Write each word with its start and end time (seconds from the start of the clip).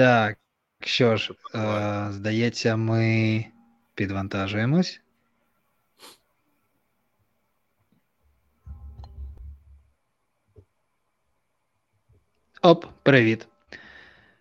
Так, 0.00 0.38
що 0.80 1.16
ж, 1.16 1.32
е, 1.54 2.06
здається, 2.10 2.76
ми 2.76 3.44
підвантажуємось. 3.94 5.00
Оп, 12.62 12.86
привіт. 13.02 13.48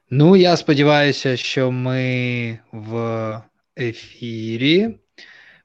Ну, 0.10 0.36
я 0.36 0.58
сподіваюся, 0.58 1.38
що 1.38 1.72
ми 1.72 2.60
в 2.72 3.42
ефірі. 3.80 5.00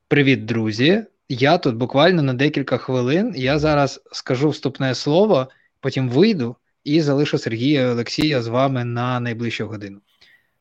Привіт, 0.08 0.44
друзі. 0.44 1.04
Я 1.28 1.58
тут 1.58 1.76
буквально 1.76 2.22
на 2.22 2.34
декілька 2.34 2.76
хвилин. 2.78 3.32
Я 3.36 3.58
зараз 3.58 4.00
скажу 4.12 4.48
вступне 4.48 4.94
слово, 4.94 5.48
потім 5.80 6.08
вийду 6.08 6.56
і 6.84 7.00
залишу 7.00 7.38
Сергія 7.38 7.92
Олексія 7.92 8.42
з 8.42 8.46
вами 8.46 8.84
на 8.84 9.20
найближчу 9.20 9.66
годину. 9.66 10.00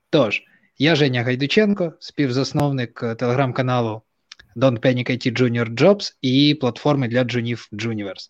Тож, 0.09 0.43
я 0.77 0.95
Женя 0.95 1.23
Гайдученко, 1.23 1.93
співзасновник 1.99 3.15
телеграм-каналу 3.17 4.01
Don't 4.55 4.79
Panic 4.79 5.11
IT 5.11 5.41
Junior 5.41 5.73
Jobs 5.75 6.15
і 6.21 6.57
платформи 6.61 7.07
для 7.07 7.23
джунів 7.23 7.69
Juniverse. 7.71 8.29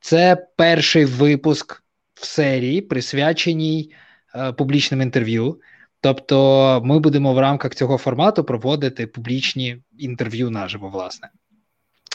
Це 0.00 0.46
перший 0.56 1.04
випуск 1.04 1.82
в 2.14 2.26
серії, 2.26 2.80
присвяченій 2.80 3.92
е, 4.34 4.52
публічним 4.52 5.02
інтерв'ю. 5.02 5.60
Тобто, 6.00 6.82
ми 6.84 6.98
будемо 6.98 7.34
в 7.34 7.38
рамках 7.38 7.74
цього 7.74 7.98
формату 7.98 8.44
проводити 8.44 9.06
публічні 9.06 9.76
інтерв'ю 9.98 10.50
наживо, 10.50 10.88
власне. 10.88 11.28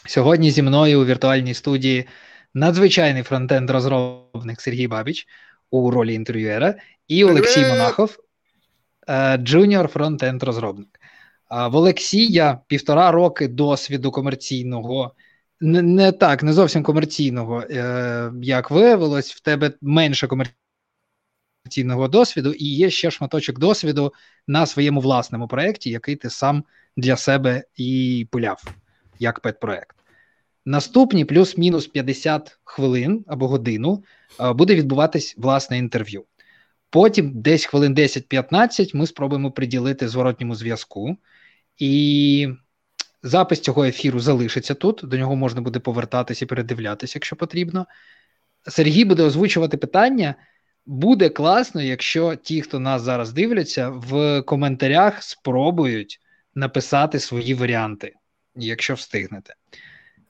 Сьогодні 0.05 0.52
зі 0.52 0.61
мною 0.61 1.02
у 1.02 1.05
віртуальній 1.05 1.53
студії 1.53 2.05
надзвичайний 2.53 3.23
фронтенд-розробник 3.23 4.62
Сергій 4.62 4.88
Бабіч 4.88 5.27
у 5.71 5.91
ролі 5.91 6.13
інтерв'юера 6.13 6.75
і 7.08 7.23
Олексій 7.23 7.66
Монахов, 7.66 8.17
е, 9.09 9.38
джуніор 9.38 9.88
фронтенд 9.88 10.44
розробник. 10.44 10.99
В 11.49 11.75
Олексія 11.75 12.59
півтора 12.67 13.11
роки 13.11 13.47
досвіду 13.47 14.11
комерційного, 14.11 15.14
не, 15.61 15.81
не 15.81 16.11
так, 16.11 16.44
не 16.44 16.53
зовсім 16.53 16.83
комерційного, 16.83 17.61
е, 17.61 18.31
як 18.41 18.72
виявилось, 18.72 19.34
в 19.34 19.39
тебе 19.39 19.72
менше 19.81 20.28
комерційного 20.28 22.08
досвіду, 22.08 22.53
і 22.53 22.66
є 22.66 22.89
ще 22.89 23.11
шматочок 23.11 23.59
досвіду 23.59 24.13
на 24.47 24.66
своєму 24.66 25.02
власному 25.02 25.47
проєкті, 25.47 25.89
який 25.89 26.16
ти 26.16 26.30
сам 26.30 26.63
для 26.97 27.17
себе 27.17 27.63
і 27.75 28.28
пуляв, 28.31 28.63
як 29.19 29.39
педпроект. 29.39 29.98
Наступні 30.65 31.25
плюс-мінус 31.25 31.88
50 31.88 32.59
хвилин 32.63 33.25
або 33.27 33.47
годину 33.47 34.03
буде 34.39 34.75
відбуватись 34.75 35.35
власне 35.38 35.77
інтерв'ю. 35.77 36.25
Потім, 36.89 37.41
десь 37.41 37.66
хвилин 37.66 37.95
10-15, 37.95 38.95
ми 38.95 39.07
спробуємо 39.07 39.51
приділити 39.51 40.07
зворотньому 40.07 40.55
зв'язку, 40.55 41.17
і 41.77 42.47
запис 43.23 43.59
цього 43.59 43.85
ефіру 43.85 44.19
залишиться 44.19 44.73
тут. 44.73 45.01
До 45.03 45.17
нього 45.17 45.35
можна 45.35 45.61
буде 45.61 45.79
повертатися 45.79 46.45
і 46.45 46.47
передивлятися, 46.47 47.13
якщо 47.16 47.35
потрібно. 47.35 47.85
Сергій 48.67 49.05
буде 49.05 49.23
озвучувати 49.23 49.77
питання. 49.77 50.35
Буде 50.85 51.29
класно, 51.29 51.81
якщо 51.81 52.35
ті, 52.35 52.61
хто 52.61 52.79
нас 52.79 53.01
зараз 53.01 53.33
дивляться, 53.33 53.89
в 53.89 54.41
коментарях 54.41 55.23
спробують 55.23 56.19
написати 56.55 57.19
свої 57.19 57.53
варіанти, 57.53 58.13
якщо 58.55 58.94
встигнете. 58.94 59.53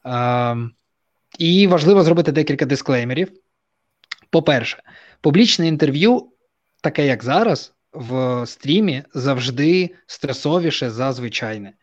Ем, 0.03 0.71
і 1.39 1.67
важливо 1.67 2.03
зробити 2.03 2.31
декілька 2.31 2.65
дисклеймерів. 2.65 3.31
По-перше, 4.29 4.83
публічне 5.21 5.67
інтерв'ю, 5.67 6.31
таке 6.81 7.05
як 7.05 7.23
зараз, 7.23 7.73
в 7.93 8.45
стрімі, 8.47 9.03
завжди 9.13 9.95
стресовіше 10.07 10.89
за 10.89 11.13
звичайне. 11.13 11.73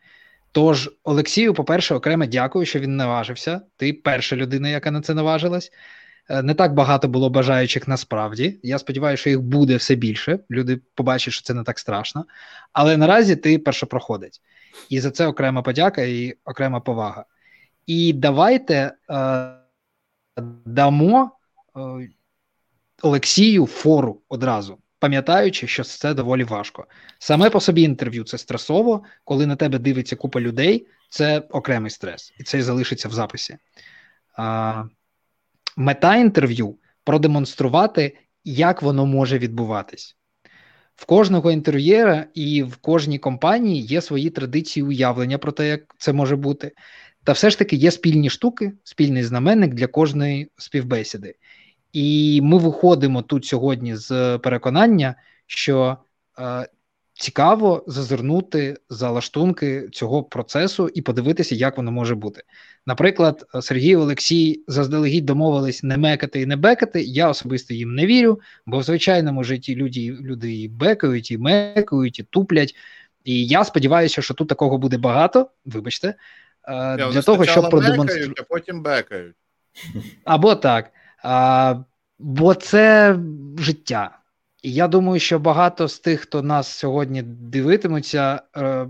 Тож, 0.51 0.91
Олексію, 1.03 1.53
по-перше, 1.53 1.95
окремо 1.95 2.25
дякую, 2.25 2.65
що 2.65 2.79
він 2.79 2.95
наважився. 2.95 3.61
Ти 3.77 3.93
перша 3.93 4.35
людина, 4.35 4.69
яка 4.69 4.91
на 4.91 5.01
це 5.01 5.13
наважилась. 5.13 5.71
Е, 6.29 6.41
не 6.41 6.53
так 6.53 6.73
багато 6.73 7.07
було 7.07 7.29
бажаючих 7.29 7.87
насправді. 7.87 8.59
Я 8.63 8.79
сподіваюся, 8.79 9.21
що 9.21 9.29
їх 9.29 9.41
буде 9.41 9.75
все 9.75 9.95
більше. 9.95 10.39
Люди 10.51 10.79
побачать, 10.95 11.33
що 11.33 11.43
це 11.43 11.53
не 11.53 11.63
так 11.63 11.79
страшно. 11.79 12.25
Але 12.73 12.97
наразі 12.97 13.35
ти 13.35 13.59
першопроходець. 13.59 14.41
І 14.89 14.99
за 14.99 15.11
це 15.11 15.27
окрема 15.27 15.61
подяка 15.61 16.01
і 16.01 16.33
окрема 16.45 16.79
повага. 16.79 17.25
І 17.87 18.13
давайте 18.13 18.93
е, 19.09 19.53
дамо 20.65 21.31
е, 21.75 22.09
Олексію 23.01 23.65
фору 23.65 24.21
одразу, 24.29 24.77
пам'ятаючи, 24.99 25.67
що 25.67 25.83
це 25.83 26.13
доволі 26.13 26.43
важко. 26.43 26.87
Саме 27.19 27.49
по 27.49 27.59
собі 27.59 27.81
інтерв'ю 27.81 28.23
це 28.23 28.37
стресово, 28.37 29.03
коли 29.23 29.45
на 29.45 29.55
тебе 29.55 29.79
дивиться 29.79 30.15
купа 30.15 30.41
людей, 30.41 30.87
це 31.09 31.39
окремий 31.39 31.91
стрес, 31.91 32.33
і 32.39 32.43
це 32.43 32.61
залишиться 32.61 33.09
в 33.09 33.11
записі. 33.11 33.57
Е, 34.39 34.83
мета 35.77 36.15
інтерв'ю 36.15 36.77
продемонструвати, 37.03 38.17
як 38.43 38.81
воно 38.81 39.05
може 39.05 39.37
відбуватись. 39.37 40.17
В 40.95 41.05
кожного 41.05 41.51
інтерв'єра 41.51 42.25
і 42.33 42.63
в 42.63 42.75
кожній 42.75 43.19
компанії 43.19 43.81
є 43.81 44.01
свої 44.01 44.29
традиції 44.29 44.83
уявлення 44.83 45.37
про 45.37 45.51
те, 45.51 45.67
як 45.67 45.95
це 45.97 46.13
може 46.13 46.35
бути. 46.35 46.71
Та 47.27 47.33
все 47.33 47.49
ж 47.49 47.57
таки 47.57 47.75
є 47.75 47.91
спільні 47.91 48.29
штуки, 48.29 48.71
спільний 48.83 49.23
знаменник 49.23 49.73
для 49.73 49.87
кожної 49.87 50.51
співбесіди. 50.57 51.35
І 51.93 52.39
ми 52.43 52.57
виходимо 52.57 53.21
тут 53.21 53.45
сьогодні 53.45 53.95
з 53.95 54.37
переконання, 54.37 55.15
що 55.47 55.97
е, 56.39 56.67
цікаво 57.13 57.83
зазирнути 57.87 58.77
за 58.89 59.09
лаштунки 59.11 59.89
цього 59.91 60.23
процесу 60.23 60.89
і 60.93 61.01
подивитися, 61.01 61.55
як 61.55 61.77
воно 61.77 61.91
може 61.91 62.15
бути. 62.15 62.41
Наприклад, 62.85 63.45
Сергій 63.61 63.95
Олексій 63.95 64.63
заздалегідь 64.67 65.25
домовились 65.25 65.83
не 65.83 65.97
мекати 65.97 66.41
і 66.41 66.45
не 66.45 66.55
бекати. 66.55 67.01
Я 67.01 67.29
особисто 67.29 67.73
їм 67.73 67.95
не 67.95 68.05
вірю, 68.05 68.39
бо 68.65 68.77
в 68.77 68.83
звичайному 68.83 69.43
житті 69.43 69.75
люди 69.75 70.17
люди 70.21 70.55
і 70.55 70.67
бекають, 70.67 71.31
і 71.31 71.37
мекають, 71.37 72.19
і 72.19 72.23
туплять. 72.23 72.75
І 73.23 73.45
я 73.45 73.63
сподіваюся, 73.63 74.21
що 74.21 74.33
тут 74.33 74.47
такого 74.47 74.77
буде 74.77 74.97
багато. 74.97 75.49
Вибачте. 75.65 76.15
Я, 76.67 77.09
для 77.11 77.21
того, 77.21 77.45
щоб 77.45 77.69
продемонструвати. 77.69 78.41
а 78.41 78.43
потім 78.43 78.83
бекають. 78.83 79.35
Або 80.25 80.55
так. 80.55 80.91
А, 81.23 81.75
Бо 82.19 82.53
це 82.53 83.17
життя. 83.57 84.19
І 84.63 84.73
я 84.73 84.87
думаю, 84.87 85.19
що 85.19 85.39
багато 85.39 85.87
з 85.87 85.99
тих, 85.99 86.21
хто 86.21 86.41
нас 86.41 86.67
сьогодні 86.67 87.21
дивитимуться, 87.21 88.41
е, 88.57 88.87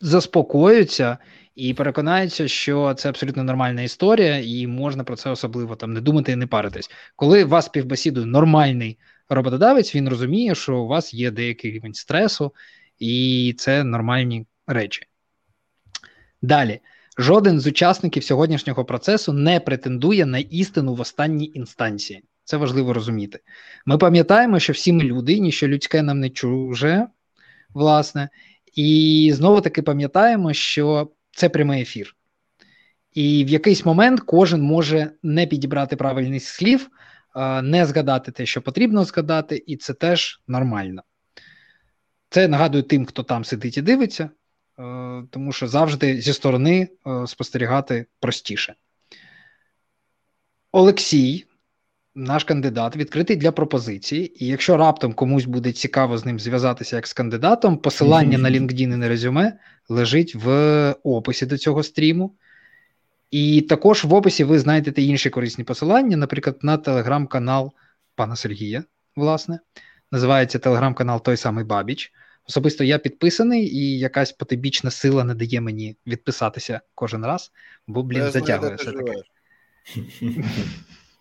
заспокоюються 0.00 1.18
і 1.54 1.74
переконаються, 1.74 2.48
що 2.48 2.94
це 2.94 3.08
абсолютно 3.08 3.44
нормальна 3.44 3.82
історія, 3.82 4.38
і 4.44 4.66
можна 4.66 5.04
про 5.04 5.16
це 5.16 5.30
особливо 5.30 5.76
там 5.76 5.92
не 5.92 6.00
думати 6.00 6.32
і 6.32 6.36
не 6.36 6.46
паритись. 6.46 6.90
Коли 7.16 7.44
вас 7.44 7.66
співбесідує 7.66 8.26
нормальний 8.26 8.98
роботодавець, 9.28 9.94
він 9.94 10.08
розуміє, 10.08 10.54
що 10.54 10.78
у 10.78 10.86
вас 10.86 11.14
є 11.14 11.30
деякий 11.30 11.70
рівень 11.70 11.94
стресу, 11.94 12.54
і 12.98 13.54
це 13.58 13.84
нормальні 13.84 14.46
речі. 14.66 15.02
Далі, 16.44 16.80
жоден 17.18 17.60
з 17.60 17.66
учасників 17.66 18.24
сьогоднішнього 18.24 18.84
процесу 18.84 19.32
не 19.32 19.60
претендує 19.60 20.26
на 20.26 20.38
істину 20.38 20.94
в 20.94 21.00
останній 21.00 21.50
інстанції. 21.54 22.22
Це 22.44 22.56
важливо 22.56 22.92
розуміти. 22.92 23.40
Ми 23.86 23.98
пам'ятаємо, 23.98 24.58
що 24.58 24.72
всі 24.72 24.92
ми 24.92 25.04
люди, 25.04 25.38
ніщо 25.38 25.68
людське 25.68 26.02
нам 26.02 26.20
не 26.20 26.30
чуже, 26.30 27.06
власне, 27.74 28.28
і 28.74 29.30
знову 29.34 29.60
таки 29.60 29.82
пам'ятаємо, 29.82 30.52
що 30.52 31.10
це 31.30 31.48
прямий 31.48 31.82
ефір. 31.82 32.16
І 33.12 33.44
в 33.44 33.48
якийсь 33.48 33.84
момент 33.84 34.20
кожен 34.20 34.62
може 34.62 35.10
не 35.22 35.46
підібрати 35.46 35.96
правильний 35.96 36.40
слів, 36.40 36.88
не 37.62 37.86
згадати 37.86 38.32
те, 38.32 38.46
що 38.46 38.62
потрібно 38.62 39.04
згадати, 39.04 39.64
і 39.66 39.76
це 39.76 39.94
теж 39.94 40.40
нормально. 40.48 41.02
Це 42.30 42.48
нагадую 42.48 42.82
тим, 42.82 43.06
хто 43.06 43.22
там 43.22 43.44
сидить 43.44 43.78
і 43.78 43.82
дивиться, 43.82 44.30
тому 45.30 45.52
що 45.52 45.68
завжди 45.68 46.20
зі 46.20 46.32
сторони 46.32 46.88
е, 47.06 47.26
спостерігати 47.26 48.06
простіше. 48.20 48.74
Олексій, 50.72 51.44
наш 52.14 52.44
кандидат, 52.44 52.96
відкритий 52.96 53.36
для 53.36 53.52
пропозиції, 53.52 54.44
і 54.44 54.46
якщо 54.46 54.76
раптом 54.76 55.12
комусь 55.12 55.44
буде 55.44 55.72
цікаво 55.72 56.18
з 56.18 56.24
ним 56.24 56.40
зв'язатися 56.40 56.96
як 56.96 57.06
з 57.06 57.12
кандидатом, 57.12 57.76
посилання 57.76 58.38
на 58.38 58.50
LinkedIn 58.58 58.94
і 58.94 58.96
на 58.96 59.08
резюме 59.08 59.52
лежить 59.88 60.34
в 60.34 60.94
описі 61.02 61.46
до 61.46 61.58
цього 61.58 61.82
стріму. 61.82 62.34
І 63.30 63.60
також 63.60 64.04
в 64.04 64.14
описі 64.14 64.44
ви 64.44 64.58
знайдете 64.58 65.02
інші 65.02 65.30
корисні 65.30 65.64
посилання, 65.64 66.16
наприклад, 66.16 66.58
на 66.62 66.76
телеграм-канал 66.76 67.72
пана 68.14 68.36
Сергія, 68.36 68.84
власне. 69.16 69.58
Називається 70.12 70.58
телеграм-канал 70.58 71.22
Той 71.22 71.36
самий 71.36 71.64
Бабіч. 71.64 72.12
Особисто 72.48 72.84
я 72.84 72.98
підписаний, 72.98 73.76
і 73.76 73.98
якась 73.98 74.32
потибічна 74.32 74.90
сила 74.90 75.24
не 75.24 75.34
дає 75.34 75.60
мені 75.60 75.96
відписатися 76.06 76.80
кожен 76.94 77.26
раз, 77.26 77.52
бо, 77.86 78.02
блін, 78.02 78.30
затягує 78.30 78.74
все 78.74 78.92
таки. 78.92 79.12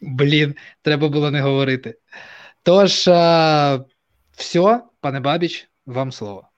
Блін, 0.02 0.56
треба 0.82 1.10
було 1.10 1.32
не 1.32 1.42
говорити. 1.42 1.98
Тож, 2.64 3.08
а, 3.08 3.86
Все, 4.32 4.82
пане 5.00 5.20
Бабіч, 5.20 5.70
вам 5.86 6.12
слово. 6.12 6.50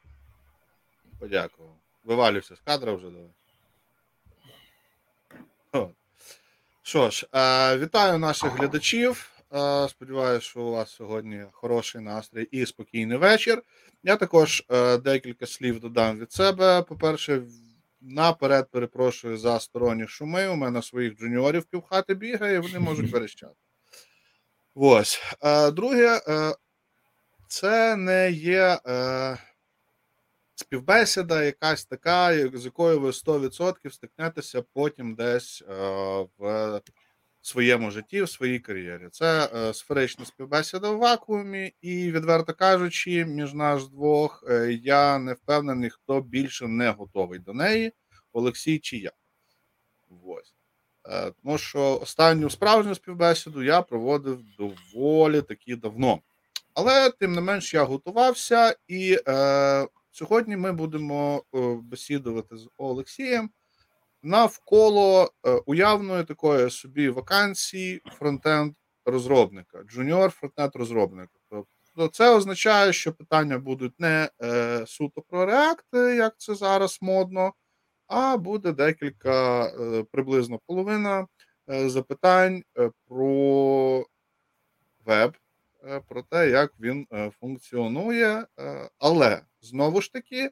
Подякував. 1.20 1.76
Вивалюся 2.04 2.56
з 2.56 2.60
кадра 2.60 2.94
вже 2.94 3.06
давай. 3.06 3.30
Що 6.84 7.10
ж, 7.10 7.28
е, 7.34 7.78
вітаю 7.78 8.18
наших 8.18 8.52
глядачів. 8.52 9.35
Е, 9.56 9.90
сподіваюся, 9.90 10.46
що 10.46 10.62
у 10.62 10.72
вас 10.72 10.92
сьогодні 10.92 11.46
хороший 11.52 12.02
настрій 12.02 12.44
і 12.44 12.66
спокійний 12.66 13.18
вечір. 13.18 13.64
Я 14.04 14.16
також 14.16 14.64
е, 14.70 14.98
декілька 14.98 15.48
слів 15.48 15.80
додам 15.80 16.20
від 16.20 16.32
себе. 16.32 16.82
По-перше, 16.82 17.42
наперед 18.02 18.68
перепрошую 18.72 19.38
за 19.38 19.60
сторонні 19.60 20.08
шуми. 20.08 20.48
У 20.48 20.56
мене 20.56 20.82
своїх 20.82 21.18
джуніорів 21.18 21.64
півхати 21.64 22.16
бігає, 22.16 22.60
вони 22.60 22.80
можуть 22.80 23.12
верещати. 23.12 23.56
Ось. 24.76 25.22
Друге, 25.74 26.22
це 27.48 27.96
не 27.96 28.32
є 28.32 28.80
співбесіда, 30.56 31.44
якась 31.44 31.86
така, 31.86 32.50
з 32.58 32.66
якою 32.66 33.00
ви 33.00 33.10
100% 33.10 33.92
стикнетеся 33.92 34.62
потім 34.62 35.16
десь 35.16 35.64
в 36.38 36.82
своєму 37.48 37.92
житті, 37.92 38.22
в 38.22 38.30
своїй 38.30 38.60
кар'єрі. 38.60 39.08
Це 39.12 39.50
е, 39.56 39.74
сферична 39.74 40.26
співбесіда 40.26 40.90
в 40.90 40.98
вакуумі, 40.98 41.74
і, 41.82 42.12
відверто 42.12 42.54
кажучи, 42.54 43.26
між 43.26 43.54
нас 43.54 43.90
двох 43.90 44.44
е, 44.50 44.80
я 44.84 45.20
не 45.20 45.34
впевнений, 45.34 45.90
хто 45.90 46.22
більше 46.22 46.68
не 46.68 46.90
готовий 46.90 47.40
до 47.40 47.54
неї, 47.54 47.94
Олексій 48.34 48.80
чи 48.80 48.98
я. 48.98 49.12
Ось. 50.26 50.56
Е, 51.10 51.32
тому 51.44 51.58
що 51.58 52.00
останню 52.02 52.50
справжню 52.50 52.96
співбесіду 52.96 53.64
я 53.64 53.82
проводив 53.82 54.40
доволі 54.58 55.42
таки 55.42 55.76
давно. 55.76 56.20
Але, 56.74 57.10
тим 57.10 57.34
не 57.34 57.42
менш, 57.42 57.74
я 57.74 57.84
готувався, 57.84 58.76
і 58.88 59.18
е, 59.28 59.88
сьогодні 60.12 60.58
ми 60.58 60.72
будемо 60.72 61.44
е, 61.56 61.78
бесідувати 61.84 62.58
з 62.58 62.70
Олексієм 62.78 63.50
навколо 64.26 65.34
е, 65.46 65.52
уявної 65.66 66.24
такої 66.24 66.70
собі 66.70 67.10
вакансії 67.10 68.02
фронтенд 68.20 68.74
розробника, 69.06 69.84
джуніор 69.84 70.32
фронтенд 70.32 70.72
розробника. 70.76 71.34
Тобто 71.50 72.08
це 72.08 72.36
означає, 72.36 72.94
що 72.94 73.14
питання 73.14 73.58
будуть 73.60 74.00
не 74.00 74.30
е, 74.44 74.84
суто 74.88 75.22
про 75.22 75.46
React, 75.46 76.14
як 76.14 76.34
це 76.38 76.56
зараз 76.56 76.98
модно, 77.02 77.54
а 78.08 78.38
буде 78.38 78.72
декілька 78.72 79.66
е, 79.66 80.04
приблизно 80.12 80.60
половина 80.68 81.28
е, 81.70 81.90
запитань 81.90 82.64
е, 82.80 82.92
про 83.08 84.06
веб, 85.06 85.38
е, 85.84 86.00
про 86.08 86.22
те, 86.22 86.50
як 86.50 86.74
він 86.80 87.08
функціонує. 87.40 88.46
Але 89.00 89.42
знову 89.62 90.02
ж 90.02 90.14
таки, 90.14 90.52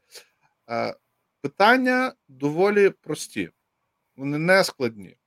питання 1.42 2.14
доволі 2.28 2.90
прості 2.90 3.50
вони 4.16 4.38
не 4.38 4.64
складні. 4.64 5.18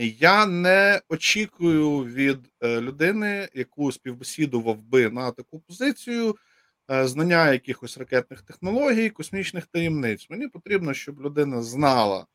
Я 0.00 0.46
не 0.46 1.00
очікую 1.08 2.04
від 2.04 2.38
е, 2.60 2.80
людини, 2.80 3.48
яку 3.54 3.92
співбесідував 3.92 4.82
би 4.82 5.10
на 5.10 5.30
таку 5.30 5.60
позицію, 5.60 6.36
е, 6.90 7.08
знання 7.08 7.52
якихось 7.52 7.98
ракетних 7.98 8.42
технологій, 8.42 9.10
космічних 9.10 9.66
таємниць. 9.66 10.30
Мені 10.30 10.48
потрібно, 10.48 10.94
щоб 10.94 11.20
людина 11.20 11.62
знала, 11.62 12.26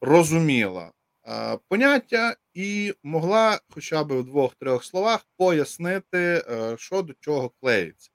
розуміла 0.00 0.92
е, 1.28 1.58
поняття 1.68 2.36
і 2.54 2.94
могла 3.02 3.60
хоча 3.68 4.04
б 4.04 4.12
в 4.12 4.24
двох-трьох 4.24 4.84
словах 4.84 5.26
пояснити, 5.36 6.44
що 6.78 7.02
до 7.02 7.14
чого 7.20 7.48
клеїться. 7.48 8.10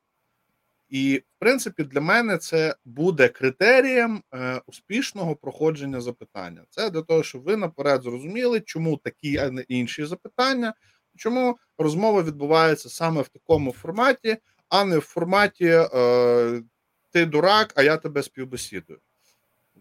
І, 0.89 1.17
в 1.17 1.39
принципі, 1.39 1.83
для 1.83 2.01
мене 2.01 2.37
це 2.37 2.75
буде 2.85 3.27
критерієм 3.27 4.23
е, 4.33 4.61
успішного 4.65 5.35
проходження 5.35 6.01
запитання. 6.01 6.63
Це 6.69 6.89
для 6.89 7.01
того, 7.01 7.23
щоб 7.23 7.43
ви 7.43 7.55
наперед 7.57 8.03
зрозуміли, 8.03 8.61
чому 8.61 8.97
такі, 8.97 9.37
а 9.37 9.51
не 9.51 9.61
інші 9.67 10.05
запитання, 10.05 10.73
чому 11.15 11.57
розмова 11.77 12.23
відбувається 12.23 12.89
саме 12.89 13.21
в 13.21 13.27
такому 13.27 13.71
форматі, 13.71 14.37
а 14.69 14.83
не 14.83 14.97
в 14.97 15.01
форматі 15.01 15.65
е, 15.65 16.61
ти 17.11 17.25
дурак, 17.25 17.73
а 17.75 17.83
я 17.83 17.97
тебе 17.97 18.23
співбесідую. 18.23 18.99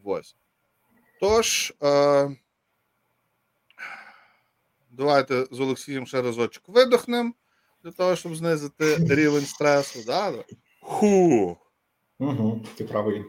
Ось. 0.05 0.37
Тож, 1.21 1.73
е, 1.83 2.37
давайте 4.91 5.47
з 5.51 5.61
Олексієм 5.61 6.07
ще 6.07 6.23
разочок 6.23 6.69
видохнемо 6.69 7.33
для 7.85 7.93
того, 7.93 8.17
щоб 8.17 8.37
знизити 8.37 8.97
рівень 9.11 9.47
стресу. 9.47 10.03
Да? 10.07 10.33
Ху. 10.89 11.57
Угу, 12.19 12.61
Ти 12.77 12.85
правий. 12.85 13.25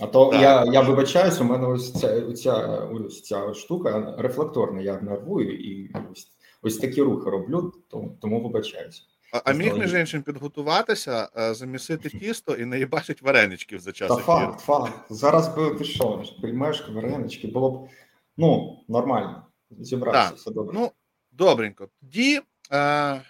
А 0.00 0.06
то 0.06 0.32
я 0.32 0.64
я 0.64 0.80
вибачаюсь, 0.80 1.40
у 1.40 1.44
мене 1.44 1.66
ось 1.66 1.92
ця 1.92 2.32
ця, 2.32 2.78
ось 2.78 3.22
ця 3.22 3.54
штука 3.54 4.14
рефлекторна, 4.18 4.80
я 4.80 5.00
нервую 5.00 5.58
і 5.58 5.92
ось 6.12 6.26
ось 6.62 6.76
такі 6.76 7.02
рухи 7.02 7.30
роблю, 7.30 7.72
тому, 7.90 8.18
тому 8.20 8.42
вибачаюсь. 8.42 9.08
А, 9.32 9.42
а 9.44 9.52
міг 9.52 9.78
між 9.78 9.94
іншим 9.94 10.22
підготуватися, 10.22 11.28
е, 11.36 11.54
замісити 11.54 12.10
тісто 12.10 12.54
і 12.54 12.64
не 12.64 12.78
їбачить 12.78 13.22
вареничків 13.22 13.80
за 13.80 13.92
час. 13.92 14.08
Та 14.08 14.16
факт, 14.16 14.60
факт. 14.60 14.92
Зараз 15.10 15.56
би 15.56 15.74
ти 15.74 15.84
що, 15.84 16.24
приймеш 16.40 16.88
варенички, 16.88 17.48
було 17.48 17.70
б 17.70 17.88
ну, 18.36 18.80
нормально. 18.88 19.46
Зібратися 19.70 20.34
все 20.34 20.50
добре. 20.50 20.78
Ну, 20.80 20.90
добренько. 21.32 21.88
Тоді. 22.00 22.40
Е... 22.72 23.22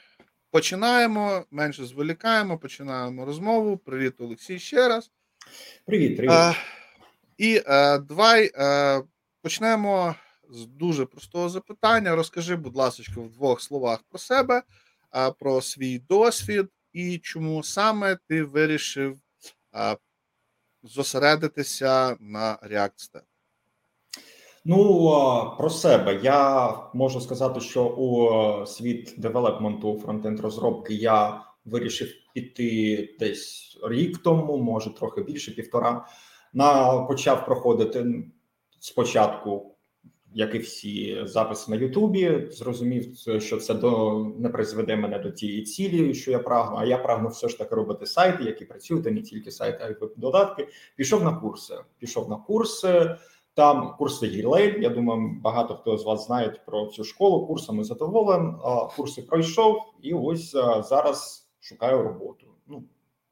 Починаємо, 0.53 1.45
менше 1.51 1.85
зволікаємо, 1.85 2.59
починаємо 2.59 3.25
розмову. 3.25 3.77
Привіт, 3.77 4.15
Олексій, 4.19 4.59
ще 4.59 4.89
раз. 4.89 5.11
Привіт, 5.87 6.17
привіт. 6.17 6.33
А, 6.33 6.55
І 7.39 7.63
а, 7.67 7.95
е, 7.95 7.99
давай 7.99 8.51
а, 8.55 8.65
е, 8.99 9.03
почнемо 9.43 10.15
з 10.51 10.67
дуже 10.67 11.07
простого 11.07 11.49
запитання. 11.49 12.17
Розкажи, 12.17 12.57
будь 12.57 12.77
ласка, 12.77 13.03
в 13.17 13.31
двох 13.31 13.61
словах 13.61 14.03
про 14.09 14.19
себе, 14.19 14.63
а, 15.11 15.31
про 15.31 15.63
свій 15.63 15.99
досвід 15.99 16.69
і 16.93 17.19
чому 17.19 17.63
саме 17.63 18.19
ти 18.29 18.43
вирішив 18.43 19.19
а, 19.73 19.97
зосередитися 20.83 22.17
на 22.21 22.57
React 22.57 23.11
Step. 23.11 23.32
Ну 24.65 25.55
про 25.59 25.71
себе 25.71 26.21
я 26.23 26.75
можу 26.95 27.21
сказати, 27.21 27.61
що 27.61 27.85
у 27.85 28.67
світ 28.67 29.15
девелопменту 29.19 30.01
фронтенд 30.05 30.41
розробки 30.41 30.95
я 30.95 31.45
вирішив 31.65 32.09
піти 32.35 33.17
десь 33.21 33.79
рік 33.83 34.19
тому, 34.19 34.59
може 34.59 34.95
трохи 34.95 35.23
більше 35.23 35.51
півтора. 35.51 36.07
На 36.53 36.99
почав 36.99 37.47
проходити 37.47 38.25
спочатку, 38.81 39.75
як 40.35 40.55
і 40.55 40.59
всі 40.59 41.21
записи 41.25 41.71
на 41.71 41.77
Ютубі. 41.77 42.49
Зрозумів, 42.51 43.17
що 43.39 43.57
це 43.57 43.75
до 43.75 44.19
не 44.39 44.49
призведе 44.49 44.97
мене 44.97 45.19
до 45.19 45.31
тієї 45.31 45.63
цілі, 45.63 46.15
що 46.15 46.31
я 46.31 46.39
прагну. 46.39 46.77
А 46.77 46.85
я 46.85 46.99
прагну 46.99 47.29
все 47.29 47.49
ж 47.49 47.59
таки 47.59 47.75
робити 47.75 48.07
сайти, 48.07 48.45
які 48.45 48.65
працюють, 48.65 49.05
не 49.05 49.23
тільки 49.23 49.51
сайти, 49.51 49.79
а 49.83 49.89
й 49.89 49.97
додатки. 50.17 50.69
Пішов 50.97 51.25
на 51.25 51.33
курси. 51.35 51.75
Пішов 51.99 52.31
на 52.31 52.37
курси. 52.37 53.17
Там 53.55 53.97
курси 53.99 54.27
Гілейн. 54.27 54.83
Я 54.83 54.89
думаю, 54.89 55.41
багато 55.43 55.75
хто 55.75 55.99
з 55.99 56.05
вас 56.05 56.27
знає 56.27 56.51
про 56.67 56.87
цю 56.87 57.05
школу. 57.05 57.47
Курсами 57.47 57.85
задоволен. 57.85 58.57
Курси 58.97 59.23
пройшов, 59.23 59.95
і 60.03 60.15
ось 60.15 60.51
зараз 60.89 61.49
шукаю 61.61 62.03
роботу. 62.03 62.47
Ну, 62.67 62.79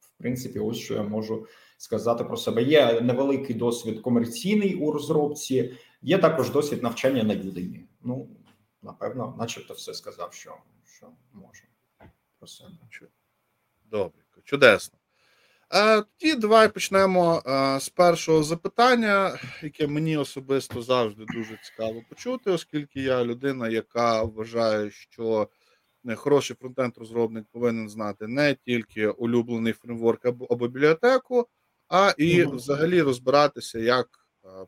в 0.01 0.19
принципі, 0.19 0.59
ось 0.59 0.77
що 0.77 0.95
я 0.95 1.03
можу 1.03 1.47
сказати 1.77 2.25
про 2.25 2.37
себе. 2.37 2.63
Є 2.63 3.01
невеликий 3.01 3.57
досвід 3.57 4.01
комерційний 4.01 4.75
у 4.75 4.93
розробці, 4.93 5.75
є 6.03 6.19
також 6.19 6.51
досвід 6.51 6.83
навчання 6.83 7.23
на 7.23 7.35
Udemy. 7.35 7.81
Ну 8.03 8.29
напевно, 8.83 9.35
начебто, 9.39 9.75
все 9.75 9.95
сказав, 9.95 10.33
що, 10.35 10.55
що 10.85 11.07
можу 11.33 11.65
про 12.39 12.49
себе. 12.49 12.71
Добре, 13.85 14.23
чудесно. 14.45 15.00
Тоді 15.73 16.35
давай 16.35 16.69
почнемо 16.73 17.43
з 17.81 17.89
першого 17.89 18.43
запитання, 18.43 19.39
яке 19.63 19.87
мені 19.87 20.17
особисто 20.17 20.83
завжди 20.83 21.25
дуже 21.35 21.59
цікаво 21.65 22.03
почути, 22.09 22.51
оскільки 22.51 23.01
я 23.01 23.25
людина, 23.25 23.69
яка 23.69 24.23
вважає, 24.23 24.91
що 24.91 25.49
хороший 26.17 26.57
фронтенд-розробник 26.57 27.45
повинен 27.53 27.89
знати 27.89 28.27
не 28.27 28.55
тільки 28.55 29.09
улюблений 29.09 29.73
фреймворк 29.73 30.27
або, 30.27 30.57
бібліотеку, 30.57 31.49
а 31.89 32.15
і 32.19 32.45
взагалі 32.45 33.03
розбиратися, 33.03 33.79
як 33.79 34.09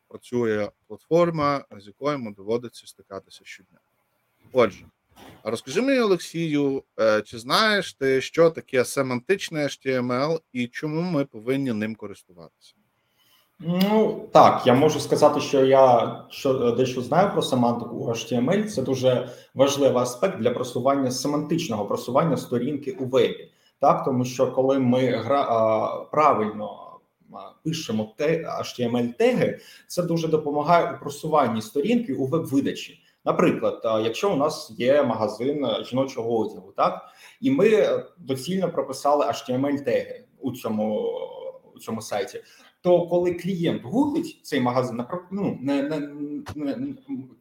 працює 0.09 0.71
платформа, 0.87 1.65
з 1.79 1.87
якою 1.87 2.13
йому 2.13 2.35
доводиться 2.35 2.87
стикатися 2.87 3.41
щодня. 3.45 3.79
Отже. 4.53 4.87
А 5.43 5.51
розкажи 5.51 5.83
мені, 5.83 6.01
Олексію, 6.01 6.83
е, 7.01 7.23
чи 7.23 7.39
знаєш 7.39 7.95
ти, 7.95 8.21
що 8.21 8.51
таке 8.51 8.85
семантичне 8.85 9.65
HTML 9.65 10.41
і 10.53 10.67
чому 10.67 11.01
ми 11.01 11.25
повинні 11.25 11.73
ним 11.73 11.95
користуватися? 11.95 12.75
Ну 13.61 14.29
так, 14.33 14.67
я 14.67 14.75
можу 14.75 15.01
сказати, 15.01 15.41
що 15.41 15.65
я 15.65 16.17
що 16.31 16.71
дещо 16.71 17.01
знаю 17.01 17.33
про 17.33 17.43
семантику 17.43 18.09
HTML. 18.09 18.65
Це 18.65 18.83
дуже 18.83 19.29
важливий 19.55 20.03
аспект 20.03 20.39
для 20.39 20.51
просування 20.51 21.11
семантичного 21.11 21.85
просування 21.85 22.37
сторінки 22.37 22.93
у 22.93 23.05
вебі. 23.05 23.51
Так, 23.81 24.05
тому 24.05 24.25
що 24.25 24.53
коли 24.53 24.79
ми 24.79 25.07
гра 25.07 26.07
правильно 26.13 26.93
пишемо 27.65 28.15
те 28.17 28.45
html 28.61 29.13
теги, 29.17 29.59
це 29.87 30.03
дуже 30.03 30.29
допомагає 30.29 30.95
у 30.95 31.01
просуванні 31.01 31.63
сторінки 31.63 32.15
у 32.15 32.27
веб-видачі. 32.27 33.02
Наприклад, 33.25 33.81
якщо 34.05 34.33
у 34.33 34.37
нас 34.37 34.73
є 34.79 35.03
магазин 35.03 35.67
жіночого 35.85 36.39
одягу, 36.39 36.73
так 36.77 37.03
і 37.41 37.51
ми 37.51 37.89
доцільно 38.19 38.73
прописали 38.73 39.25
html 39.25 39.85
теги 39.85 40.25
у 40.41 40.53
цьому 40.53 41.13
у 41.75 41.79
цьому 41.79 42.03
сайті, 42.03 42.43
то 42.81 43.07
коли 43.07 43.35
клієнт 43.35 43.83
гуглить 43.85 44.41
цей 44.43 44.61
магазин, 44.61 45.05
ну, 45.31 45.59
не, 45.61 45.83
не, 45.83 45.99
не 46.57 46.95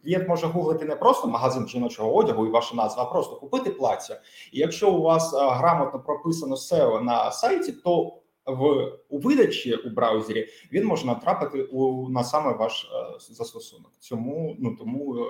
клієнт 0.04 0.30
може 0.30 0.48
гуглити 0.48 0.86
не 0.86 0.96
просто 0.96 1.28
магазин 1.28 1.68
жіночого 1.68 2.16
одягу 2.16 2.48
і 2.48 2.50
ваша 2.50 2.76
назва, 2.76 3.04
а 3.04 3.06
просто 3.06 3.36
купити 3.36 3.70
плаття. 3.70 4.22
І 4.52 4.60
якщо 4.60 4.92
у 4.92 5.02
вас 5.02 5.34
грамотно 5.34 6.00
прописано 6.00 6.56
SEO 6.56 7.02
на 7.02 7.32
сайті, 7.32 7.72
то 7.72 8.18
в 8.46 8.92
у 9.10 9.20
видачі 9.20 9.76
у 9.76 9.90
браузері 9.90 10.48
він 10.72 10.86
може 10.86 11.06
натрапити 11.06 11.64
у 11.64 12.10
на 12.10 12.24
саме 12.24 12.54
ваш 12.54 12.92
застосунок. 13.30 13.92
Цьому 14.00 14.56
ну 14.60 14.76
тому 14.76 15.28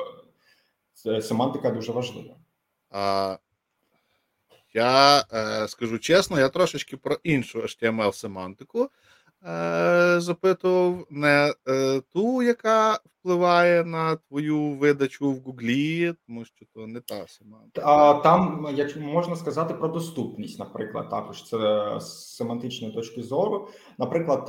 семантика 1.21 1.71
дуже 1.71 1.91
важлива. 1.91 2.35
А, 2.89 3.37
Я 4.73 5.23
е, 5.33 5.67
скажу 5.67 5.99
чесно, 5.99 6.39
я 6.39 6.49
трошечки 6.49 6.97
про 6.97 7.17
іншу 7.23 7.59
html 7.61 8.13
семантику 8.13 8.89
е, 9.47 10.19
запитував 10.19 11.05
не 11.09 11.53
е, 11.67 12.01
ту, 12.13 12.41
яка 12.43 12.99
впливає 13.21 13.83
на 13.83 14.15
твою 14.15 14.69
видачу 14.69 15.31
в 15.31 15.39
Гуглі, 15.39 16.13
тому 16.27 16.45
що 16.45 16.65
то 16.73 16.87
не 16.87 16.99
та 16.99 17.27
семантика. 17.27 17.87
А 17.87 18.13
там, 18.13 18.67
як 18.73 18.97
можна 18.97 19.35
сказати, 19.35 19.73
про 19.73 19.87
доступність, 19.87 20.59
наприклад, 20.59 21.09
також 21.09 21.43
це 21.43 21.57
з 21.99 22.35
семантичної 22.35 22.93
точки 22.93 23.23
зору. 23.23 23.67
Наприклад, 23.97 24.45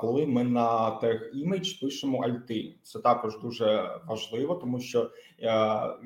коли 0.00 0.26
ми 0.26 0.44
на 0.44 0.90
тег 0.90 1.30
імідж 1.34 1.72
пишемо 1.72 2.22
альти, 2.22 2.74
це 2.82 2.98
також 2.98 3.40
дуже 3.40 4.00
важливо, 4.06 4.54
тому 4.54 4.80
що 4.80 5.10
е, 5.40 5.50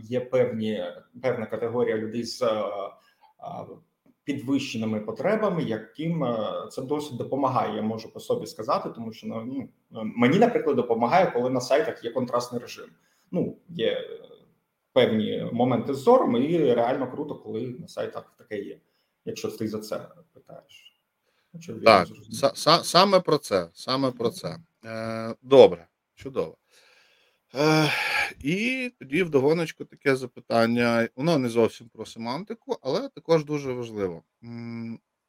є 0.03 0.21
певні 0.21 0.85
певна 1.23 1.47
категорія 1.47 1.97
людей 1.97 2.25
з 2.25 2.43
підвищеними 4.27 5.01
потребами, 5.01 5.63
яким 5.63 6.25
е, 6.25 6.69
це 6.73 6.83
досить 6.83 7.17
допомагає. 7.17 7.77
Я 7.77 7.83
можу 7.83 8.13
по 8.13 8.21
собі 8.21 8.47
сказати, 8.47 8.89
тому 8.95 9.13
що 9.13 9.27
ну, 9.27 9.69
ну 9.91 10.03
мені, 10.05 10.39
наприклад, 10.39 10.77
допомагає, 10.77 11.31
коли 11.31 11.51
на 11.51 11.61
сайтах 11.61 12.05
є 12.05 12.11
контрастний 12.11 12.61
режим. 12.61 12.89
Ну 13.31 13.57
є 13.69 13.91
е, 13.91 14.21
певні 14.93 15.51
моменти 15.53 15.95
з 15.95 15.99
зором, 15.99 16.37
і 16.37 16.75
реально 16.75 17.11
круто, 17.11 17.35
коли 17.35 17.77
на 17.81 17.89
сайтах 17.89 18.35
таке 18.39 18.63
є. 18.63 18.79
Якщо 19.25 19.49
ти 19.49 19.69
за 19.69 19.79
це 19.79 20.09
питаєш, 20.33 21.01
так 21.53 22.07
саме 22.87 23.21
про 23.21 23.39
це. 23.39 23.69
Саме 23.73 24.11
про 24.11 24.31
це. 24.31 24.57
Е, 24.85 25.35
Добре, 25.43 25.87
чудово. 26.15 26.57
Е, 27.59 27.91
І 28.41 28.93
тоді 28.99 29.23
вдогоночку 29.23 29.85
таке 29.85 30.17
запитання. 30.17 31.09
Воно 31.17 31.39
не 31.39 31.49
зовсім 31.49 31.89
про 31.89 32.07
семантику, 32.07 32.79
але 32.83 33.09
також 33.09 33.45
дуже 33.45 33.73
важливо. 33.73 34.23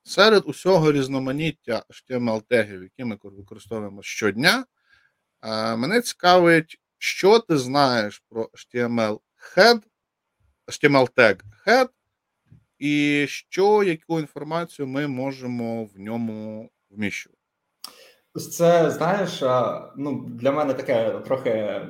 Серед 0.03 0.43
усього 0.45 0.91
різноманіття 0.91 1.83
HTML-тегів, 1.89 2.83
які 2.83 3.03
ми 3.03 3.17
використовуємо 3.23 4.03
щодня, 4.03 4.65
е, 5.41 5.75
мене 5.75 6.01
цікавить, 6.01 6.81
що 6.97 7.39
ти 7.39 7.57
знаєш 7.57 8.23
про 8.29 8.49
HTML 8.53 9.19
head, 9.55 9.81
HTML 10.67 11.09
тег 11.09 11.37
head, 11.67 11.89
і 12.79 13.25
що, 13.29 13.83
яку 13.83 14.19
інформацію 14.19 14.87
ми 14.87 15.07
можемо 15.07 15.85
в 15.85 15.99
ньому 15.99 16.69
вміщувати. 16.89 17.36
Це 18.37 18.91
знаєш, 18.91 19.43
ну 19.97 20.25
для 20.27 20.51
мене 20.51 20.73
таке 20.73 21.11
трохи 21.25 21.49
е, 21.49 21.87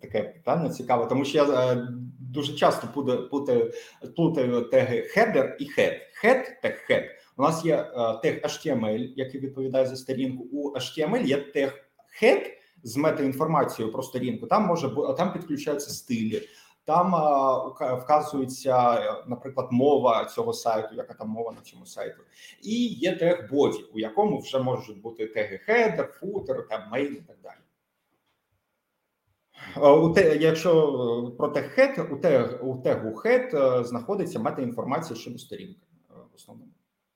таке 0.00 0.22
питання 0.22 0.70
цікаве, 0.70 1.06
тому 1.06 1.24
що 1.24 1.38
я 1.38 1.44
е, 1.44 1.88
дуже 2.20 2.54
часто 2.54 2.88
плутаю, 3.30 3.72
плутаю 4.16 4.60
теги 4.60 5.06
header 5.16 5.56
і 5.58 5.64
head. 5.64 5.94
Head 6.24 6.44
тег 6.62 6.86
head. 6.90 7.04
У 7.36 7.42
нас 7.42 7.64
є 7.64 7.76
е, 7.76 8.18
тег 8.22 8.40
HTML, 8.44 9.12
який 9.16 9.40
відповідає 9.40 9.86
за 9.86 9.96
сторінку. 9.96 10.44
У 10.52 10.74
HTML 10.74 11.24
є 11.24 11.36
тег 11.36 11.74
head 12.22 12.42
з 12.82 12.96
метаінформацією 12.96 13.92
про 13.92 14.02
сторінку. 14.02 14.46
Там 14.46 14.66
може 14.66 14.90
там 15.16 15.32
підключаються 15.32 15.90
стилі. 15.90 16.42
Там 16.84 17.12
вказується, 18.02 18.98
наприклад, 19.26 19.68
мова 19.70 20.24
цього 20.24 20.52
сайту, 20.52 20.94
яка 20.94 21.14
там 21.14 21.28
мова 21.28 21.52
на 21.52 21.60
цьому 21.60 21.86
сайті, 21.86 22.16
і 22.62 22.86
є 22.86 23.16
тег 23.16 23.50
боді, 23.50 23.84
у 23.94 23.98
якому 23.98 24.38
вже 24.38 24.58
можуть 24.58 25.00
бути 25.00 25.26
теги 25.26 25.60
header, 25.68 26.20
footer, 26.20 26.68
там 26.68 26.80
main 26.92 27.12
і 27.12 27.20
так 27.20 27.36
далі. 27.42 27.56
У 29.76 30.10
те, 30.10 30.36
якщо 30.36 30.70
е, 31.32 31.36
про 31.36 31.48
тег 31.48 31.78
head, 31.78 32.12
у 32.12 32.16
тег, 32.16 32.66
у 32.66 32.82
тегу 32.82 33.22
е, 33.24 33.84
знаходиться 33.84 34.38
метаінформація 34.38 35.18
щодо 35.18 35.38
сторінки. 35.38 35.86
Е, 36.10 36.14
в 36.32 36.34
основному. 36.34 36.72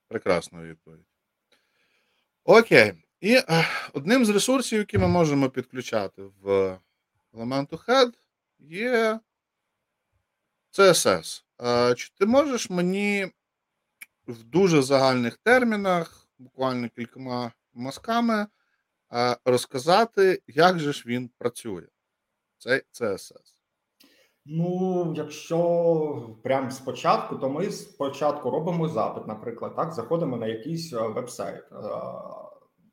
Прекрасна 0.07 0.61
відповідь. 0.61 1.05
Окей. 2.43 2.93
І 3.21 3.37
одним 3.93 4.25
з 4.25 4.29
ресурсів, 4.29 4.79
які 4.79 4.97
ми 4.97 5.07
можемо 5.07 5.49
підключати 5.49 6.23
в 6.41 6.77
елементу 7.33 7.79
head, 7.87 8.11
є 8.59 9.19
CSS. 10.77 11.43
Чи 11.95 12.09
ти 12.19 12.25
можеш 12.25 12.69
мені 12.69 13.31
в 14.27 14.43
дуже 14.43 14.81
загальних 14.81 15.37
термінах, 15.37 16.27
буквально 16.39 16.89
кількома 16.89 17.51
мазками, 17.73 18.47
розказати, 19.45 20.41
як 20.47 20.79
же 20.79 20.93
ж 20.93 21.03
він 21.05 21.29
працює? 21.37 21.87
Цей 22.57 22.81
CSS? 22.93 23.53
Ну, 24.45 25.13
якщо 25.17 26.37
прямо 26.43 26.71
спочатку, 26.71 27.35
то 27.35 27.49
ми 27.49 27.71
спочатку 27.71 28.49
робимо 28.49 28.87
запит, 28.87 29.27
наприклад, 29.27 29.75
так, 29.75 29.93
заходимо 29.93 30.37
на 30.37 30.47
якийсь 30.47 30.93
веб-сайт. 30.93 31.63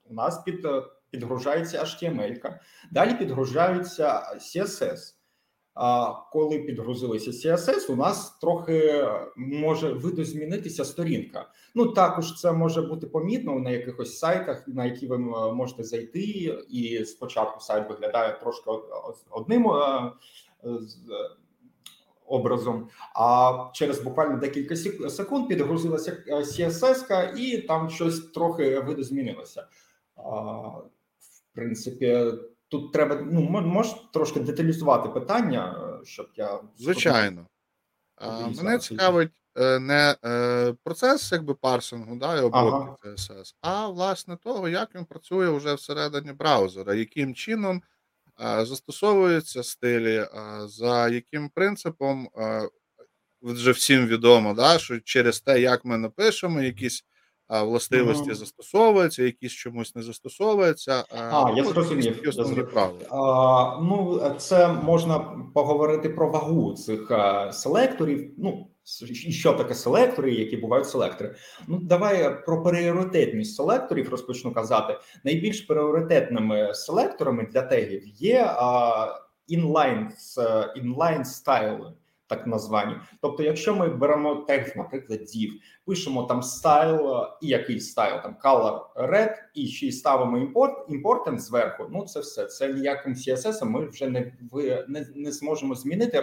У 0.05 0.15
нас 0.15 0.43
під, 0.43 0.67
підгружається 1.11 1.83
HTML, 1.83 2.59
далі 2.91 3.15
підгружається 3.15 4.33
CSS. 4.35 4.99
Коли 6.33 6.59
підгрузилися 6.59 7.31
CSS, 7.31 7.93
у 7.93 7.97
нас 7.97 8.39
трохи 8.39 9.09
може 9.37 9.93
видозмінитися 9.93 10.85
сторінка. 10.85 11.49
Ну 11.75 11.87
також 11.87 12.41
це 12.41 12.53
може 12.53 12.83
бути 12.83 13.07
помітно 13.07 13.59
на 13.59 13.71
якихось 13.71 14.19
сайтах, 14.19 14.69
на 14.69 14.85
які 14.85 15.07
ви 15.07 15.19
можете 15.53 15.85
зайти, 15.85 16.21
і 16.69 17.05
спочатку 17.05 17.61
сайт 17.61 17.91
виглядає 17.91 18.39
трошки 18.41 18.71
одним 19.31 19.67
е, 19.67 20.13
образом. 22.27 22.89
А 23.15 23.53
через 23.73 24.03
буквально 24.03 24.37
декілька 24.37 24.77
секунд 25.11 25.49
підгрузилася 25.49 26.17
CSS, 26.29 27.35
і 27.37 27.59
там 27.59 27.91
щось 27.91 28.21
трохи 28.21 28.81
видозмінилося. 28.81 29.67
В 30.17 31.55
принципі. 31.55 32.33
Тут 32.69 32.93
треба 32.93 33.15
ну 33.15 33.41
можеш 33.51 33.95
трошки 34.13 34.41
деталізувати 34.41 35.09
питання, 35.09 35.77
е, 36.03 36.05
щоб 36.05 36.29
я 36.35 36.61
звичайно 36.77 37.47
а, 38.17 38.49
мене 38.49 38.79
цікавить 38.79 39.43
е, 39.57 39.79
не 39.79 40.17
е, 40.25 40.75
процес 40.85 41.33
якби 41.33 41.55
парсингу, 41.55 42.17
да, 42.17 42.37
і 42.37 42.41
обробки 42.41 43.01
ага. 43.05 43.15
CSS, 43.15 43.55
а 43.61 43.89
власне 43.89 44.37
того, 44.37 44.69
як 44.69 44.95
він 44.95 45.05
працює 45.05 45.51
вже 45.51 45.75
всередині 45.75 46.33
браузера, 46.33 46.95
яким 46.95 47.35
чином 47.35 47.83
застосовуються 48.39 49.63
стилі, 49.63 50.27
за 50.65 51.09
яким 51.09 51.49
принципом 51.49 52.29
вже 53.43 53.71
всім 53.71 54.07
відомо, 54.07 54.55
да, 54.55 54.79
що 54.79 55.01
через 55.01 55.41
те, 55.41 55.61
як 55.61 55.85
ми 55.85 55.99
напишемо 55.99 56.63
якісь 56.63 57.05
властивості 57.49 58.27
Мгм. 58.27 58.35
застосовуються, 58.35 59.23
якісь 59.23 59.53
чомусь 59.53 59.95
не 59.95 60.03
застосовуються. 60.03 61.05
А, 61.11 61.53
я 61.57 61.65
зрозумів. 61.65 62.21
Я 62.25 62.33
зрозумів. 62.33 62.79
А, 63.11 63.79
ну, 63.83 64.21
це 64.39 64.69
можна 64.69 65.19
поговорити 65.55 66.09
про 66.09 66.31
вагу 66.31 66.75
цих 66.75 67.11
а, 67.11 67.53
селекторів. 67.53 68.35
Ну, 68.39 68.67
і 69.27 69.33
що 69.33 69.53
таке 69.53 69.75
селектори, 69.75 70.35
які 70.35 70.57
бувають 70.57 70.89
селектори. 70.89 71.35
Ну, 71.67 71.79
давай 71.83 72.45
про 72.45 72.63
пріоритетність 72.63 73.57
селекторів 73.57 74.09
розпочну 74.09 74.53
казати. 74.53 74.99
Найбільш 75.25 75.61
пріоритетними 75.61 76.75
селекторами 76.75 77.49
для 77.53 77.63
тегів 77.63 78.03
є 78.07 78.45
а, 78.47 79.07
inline, 79.51 80.09
inline 80.83 81.25
стайли 81.25 81.93
так 82.27 82.47
названі. 82.47 82.95
Тобто, 83.21 83.43
якщо 83.43 83.75
ми 83.75 83.89
беремо 83.89 84.35
тег, 84.35 84.73
наприклад, 84.77 85.21
div, 85.21 85.51
пишемо 85.85 86.23
там 86.23 86.43
стайл 86.43 87.27
і 87.43 87.49
який 87.49 87.81
стайл, 87.81 88.23
там 88.23 88.37
color 88.45 88.81
red, 88.97 89.35
і 89.55 89.67
ще 89.67 89.87
й 89.87 89.93
ставимо 89.93 90.39
імпорт, 90.39 90.87
імпортент 90.89 91.41
зверху. 91.41 91.87
Ну 91.93 92.05
це 92.05 92.21
все. 92.21 92.47
Це 92.47 92.73
ніяким 92.73 93.15
CSS 93.15 93.65
ми 93.65 93.89
вже 93.89 94.09
не 94.09 94.33
не, 94.89 95.07
не 95.15 95.33
зможемо 95.33 95.75
змінити 95.75 96.23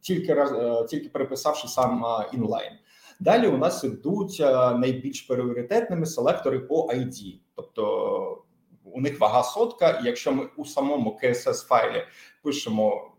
тільки 0.00 0.34
раз, 0.34 0.52
е, 0.52 0.86
тільки 0.86 1.08
переписавши 1.08 1.68
сам 1.68 2.04
інлайн. 2.32 2.72
Далі 3.20 3.46
у 3.46 3.56
нас 3.56 3.84
ідуть 3.84 4.40
найбільш 4.78 5.20
пріоритетними 5.20 6.06
селектори 6.06 6.58
по 6.58 6.88
ID. 6.92 7.38
тобто 7.54 8.42
у 8.84 9.00
них 9.00 9.20
вага 9.20 9.42
сотка, 9.42 9.90
і 9.90 10.06
якщо 10.06 10.32
ми 10.32 10.48
у 10.56 10.64
самому 10.64 11.18
CSS 11.22 11.66
файлі 11.66 12.02
пишемо 12.42 13.12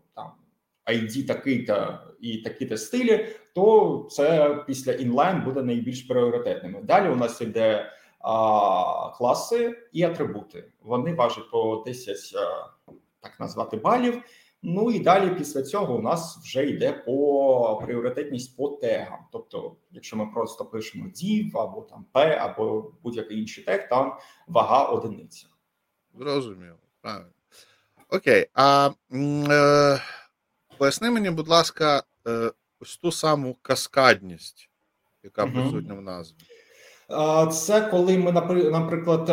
ID 0.88 1.26
такий-то 1.26 1.98
і 2.20 2.38
такі-то 2.38 2.76
стилі, 2.76 3.28
то 3.54 4.08
це 4.10 4.56
після 4.66 4.92
інлайн 4.92 5.42
буде 5.44 5.62
найбільш 5.62 6.02
пріоритетними. 6.02 6.82
Далі 6.82 7.08
у 7.08 7.16
нас 7.16 7.40
йде 7.40 7.92
а, 8.20 9.10
класи 9.16 9.88
і 9.92 10.02
атрибути. 10.02 10.72
Вони 10.82 11.14
важать 11.14 11.50
по 11.50 11.82
10, 11.86 12.16
так 13.20 13.40
назвати 13.40 13.76
балів. 13.76 14.22
Ну 14.62 14.90
і 14.90 14.98
далі 14.98 15.34
після 15.34 15.62
цього 15.62 15.96
у 15.96 16.02
нас 16.02 16.38
вже 16.42 16.66
йде 16.66 16.92
по 16.92 17.82
пріоритетність 17.84 18.56
по 18.56 18.68
тегам. 18.68 19.18
Тобто, 19.32 19.76
якщо 19.90 20.16
ми 20.16 20.26
просто 20.26 20.64
пишемо 20.64 21.04
div 21.04 21.58
або 21.58 21.80
там 21.80 22.06
P, 22.12 22.38
або 22.40 22.92
будь-який 23.02 23.40
інший 23.40 23.64
тег, 23.64 23.88
там 23.88 24.18
вага 24.46 24.84
одиниця. 24.84 25.46
Зрозуміло. 26.14 26.76
Окей, 28.10 28.46
а 28.54 28.90
е, 29.12 30.00
поясни 30.78 31.10
мені, 31.10 31.30
будь 31.30 31.48
ласка, 31.48 32.02
е, 32.26 32.52
ось 32.80 32.96
ту 32.96 33.12
саму 33.12 33.56
каскадність, 33.62 34.70
яка 35.22 35.44
угу. 35.44 35.52
присутня 35.52 35.94
в 35.94 36.02
назві. 36.02 36.36
Це 37.52 37.80
коли 37.80 38.18
ми, 38.18 38.32
наприклад, 38.70 39.28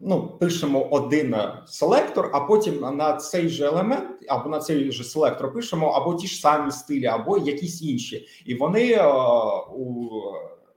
ну, 0.00 0.38
пишемо 0.40 0.88
один 0.90 1.36
селектор, 1.66 2.30
а 2.32 2.40
потім 2.40 2.96
на 2.96 3.12
цей 3.12 3.48
же 3.48 3.64
елемент 3.66 4.10
або 4.28 4.50
на 4.50 4.60
цей 4.60 4.92
же 4.92 5.04
селектор 5.04 5.52
пишемо 5.52 5.88
або 5.88 6.14
ті 6.14 6.26
ж 6.26 6.40
самі 6.40 6.70
стилі, 6.70 7.06
або 7.06 7.38
якісь 7.38 7.82
інші, 7.82 8.28
і 8.46 8.54
вони 8.54 9.02
у 9.74 10.10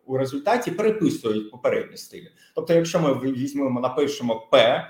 у 0.05 0.17
результаті 0.17 0.71
переписують 0.71 1.51
попередні 1.51 1.97
стилі. 1.97 2.31
Тобто, 2.55 2.73
якщо 2.73 2.99
ми 2.99 3.13
візьмемо, 3.13 3.79
напишемо 3.79 4.47
P, 4.51 4.83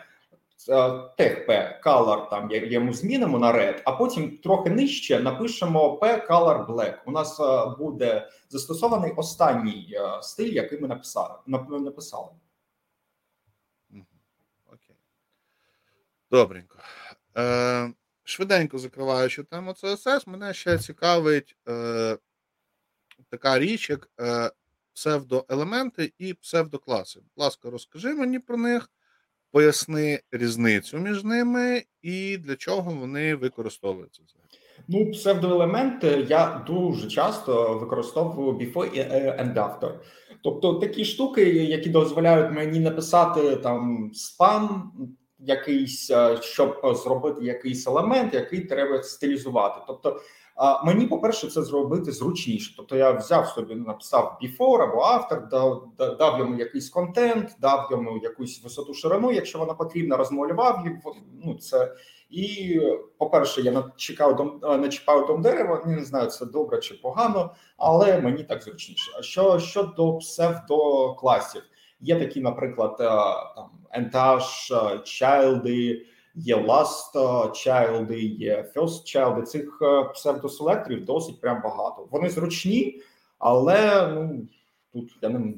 тег 1.17 1.45
P, 1.47 1.81
color, 1.83 2.29
там 2.29 2.51
йому 2.51 2.93
змінимо 2.93 3.39
на 3.39 3.53
red, 3.53 3.81
а 3.85 3.91
потім 3.91 4.37
трохи 4.37 4.69
нижче 4.69 5.19
напишемо 5.19 5.99
P 5.99 6.27
color 6.27 6.67
black. 6.67 6.95
У 7.05 7.11
нас 7.11 7.39
буде 7.79 8.29
застосований 8.49 9.11
останній 9.11 9.99
стиль, 10.21 10.53
який 10.53 10.79
ми 10.79 10.87
написали. 10.87 11.35
написали. 11.45 12.29
Окей. 14.65 14.95
Добренько. 16.31 16.77
Е, 17.37 17.93
Швиденько 18.23 18.77
закриваючи 18.77 19.43
тему 19.43 19.71
CSS, 19.71 20.29
мене 20.29 20.53
ще 20.53 20.77
цікавить 20.77 21.55
е, 21.67 22.17
така 23.29 23.59
річ, 23.59 23.89
як 23.89 24.09
е, 24.19 24.51
псевдоелементи 24.93 26.13
і 26.17 26.33
псевдокласи. 26.33 27.19
Будь 27.19 27.43
ласка, 27.43 27.69
розкажи 27.69 28.13
мені 28.13 28.39
про 28.39 28.57
них, 28.57 28.89
поясни 29.55 30.19
різницю 30.31 30.97
між 30.97 31.23
ними 31.23 31.83
і 32.01 32.37
для 32.37 32.55
чого 32.55 32.91
вони 32.91 33.35
використовуються. 33.35 34.21
Ну, 34.87 35.11
псевдоелементи 35.11 36.25
я 36.29 36.63
дуже 36.67 37.07
часто 37.07 37.77
використовую 37.77 38.53
before 38.53 38.91
and 39.41 39.53
after. 39.53 39.91
Тобто 40.43 40.73
такі 40.73 41.05
штуки, 41.05 41.43
які 41.53 41.89
дозволяють 41.89 42.51
мені 42.51 42.79
написати 42.79 43.55
там 43.55 44.11
спам 44.13 44.91
якийсь, 45.39 46.11
щоб 46.41 46.81
зробити 47.03 47.45
якийсь 47.45 47.87
елемент, 47.87 48.33
який 48.33 48.61
треба 48.61 49.03
стилізувати. 49.03 49.81
Тобто 49.87 50.21
а 50.55 50.83
мені, 50.83 51.07
по-перше, 51.07 51.47
це 51.47 51.63
зробити 51.63 52.11
зручніше. 52.11 52.73
Тобто 52.77 52.95
я 52.95 53.11
взяв 53.11 53.47
собі, 53.47 53.75
написав 53.75 54.39
before 54.43 54.83
або 54.83 55.01
автор, 55.01 55.47
дав, 55.49 55.87
дав 55.97 56.39
йому 56.39 56.59
якийсь 56.59 56.89
контент, 56.89 57.55
дав 57.61 57.87
йому 57.91 58.19
якусь 58.23 58.63
висоту 58.63 58.93
ширину, 58.93 59.31
якщо 59.31 59.59
вона 59.59 59.73
потрібна, 59.73 60.17
розмалював 60.17 60.85
ну 61.43 61.55
це. 61.55 61.95
І, 62.29 62.81
по-перше, 63.17 63.61
я 63.61 63.71
начекав 63.71 64.35
дом, 64.35 64.59
начіпав 64.61 65.27
дом 65.27 65.41
дерева, 65.41 65.83
не 65.85 66.03
знаю, 66.03 66.29
це 66.29 66.45
добре 66.45 66.79
чи 66.79 66.93
погано, 66.93 67.53
але 67.77 68.21
мені 68.21 68.43
так 68.43 68.63
зручніше. 68.63 69.11
А 69.19 69.21
що 69.21 69.59
щодо 69.59 70.17
псевдокласів, 70.17 71.61
є 71.99 72.19
такі, 72.19 72.41
наприклад, 72.41 72.97
там 72.97 73.69
Entash, 73.99 74.71
Child, 75.03 75.95
Є 76.35 76.55
Last 76.55 77.13
Child, 77.49 78.13
є 78.19 78.71
First 78.75 78.87
Child. 78.87 79.43
Цих 79.43 79.79
е, 79.81 80.03
псевдоселекторів 80.03 81.05
досить 81.05 81.41
прям 81.41 81.61
багато. 81.63 82.07
Вони 82.11 82.29
зручні, 82.29 83.01
але 83.39 84.07
ну 84.13 84.47
тут 84.93 85.17
я 85.21 85.29
не 85.29 85.53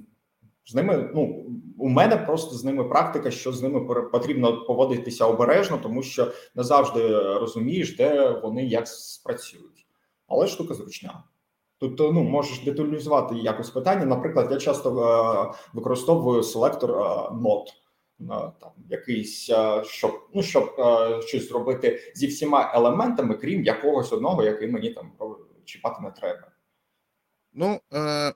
з 0.66 0.76
ними. 0.76 1.10
Ну 1.16 1.46
у 1.78 1.90
мене 1.90 2.18
просто 2.18 2.56
з 2.56 2.64
ними 2.64 2.84
практика, 2.84 3.32
що 3.32 3.52
з 3.52 3.62
ними 3.64 4.04
потрібно 4.04 4.66
поводитися 4.66 5.26
обережно, 5.26 5.80
тому 5.84 6.04
що 6.04 6.32
не 6.56 6.64
завжди 6.64 7.20
розумієш, 7.20 7.98
де 7.98 8.30
вони 8.30 8.66
як 8.66 8.88
спрацюють. 8.88 9.88
Але 10.28 10.48
штука 10.48 10.74
зручна. 10.74 11.24
Тут 11.80 12.00
ну 12.00 12.24
можеш 12.24 12.64
деталізувати 12.64 13.36
якось 13.36 13.70
питання. 13.70 14.06
Наприклад, 14.06 14.48
я 14.52 14.58
часто 14.58 14.90
е, 14.90 15.58
використовую 15.74 16.44
селектор 16.44 16.92
е, 16.92 16.96
NOT 17.32 17.66
там 18.60 18.72
якийсь 18.90 19.52
щоб 19.84 20.30
ну 20.34 20.44
щоб 20.44 20.76
щось 21.28 21.48
зробити 21.50 22.12
зі 22.16 22.28
всіма 22.28 22.72
елементами, 22.76 23.36
крім 23.36 23.64
якогось 23.64 24.14
одного, 24.14 24.44
який 24.44 24.68
мені 24.68 24.90
там 24.90 25.12
чіпати 25.66 26.02
не 26.02 26.12
треба. 26.12 26.52
Ну 27.54 27.82
е, 27.94 28.34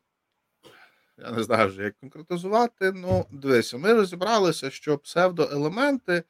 я 1.18 1.32
не 1.32 1.44
знаю 1.44 1.68
вже 1.68 1.84
як 1.84 2.00
конкретизувати. 2.00 2.92
Ну, 2.92 3.26
дивися, 3.32 3.78
ми 3.78 3.94
розібралися, 3.94 4.70
що 4.70 4.98
псевдоелементи 4.98 6.24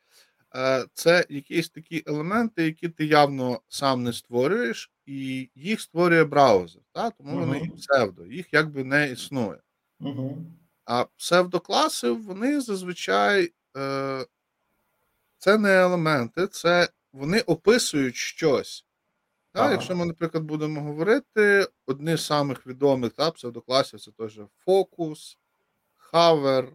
е, 0.56 0.86
це 0.94 1.26
якісь 1.30 1.70
такі 1.70 2.04
елементи, 2.08 2.64
які 2.64 2.90
ти 2.90 3.06
явно 3.06 3.62
сам 3.68 4.04
не 4.04 4.14
створюєш, 4.14 4.92
і 5.06 5.50
їх 5.56 5.82
створює 5.82 6.24
браузер. 6.24 6.82
Та? 6.92 7.10
Тому 7.10 7.40
вони 7.40 7.58
uh 7.58 7.76
псевдо, 7.76 8.26
їх 8.26 8.54
якби 8.54 8.84
не 8.84 9.12
існує. 9.12 9.60
uh 10.02 10.36
а 10.86 11.06
псевдокласи, 11.18 12.12
вони 12.12 12.62
зазвичай 12.62 13.52
е, 13.78 14.26
це 15.38 15.58
не 15.58 15.82
елементи, 15.82 16.48
це 16.48 16.90
вони 17.14 17.42
описують 17.42 18.16
щось. 18.16 18.86
Та, 19.54 19.62
ага. 19.62 19.72
Якщо 19.72 19.96
ми, 19.96 20.06
наприклад, 20.06 20.44
будемо 20.44 20.82
говорити, 20.82 21.68
одні 21.86 22.16
з 22.16 22.26
самих 22.26 22.68
відомих 22.68 23.14
та, 23.14 23.32
псевдокласів 23.32 24.00
це 24.00 24.12
теж 24.12 24.40
focus, 24.66 25.38
hover. 25.98 26.68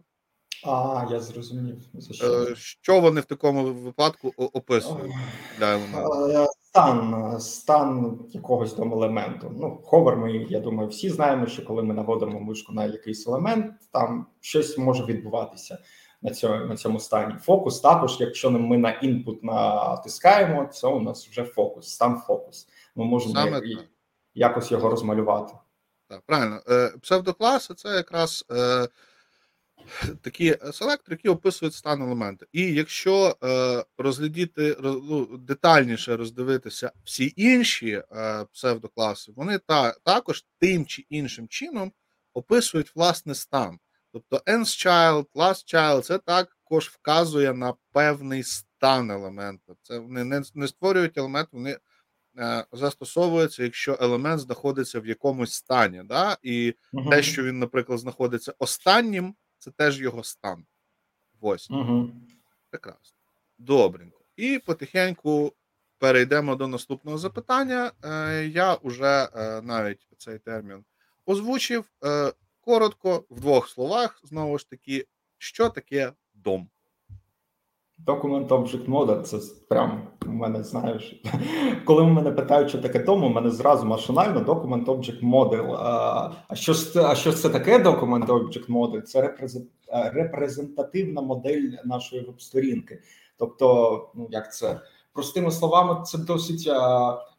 А, 0.63 1.05
я 1.11 1.19
зрозумів. 1.19 1.77
За 1.93 2.13
що? 2.13 2.43
Е, 2.43 2.55
що 2.55 2.99
вони 2.99 3.21
в 3.21 3.25
такому 3.25 3.73
випадку 3.73 4.33
описують 4.37 5.13
для 5.57 5.73
елементів? 5.73 6.47
Стан 6.77 7.39
стан 7.39 8.19
якогось 8.31 8.73
там 8.73 8.93
елементу. 8.93 9.53
Ну, 9.59 9.81
hover, 9.83 10.17
ми, 10.17 10.31
я 10.49 10.59
думаю, 10.59 10.89
всі 10.89 11.09
знаємо, 11.09 11.47
що 11.47 11.65
коли 11.65 11.83
ми 11.83 11.93
наводимо 11.93 12.39
мишку 12.39 12.73
на 12.73 12.85
якийсь 12.85 13.27
елемент, 13.27 13.73
там 13.91 14.25
щось 14.41 14.77
може 14.77 15.05
відбуватися 15.05 15.77
на 16.21 16.31
цьому 16.31 16.65
на 16.65 16.75
цьому 16.75 16.99
стані. 16.99 17.35
Фокус 17.41 17.79
також, 17.79 18.17
якщо 18.19 18.51
ми 18.51 18.77
на 18.77 18.91
інпут 18.91 19.43
натискаємо, 19.43 20.65
це 20.65 20.87
у 20.87 20.99
нас 20.99 21.27
вже 21.27 21.43
фокус, 21.43 21.89
стан 21.89 22.21
фокус. 22.27 22.67
Ми 22.95 23.05
можемо 23.05 23.33
Саме 23.33 23.61
як, 23.63 23.79
якось 24.33 24.71
його 24.71 24.89
розмалювати. 24.89 25.53
Так, 26.09 26.21
правильно. 26.25 26.61
Е, 26.69 26.93
псевдокласи 27.01 27.73
це 27.73 27.89
якраз. 27.89 28.45
Такі 30.21 30.57
е, 30.63 30.73
селектори, 30.73 31.13
які 31.15 31.29
описують 31.29 31.73
стан 31.73 32.01
елемента. 32.01 32.45
І 32.51 32.73
якщо 32.73 33.35
е, 33.43 33.83
розглядіти 33.97 34.77
ну, 34.83 35.37
детальніше 35.37 36.17
роздивитися 36.17 36.91
всі 37.03 37.33
інші 37.35 38.03
е, 38.11 38.45
псевдокласи, 38.53 39.31
вони 39.35 39.57
та, 39.57 39.91
також 39.91 40.45
тим 40.59 40.85
чи 40.85 41.05
іншим 41.09 41.47
чином 41.47 41.91
описують 42.33 42.95
власне 42.95 43.35
стан. 43.35 43.79
Тобто 44.13 44.37
nth 44.37 44.87
child, 44.87 45.25
last 45.35 45.75
child, 45.75 46.01
це 46.01 46.17
також 46.17 46.87
вказує 46.87 47.53
на 47.53 47.73
певний 47.91 48.43
стан 48.43 49.11
елемента. 49.11 49.73
Це 49.81 49.99
вони 49.99 50.23
не, 50.23 50.41
не 50.53 50.67
створюють 50.67 51.17
елемент, 51.17 51.49
вони 51.51 51.77
е, 52.37 52.65
застосовуються, 52.71 53.63
якщо 53.63 53.97
елемент 54.01 54.41
знаходиться 54.41 54.99
в 54.99 55.07
якомусь 55.07 55.53
стані. 55.53 56.01
Да? 56.05 56.37
І 56.43 56.73
uh 56.93 57.09
те, 57.09 57.23
що 57.23 57.43
він, 57.43 57.59
наприклад, 57.59 57.99
знаходиться 57.99 58.53
останнім 58.59 59.35
це 59.67 59.71
теж 59.71 60.01
його 60.01 60.23
стан. 60.23 60.65
Ось. 61.41 61.69
Угу. 61.71 62.09
Прекрасно. 62.69 63.17
Добренько. 63.57 64.21
І 64.35 64.59
потихеньку 64.59 65.53
перейдемо 65.97 66.55
до 66.55 66.67
наступного 66.67 67.17
запитання. 67.17 67.91
Е, 68.03 68.45
Я 68.45 68.77
вже 68.83 69.29
е, 69.35 69.61
навіть 69.61 70.07
цей 70.17 70.39
термін 70.39 70.85
озвучив. 71.25 71.85
Е, 72.03 72.33
Коротко, 72.61 73.25
в 73.29 73.39
двох 73.39 73.69
словах, 73.69 74.21
знову 74.23 74.57
ж 74.57 74.69
таки, 74.69 75.07
що 75.37 75.69
таке 75.69 76.13
дом? 76.33 76.69
Document 78.05 78.47
Object 78.47 78.85
Model 78.85 79.21
це 79.21 79.37
прям 79.69 80.07
у 80.25 80.29
мене, 80.29 80.63
знаєш, 80.63 81.21
коли 81.85 82.03
мене 82.03 82.31
питають, 82.31 82.69
що 82.69 82.77
таке 82.77 82.99
дом, 82.99 83.23
у 83.23 83.29
мене 83.29 83.49
зразу 83.49 83.85
машинально 83.85 84.39
Document 84.39 84.85
Object 84.85 85.23
Model. 85.23 85.75
А 86.47 86.55
що 86.55 86.73
ж 86.73 87.01
а 87.05 87.15
що 87.15 87.33
це 87.33 87.49
таке 87.49 87.79
Document 87.83 88.25
Object 88.25 88.67
Model? 88.69 89.01
Це 89.01 89.35
репрезентативна 90.13 91.21
модель 91.21 91.71
нашої 91.85 92.21
веб-сторінки. 92.21 93.01
Тобто, 93.37 94.09
ну 94.15 94.27
як 94.31 94.53
це 94.53 94.81
простими 95.13 95.51
словами, 95.51 96.03
це 96.05 96.17
досить 96.17 96.71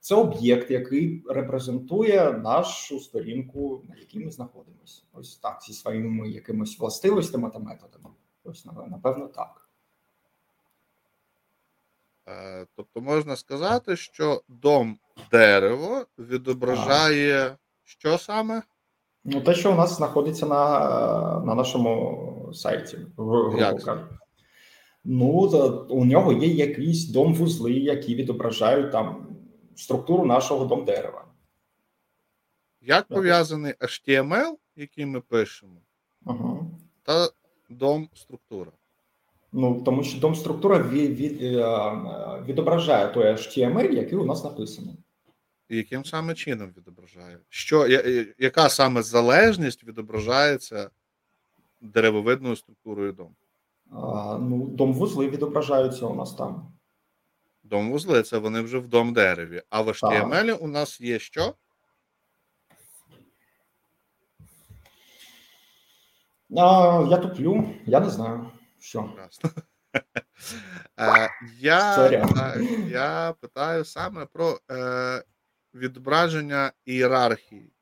це 0.00 0.14
об'єкт, 0.14 0.70
який 0.70 1.24
репрезентує 1.28 2.32
нашу 2.32 3.00
сторінку, 3.00 3.82
на 3.88 3.96
якій 3.96 4.18
ми 4.18 4.30
знаходимося. 4.30 5.02
Ось 5.12 5.36
так, 5.36 5.58
зі 5.62 5.72
своїми 5.72 6.28
якимись 6.28 6.78
властивостями 6.78 7.50
та 7.50 7.58
методами. 7.58 8.14
Ось 8.44 8.64
напевно 8.64 9.26
так. 9.26 9.67
Е, 12.28 12.66
тобто 12.76 13.00
можна 13.00 13.36
сказати, 13.36 13.96
що 13.96 14.42
дом 14.48 14.98
дерево 15.30 16.06
відображає 16.18 17.40
а. 17.40 17.56
що 17.84 18.18
саме? 18.18 18.62
Ну, 19.24 19.40
те, 19.40 19.54
що 19.54 19.72
у 19.72 19.74
нас 19.74 19.96
знаходиться 19.96 20.46
на 20.46 20.80
на 21.46 21.54
нашому 21.54 22.50
сайті, 22.54 22.98
грубо 23.16 23.58
кажучи. 23.58 24.04
Ну, 25.04 25.28
у 25.88 26.04
нього 26.04 26.32
є 26.32 26.46
якісь 26.46 27.12
дом-вузли, 27.12 27.70
які 27.70 28.14
відображають 28.14 28.92
там 28.92 29.26
структуру 29.76 30.24
нашого 30.24 30.64
дом 30.64 30.84
дерева. 30.84 31.24
Як 32.80 33.08
пов'язаний 33.08 33.74
HTML, 33.80 34.56
який 34.76 35.06
ми 35.06 35.20
пишемо, 35.20 35.80
ага. 36.26 36.56
та 37.02 37.28
дом 37.70 38.08
структура? 38.14 38.72
Ну 39.52 39.82
тому 39.84 40.02
що 40.04 40.20
дом 40.20 40.34
структура 40.34 40.78
від, 40.78 41.10
від, 41.20 41.42
е, 41.42 42.42
відображає 42.46 43.08
той 43.08 43.24
HTML, 43.24 43.90
який 43.90 44.18
у 44.18 44.24
нас 44.24 44.44
написаний. 44.44 44.94
яким 45.68 46.04
саме 46.04 46.34
чином 46.34 46.72
відображає? 46.76 47.38
Що, 47.48 47.86
Яка 48.38 48.68
саме 48.68 49.02
залежність 49.02 49.84
відображається 49.84 50.90
деревовидною 51.80 52.56
структурою 52.56 53.12
дому? 53.12 53.34
А, 53.92 54.38
Ну, 54.40 54.66
дом 54.66 54.92
вузли 54.94 55.28
відображаються 55.28 56.06
у 56.06 56.14
нас 56.14 56.34
там. 56.34 56.72
Дом 57.62 57.90
вузли 57.90 58.22
це 58.22 58.38
вони 58.38 58.60
вже 58.60 58.78
в 58.78 58.88
дом 58.88 59.12
дереві. 59.12 59.62
А 59.70 59.80
в 59.82 59.88
HTML 59.88 60.46
так. 60.46 60.62
у 60.62 60.66
нас 60.68 61.00
є 61.00 61.18
що? 61.18 61.54
А, 66.56 67.06
Я 67.10 67.16
туплю, 67.16 67.64
я 67.86 68.00
не 68.00 68.10
знаю. 68.10 68.50
Що? 68.88 69.10
Е, 70.98 71.30
я 71.58 72.10
я 72.88 73.34
питаю 73.40 73.84
саме 73.84 74.26
про 74.26 74.60
е, 74.70 75.24
відображення 75.74 76.72
ієрархії 76.84 77.72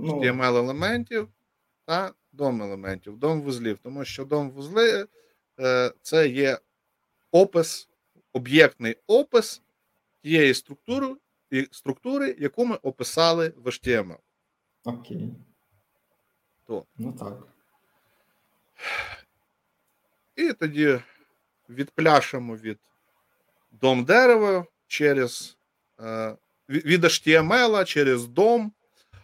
ну... 0.00 0.20
HTML 0.20 0.56
елементів 0.56 1.28
та 1.84 2.12
дом 2.32 2.62
елементів, 2.62 3.16
дом 3.16 3.42
вузлів. 3.42 3.78
Тому 3.78 4.04
що 4.04 4.24
дом 4.24 4.50
вузли 4.50 5.06
е, 5.60 5.92
це 6.02 6.28
є 6.28 6.58
опис, 7.30 7.88
об'єктний 8.32 8.96
опис 9.06 9.62
тієї 10.22 10.54
структури, 10.54 11.16
структури, 11.70 12.36
яку 12.38 12.66
ми 12.66 12.76
описали 12.76 13.52
в 13.56 13.66
HTML. 13.66 14.18
Окей. 14.84 15.34
То. 16.66 16.84
Ну 16.98 17.12
так. 17.12 17.42
І 20.40 20.52
тоді 20.52 21.00
відпляшемо 21.68 22.56
від 22.56 22.78
дом 23.70 24.04
дерева 24.04 24.66
через 24.86 25.58
е, 26.00 26.36
від 26.68 27.04
HTML 27.04 27.84
через 27.84 28.26
дом, 28.26 28.72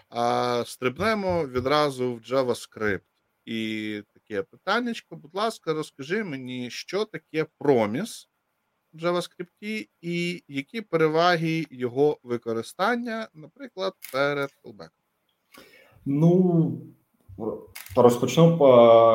а 0.09 0.65
стрибнемо 0.67 1.47
відразу 1.47 2.15
в 2.15 2.21
JavaScript. 2.21 3.01
І 3.45 4.03
таке 4.15 4.43
питання, 4.43 4.95
будь 5.11 5.35
ласка, 5.35 5.75
розкажи 5.75 6.25
мені, 6.25 6.71
що 6.71 7.05
таке 7.05 7.47
проміс 7.59 8.29
в 8.93 8.99
JavaScript 8.99 9.89
і 10.01 10.45
які 10.49 10.81
переваги 10.81 11.67
його 11.71 12.19
використання, 12.23 13.29
наприклад, 13.35 13.95
перед 14.13 14.51
callback? 14.65 14.91
Ну, 16.05 16.81
розпочну 17.97 18.59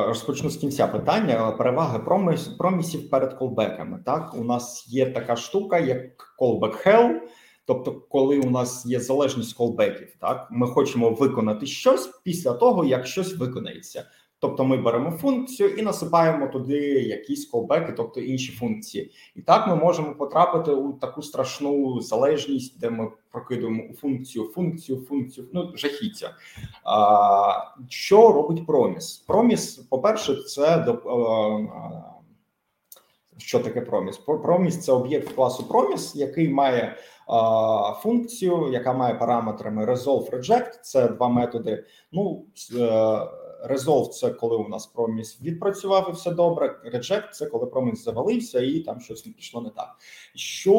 розпочну 0.08 0.50
з 0.50 0.58
кінця 0.58 0.88
питання. 0.88 1.52
Переваги 1.52 2.00
проміс, 2.00 2.48
промісів 2.48 3.10
перед 3.10 3.34
колбеками. 3.34 4.00
Так, 4.06 4.36
у 4.40 4.44
нас 4.44 4.86
є 4.88 5.06
така 5.06 5.36
штука, 5.36 5.80
як 5.80 6.36
callback 6.40 6.88
hell, 6.88 7.20
Тобто, 7.66 7.94
коли 8.10 8.40
у 8.40 8.50
нас 8.50 8.86
є 8.86 9.00
залежність 9.00 9.54
колбеків, 9.54 10.16
так 10.20 10.48
ми 10.52 10.68
хочемо 10.68 11.10
виконати 11.10 11.66
щось 11.66 12.08
після 12.24 12.54
того, 12.54 12.86
як 12.86 13.08
щось 13.08 13.38
виконається. 13.38 14.06
Тобто 14.42 14.66
ми 14.66 14.78
беремо 14.78 15.12
функцію 15.12 15.70
і 15.70 15.82
насипаємо 15.82 16.48
туди 16.48 16.80
якісь 17.02 17.46
колбеки, 17.46 17.94
тобто 17.98 18.20
інші 18.20 18.52
функції. 18.52 19.12
І 19.36 19.42
так 19.42 19.68
ми 19.68 19.76
можемо 19.76 20.16
потрапити 20.16 20.72
у 20.72 20.94
таку 20.94 21.22
страшну 21.22 22.02
залежність, 22.02 22.80
де 22.80 22.90
ми 22.90 23.12
прокидуємо 23.32 23.84
у 23.92 23.94
функцію, 23.94 24.46
функцію, 24.46 25.02
функцію, 25.02 25.48
ну 25.54 25.72
жахіття. 25.76 26.36
А, 26.84 27.54
Що 27.90 28.32
робить 28.32 28.66
проміс? 28.66 29.18
Проміс, 29.28 29.76
по-перше, 29.76 30.36
це 30.36 30.78
до. 30.78 31.02
Що 33.38 33.60
таке 33.60 33.82
проміс? 33.82 34.18
Проміс 34.18 34.80
це 34.80 34.92
об'єкт 34.92 35.34
класу 35.34 35.64
проміс, 35.64 36.16
який 36.16 36.50
має 36.50 36.96
а, 37.28 37.94
функцію, 37.94 38.70
яка 38.72 38.94
має 38.94 39.16
параметрами 39.16 39.86
resolve 39.86 40.30
reject. 40.30 40.80
Це 40.82 41.08
два 41.08 41.28
методи. 41.28 41.86
Ну 42.12 42.46
е, 42.80 43.28
Resolve– 43.70 44.08
це 44.10 44.30
коли 44.30 44.58
у 44.58 44.68
нас 44.68 44.88
проміс 44.88 45.42
відпрацював 45.42 46.10
і 46.10 46.14
все 46.14 46.32
добре. 46.32 46.82
Reject– 46.94 47.30
це 47.32 47.46
коли 47.46 47.66
проміс 47.66 48.04
завалився 48.04 48.62
і 48.62 48.80
там 48.80 49.00
щось 49.00 49.22
пішло 49.22 49.62
не 49.62 49.70
так. 49.70 49.96
Що 50.36 50.76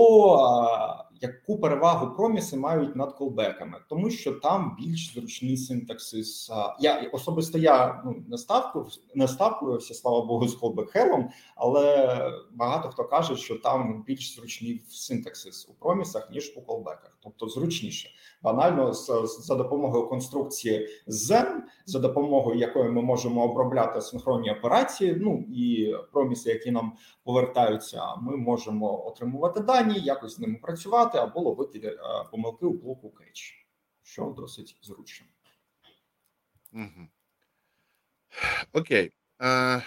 яку 1.23 1.59
перевагу 1.59 2.17
проміси 2.17 2.57
мають 2.57 2.97
над 2.97 3.13
колбеками? 3.13 3.79
Тому 3.89 4.11
що 4.11 4.33
там 4.33 4.77
більш 4.81 5.15
зручний 5.15 5.57
синтаксис. 5.57 6.51
Я 6.81 7.11
особисто 7.13 7.59
я 7.59 8.03
ну 8.05 8.25
не 8.29 8.39
ставку 8.39 8.87
не 9.15 9.29
ставкуюся, 9.29 9.95
слава 9.95 10.27
Богу, 10.27 10.49
з 10.49 10.61
колбек-хелом, 10.61 11.29
але 11.57 12.19
багато 12.53 12.89
хто 12.89 13.05
каже, 13.05 13.37
що 13.37 13.59
там 13.59 14.05
більш 14.07 14.37
зручний 14.37 14.85
синтаксис 14.89 15.69
у 15.69 15.73
промісах 15.73 16.31
ніж 16.31 16.53
у 16.57 16.61
колбеках, 16.63 17.17
тобто 17.23 17.49
зручніше. 17.49 18.11
Банально 18.43 18.93
за 18.93 19.55
допомогою 19.55 20.07
конструкції 20.07 20.89
Zen, 21.07 21.61
за 21.87 21.99
допомогою 21.99 22.59
якої 22.59 22.91
ми 22.91 23.03
можемо 23.03 23.45
обробляти 23.45 24.01
синхронні 24.01 24.51
операції. 24.51 25.17
Ну 25.21 25.45
і 25.53 25.95
проміси, 26.13 26.51
які 26.51 26.71
нам 26.71 26.93
повертаються, 27.25 28.03
ми 28.23 28.37
можемо 28.37 29.07
отримувати 29.07 29.61
дані, 29.61 29.99
якось 29.99 30.37
з 30.37 30.39
ними 30.39 30.59
працювати 30.63 31.12
або 31.18 31.40
ловити 31.40 31.79
е, 31.79 31.98
помилки 32.31 32.66
у 32.66 32.72
блоку 32.72 33.11
кетч, 33.11 33.66
що 34.03 34.35
досить 34.37 34.79
зручно. 34.83 35.27
Угу. 36.72 37.09
Окей. 38.72 39.12
Е, 39.42 39.83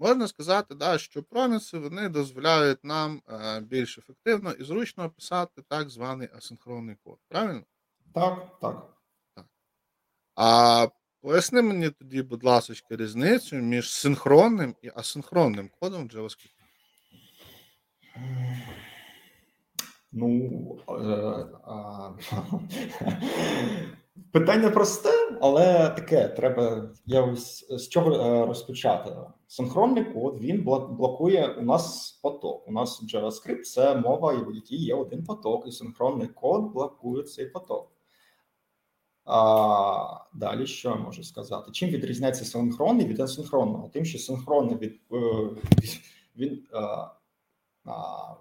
Можна 0.00 0.28
сказати, 0.28 0.74
да, 0.74 0.98
що 0.98 1.22
проміси 1.22 1.78
вони 1.78 2.08
дозволяють 2.08 2.84
нам 2.84 3.22
е, 3.28 3.60
більш 3.60 3.98
ефективно 3.98 4.52
і 4.52 4.64
зручно 4.64 5.04
описати 5.04 5.62
так 5.62 5.90
званий 5.90 6.28
асинхронний 6.36 6.96
код. 7.04 7.18
Правильно? 7.28 7.62
Так, 8.14 8.58
так. 8.60 8.96
так. 9.34 9.46
А 10.34 10.88
поясни 11.20 11.62
мені 11.62 11.90
тоді, 11.90 12.22
будь 12.22 12.44
ласка, 12.44 12.96
різницю 12.96 13.56
між 13.56 13.90
синхронним 13.90 14.76
і 14.82 14.90
асинхронним 14.94 15.70
кодом 15.80 16.08
в 16.08 16.10
JavaScript. 16.10 16.58
Ну, 20.18 20.76
е, 20.90 21.46
питання 24.32 24.70
просте, 24.70 25.38
але 25.40 25.88
таке. 25.88 26.28
Треба 26.28 26.90
я 27.06 27.22
ось 27.22 27.66
з 27.70 27.88
чого 27.88 28.12
е, 28.12 28.46
розпочати. 28.46 29.10
Синхронний 29.46 30.04
код 30.04 30.38
він 30.40 30.62
блокує 30.62 31.48
у 31.48 31.62
нас 31.62 32.12
поток. 32.22 32.68
У 32.68 32.72
нас 32.72 33.02
JavaScript 33.14 33.62
це 33.62 33.94
мова, 33.94 34.32
в 34.32 34.54
якій 34.54 34.76
є 34.76 34.94
один 34.94 35.24
поток, 35.24 35.66
і 35.66 35.72
синхронний 35.72 36.28
код 36.28 36.72
блокує 36.72 37.22
цей 37.22 37.46
поток. 37.46 37.92
А, 39.24 40.24
Далі 40.34 40.66
що 40.66 40.88
я 40.88 40.94
можу 40.94 41.24
сказати? 41.24 41.70
Чим 41.72 41.90
відрізняється 41.90 42.44
синхронний 42.44 43.06
від 43.06 43.20
асинхронного? 43.20 43.88
Тим, 43.88 44.04
що 44.04 44.18
синхронний 44.18 44.76
від, 44.76 45.00
е, 45.12 45.50
від 46.36 46.68
а, 46.72 47.10
а, 47.84 48.34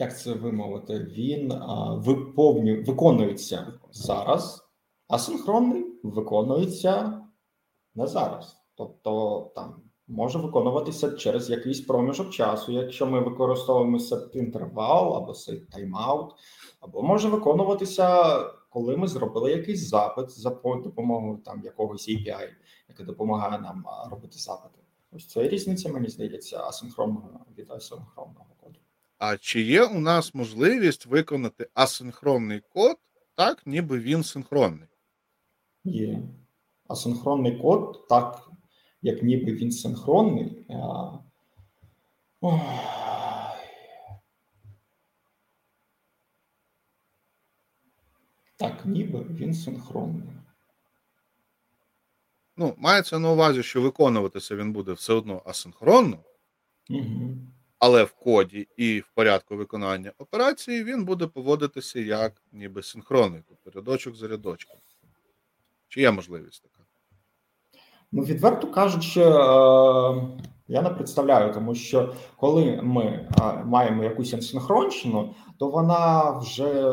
як 0.00 0.18
це 0.18 0.32
вимовити? 0.32 0.98
Він 0.98 1.52
а, 1.52 1.94
виповню, 1.94 2.82
виконується 2.82 3.72
зараз, 3.92 4.68
а 5.08 5.18
синхронний 5.18 5.84
виконується 6.02 7.22
не 7.94 8.06
зараз. 8.06 8.56
Тобто 8.74 9.52
там 9.54 9.82
може 10.08 10.38
виконуватися 10.38 11.10
через 11.10 11.50
якийсь 11.50 11.80
проміжок 11.80 12.30
часу, 12.30 12.72
якщо 12.72 13.06
ми 13.06 13.20
використовуємо 13.20 13.98
інтервал 14.34 15.16
або 15.16 15.32
set 15.32 15.60
timeout, 15.76 16.30
або 16.80 17.02
може 17.02 17.28
виконуватися, 17.28 18.38
коли 18.70 18.96
ми 18.96 19.08
зробили 19.08 19.50
якийсь 19.50 19.88
запит 19.88 20.30
за 20.30 20.50
допомогою 20.50 21.36
там 21.44 21.62
якогось 21.64 22.08
API, 22.08 22.48
яке 22.88 23.04
допомагає 23.04 23.60
нам 23.60 23.84
робити 24.10 24.38
запити. 24.38 24.78
Ось 25.12 25.26
це 25.26 25.48
різниця, 25.48 25.88
мені 25.88 26.08
здається, 26.08 26.64
асинхронного 26.64 27.40
від 27.58 27.70
асинхронного. 27.70 28.49
А 29.20 29.36
чи 29.36 29.60
є 29.62 29.84
у 29.84 30.00
нас 30.00 30.34
можливість 30.34 31.06
виконати 31.06 31.68
асинхронний 31.74 32.60
код 32.60 32.96
так, 33.34 33.66
ніби 33.66 33.98
він 33.98 34.24
синхронний? 34.24 34.88
Є. 35.84 36.22
Асинхронний 36.88 37.58
код, 37.58 38.06
так, 38.08 38.50
як 39.02 39.22
ніби 39.22 39.52
він 39.52 39.72
синхронний. 39.72 40.66
Так, 48.56 48.86
ніби 48.86 49.20
він 49.22 49.54
синхронний. 49.54 50.28
Ну, 52.56 52.74
мається 52.78 53.18
на 53.18 53.30
увазі, 53.30 53.62
що 53.62 53.82
виконуватися 53.82 54.56
він 54.56 54.72
буде 54.72 54.92
все 54.92 55.12
одно 55.12 55.42
асинхронно, 55.46 56.18
угу. 56.90 57.36
Але 57.80 58.04
в 58.04 58.12
коді 58.12 58.68
і 58.76 59.00
в 59.00 59.10
порядку 59.14 59.56
виконання 59.56 60.12
операції 60.18 60.84
він 60.84 61.04
буде 61.04 61.26
поводитися 61.26 62.00
як 62.00 62.42
ніби 62.52 62.82
синхронний, 62.82 63.42
тобто 63.48 63.70
рядочок 63.70 64.16
за 64.16 64.28
рядочком. 64.28 64.76
Чи 65.88 66.00
є 66.00 66.10
можливість 66.10 66.62
така? 66.62 66.84
Ну, 68.12 68.22
відверто 68.22 68.70
кажучи, 68.70 69.20
е, 69.20 69.26
я 70.68 70.82
не 70.82 70.90
представляю, 70.90 71.54
тому 71.54 71.74
що 71.74 72.14
коли 72.36 72.80
ми 72.82 73.04
е, 73.04 73.28
маємо 73.64 74.04
якусь 74.04 74.34
асинхронщину, 74.34 75.34
то 75.58 75.68
вона 75.68 76.30
вже 76.30 76.90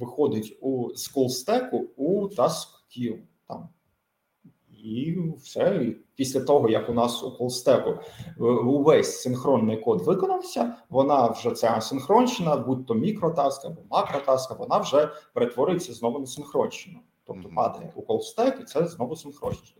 виходить 0.00 0.58
у 0.60 0.94
скулстеку 0.94 1.90
у 1.96 2.28
queue. 2.28 3.18
там. 3.48 3.68
І 4.84 5.18
все. 5.42 5.80
І 5.82 5.96
після 6.14 6.40
того, 6.40 6.68
як 6.68 6.88
у 6.88 6.92
нас 6.92 7.22
у 7.22 7.30
колстеку 7.30 7.90
е, 7.90 8.42
увесь 8.44 9.20
синхронний 9.20 9.76
код 9.76 10.02
виконався, 10.02 10.76
вона 10.90 11.26
вже 11.26 11.50
ця 11.50 11.72
асинхронщина, 11.76 12.56
будь 12.56 12.86
то 12.86 12.94
мікротаск 12.94 13.64
або 13.64 13.80
макротаска, 13.90 14.54
вона 14.54 14.78
вже 14.78 15.10
перетворюється 15.34 15.92
знову 15.92 16.18
на 16.18 16.26
синхронщину. 16.26 16.98
Тобто 17.26 17.48
падає 17.48 17.92
у 17.94 18.02
колстек, 18.02 18.58
і 18.60 18.64
це 18.64 18.86
знову 18.86 19.16
синхронщина. 19.16 19.76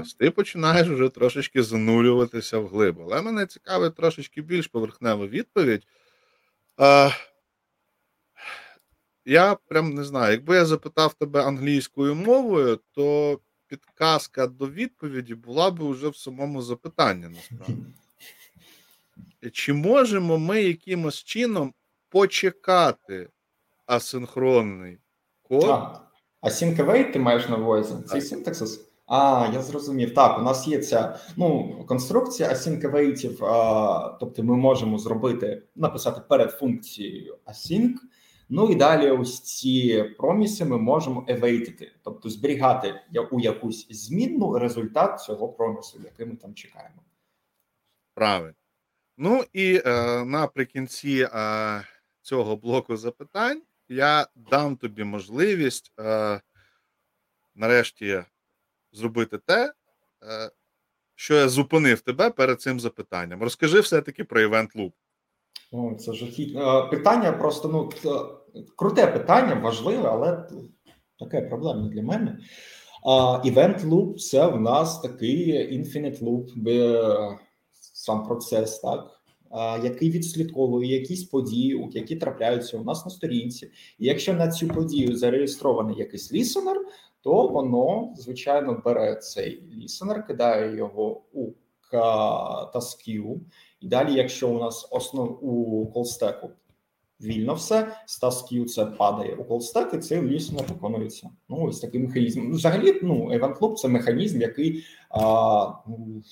Ось, 0.00 0.14
ти 0.14 0.30
починаєш 0.30 0.88
вже 0.88 1.08
трошечки 1.08 1.62
занурюватися 1.62 2.58
в 2.58 2.68
глиб. 2.68 3.00
Але 3.00 3.22
мене 3.22 3.46
цікавить 3.46 3.94
трошечки 3.94 4.42
більш 4.42 4.66
поверхнева 4.66 5.26
відповідь. 5.26 5.82
А, 6.76 7.10
Я 9.24 9.54
прям 9.54 9.90
не 9.94 10.04
знаю, 10.04 10.32
якби 10.32 10.56
я 10.56 10.64
запитав 10.64 11.14
тебе 11.14 11.42
англійською 11.44 12.14
мовою, 12.14 12.78
то 12.92 13.38
підказка 13.68 14.46
до 14.46 14.68
відповіді 14.70 15.34
була 15.34 15.70
б 15.70 15.80
уже 15.80 16.08
в 16.08 16.16
самому 16.16 16.62
запитанні 16.62 17.26
насправді. 17.28 17.82
Чи 19.52 19.72
можемо 19.72 20.38
ми 20.38 20.62
якимось 20.62 21.24
чином 21.24 21.74
почекати 22.08 23.28
асинхронний 23.86 24.98
код? 25.42 26.00
Async 26.42 26.76
await 26.76 27.12
ти 27.12 27.18
маєш 27.18 27.48
на 27.48 27.56
увазі? 27.56 27.94
Цей 28.06 28.20
синтаксис? 28.20 28.88
А, 29.06 29.50
я 29.54 29.62
зрозумів. 29.62 30.14
Так, 30.14 30.38
у 30.38 30.42
нас 30.42 30.68
є 30.68 30.78
ця 30.78 31.18
ну, 31.36 31.74
конструкція 31.88 32.48
async 32.48 32.80
тобто 34.20 34.42
ми 34.42 34.56
можемо 34.56 34.98
зробити, 34.98 35.62
написати 35.76 36.20
перед 36.28 36.50
функцією 36.50 37.38
async, 37.46 37.94
Ну 38.48 38.70
і 38.70 38.74
далі, 38.74 39.10
ось 39.10 39.40
ці 39.40 40.04
проміси 40.18 40.64
ми 40.64 40.78
можемо 40.78 41.24
евейтити, 41.28 41.92
тобто 42.04 42.28
зберігати 42.28 43.00
у 43.30 43.40
якусь 43.40 43.86
змінну 43.90 44.58
результат 44.58 45.20
цього 45.20 45.48
промісу, 45.48 46.00
який 46.04 46.26
ми 46.26 46.36
там 46.36 46.54
чекаємо. 46.54 47.02
Правильно. 48.14 48.54
Ну 49.16 49.44
і 49.52 49.82
е, 49.86 50.24
наприкінці 50.24 51.28
е, 51.32 51.82
цього 52.22 52.56
блоку 52.56 52.96
запитань 52.96 53.62
я 53.88 54.26
дам 54.34 54.76
тобі 54.76 55.04
можливість 55.04 55.92
е, 56.00 56.40
нарешті 57.54 58.24
зробити 58.92 59.38
те, 59.38 59.72
е, 60.22 60.50
що 61.14 61.34
я 61.34 61.48
зупинив 61.48 62.00
тебе 62.00 62.30
перед 62.30 62.60
цим 62.60 62.80
запитанням. 62.80 63.42
Розкажи 63.42 63.80
все-таки 63.80 64.24
про 64.24 64.40
Event 64.40 64.76
Loop. 64.76 64.92
О, 65.72 65.94
це 65.94 66.12
жахітне 66.12 66.88
питання. 66.90 67.32
Просто 67.32 67.68
ну 67.68 67.90
круте 68.76 69.06
питання, 69.06 69.54
важливе, 69.54 70.08
але 70.08 70.48
таке 71.18 71.42
проблемне 71.42 71.88
для 71.88 72.02
мене. 72.02 72.38
Event 73.44 73.88
Loop– 73.88 74.14
це 74.16 74.46
в 74.46 74.60
нас 74.60 75.00
такий 75.00 75.52
infinite 75.78 76.22
loop, 76.22 77.38
сам 77.72 78.26
процес, 78.26 78.78
так. 78.78 79.20
Який 79.84 80.10
відслідковує 80.10 81.00
якісь 81.00 81.24
події, 81.24 81.88
які 81.92 82.16
трапляються 82.16 82.78
у 82.78 82.84
нас 82.84 83.04
на 83.04 83.10
сторінці, 83.10 83.66
і 83.98 84.06
якщо 84.06 84.34
на 84.34 84.48
цю 84.48 84.68
подію 84.68 85.16
зареєстрований 85.16 85.96
якийсь 85.98 86.32
лісенер, 86.32 86.76
то 87.20 87.48
воно 87.48 88.14
звичайно 88.16 88.82
бере 88.84 89.16
цей 89.16 89.62
лісенер, 89.76 90.26
кидає 90.26 90.76
його 90.76 91.22
у 91.32 91.50
тасків, 92.72 93.40
і 93.80 93.88
далі, 93.88 94.14
якщо 94.14 94.48
у 94.48 94.58
нас 94.58 94.88
основ 94.90 95.44
у 95.44 95.86
колстеку 95.86 96.50
вільно 97.20 97.54
все, 97.54 97.96
з 98.06 98.18
тасків 98.18 98.70
це 98.70 98.86
падає 98.86 99.34
у 99.34 99.44
колстек, 99.44 99.94
і 99.94 99.98
це 99.98 100.22
лісно 100.22 100.64
виконується. 100.68 101.30
Ну 101.48 101.62
ось 101.62 101.80
такий 101.80 102.00
механізм. 102.00 102.50
Взагалі, 102.50 103.00
ну 103.02 103.30
Event 103.32 103.58
Loop– 103.58 103.74
це 103.74 103.88
механізм, 103.88 104.40
який 104.40 104.84
а, 105.10 105.72
ну, 105.86 106.22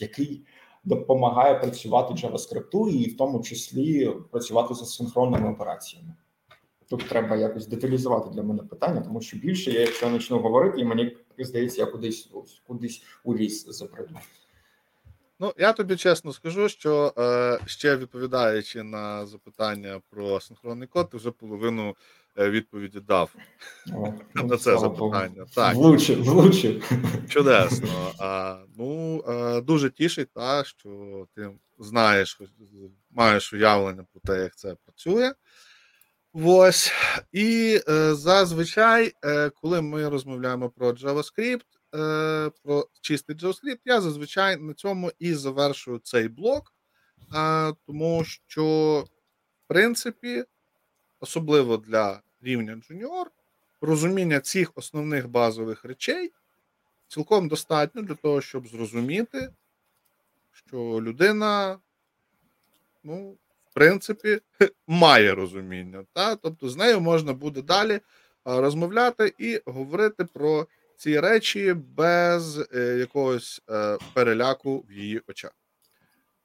який 0.00 0.44
допомагає 0.84 1.54
працювати 1.54 2.14
JavaScript 2.14 2.88
і 2.88 3.10
в 3.10 3.16
тому 3.16 3.40
числі 3.40 4.10
працювати 4.30 4.74
з 4.74 4.94
синхронними 4.94 5.50
операціями. 5.50 6.14
Тут 6.88 7.08
треба 7.08 7.36
якось 7.36 7.66
деталізувати 7.66 8.30
для 8.30 8.42
мене 8.42 8.62
питання, 8.62 9.00
тому 9.00 9.20
що 9.20 9.36
більше 9.36 9.70
я, 9.70 9.80
якщо 9.80 10.10
почну 10.10 10.38
говорити, 10.38 10.80
і 10.80 10.84
мені 10.84 11.16
здається, 11.38 11.80
я 11.80 11.86
кудись 11.86 12.30
кудись 12.66 13.02
у 13.24 13.36
ліс 13.36 13.66
заприду. 13.68 14.14
Ну, 15.40 15.52
я 15.58 15.72
тобі 15.72 15.96
чесно 15.96 16.32
скажу, 16.32 16.68
що 16.68 17.14
е, 17.18 17.58
ще 17.66 17.96
відповідаючи 17.96 18.82
на 18.82 19.26
запитання 19.26 20.00
про 20.10 20.40
синхронний 20.40 20.88
код, 20.88 21.10
ти 21.10 21.16
вже 21.16 21.30
половину 21.30 21.96
е, 22.38 22.50
відповіді 22.50 23.00
дав 23.00 23.34
О, 23.92 24.12
на 24.34 24.56
це 24.56 24.78
запитання. 24.78 25.46
Так. 25.54 25.74
Влучив, 25.74 26.24
влучив. 26.24 26.90
Чудесно. 27.28 28.12
А, 28.18 28.58
Ну, 28.78 29.24
е, 29.28 29.60
дуже 29.60 29.90
тішить, 29.90 30.28
та, 30.34 30.64
що 30.64 30.88
ти 31.34 31.50
знаєш, 31.78 32.40
маєш 33.10 33.52
уявлення 33.52 34.04
про 34.12 34.34
те, 34.34 34.42
як 34.42 34.56
це 34.56 34.76
працює. 34.84 35.32
Ось. 36.32 36.92
І 37.32 37.80
е, 37.88 38.14
зазвичай, 38.14 39.12
е, 39.24 39.50
коли 39.50 39.82
ми 39.82 40.08
розмовляємо 40.08 40.70
про 40.70 40.90
JavaScript, 40.90 41.66
е, 41.96 42.50
про 42.62 42.88
чистий 43.00 43.36
JavaScript, 43.36 43.78
я 43.84 44.00
зазвичай 44.00 44.56
на 44.56 44.74
цьому 44.74 45.12
і 45.18 45.34
завершую 45.34 45.98
цей 45.98 46.28
блок, 46.28 46.74
е, 47.34 47.72
тому 47.86 48.24
що, 48.24 48.64
в 49.64 49.68
принципі, 49.68 50.44
особливо 51.20 51.76
для 51.76 52.20
рівня 52.42 52.80
Junior, 52.90 53.24
розуміння 53.80 54.40
цих 54.40 54.72
основних 54.74 55.28
базових 55.28 55.84
речей 55.84 56.32
цілком 57.08 57.48
достатньо 57.48 58.02
для 58.02 58.14
того, 58.14 58.40
щоб 58.40 58.68
зрозуміти, 58.68 59.52
що 60.52 60.78
людина, 60.78 61.78
ну, 63.04 63.36
в 63.70 63.74
принципі, 63.74 64.40
має 64.86 65.34
розуміння. 65.34 66.04
Та? 66.12 66.36
Тобто 66.36 66.68
з 66.68 66.76
нею 66.76 67.00
можна 67.00 67.32
буде 67.32 67.62
далі 67.62 68.00
розмовляти 68.44 69.34
і 69.38 69.60
говорити 69.66 70.24
про 70.24 70.66
ці 70.96 71.20
речі 71.20 71.74
без 71.74 72.58
е, 72.74 72.96
якогось 72.98 73.62
е, 73.70 73.98
переляку 74.14 74.84
в 74.88 74.92
її 74.92 75.22
очах. 75.26 75.52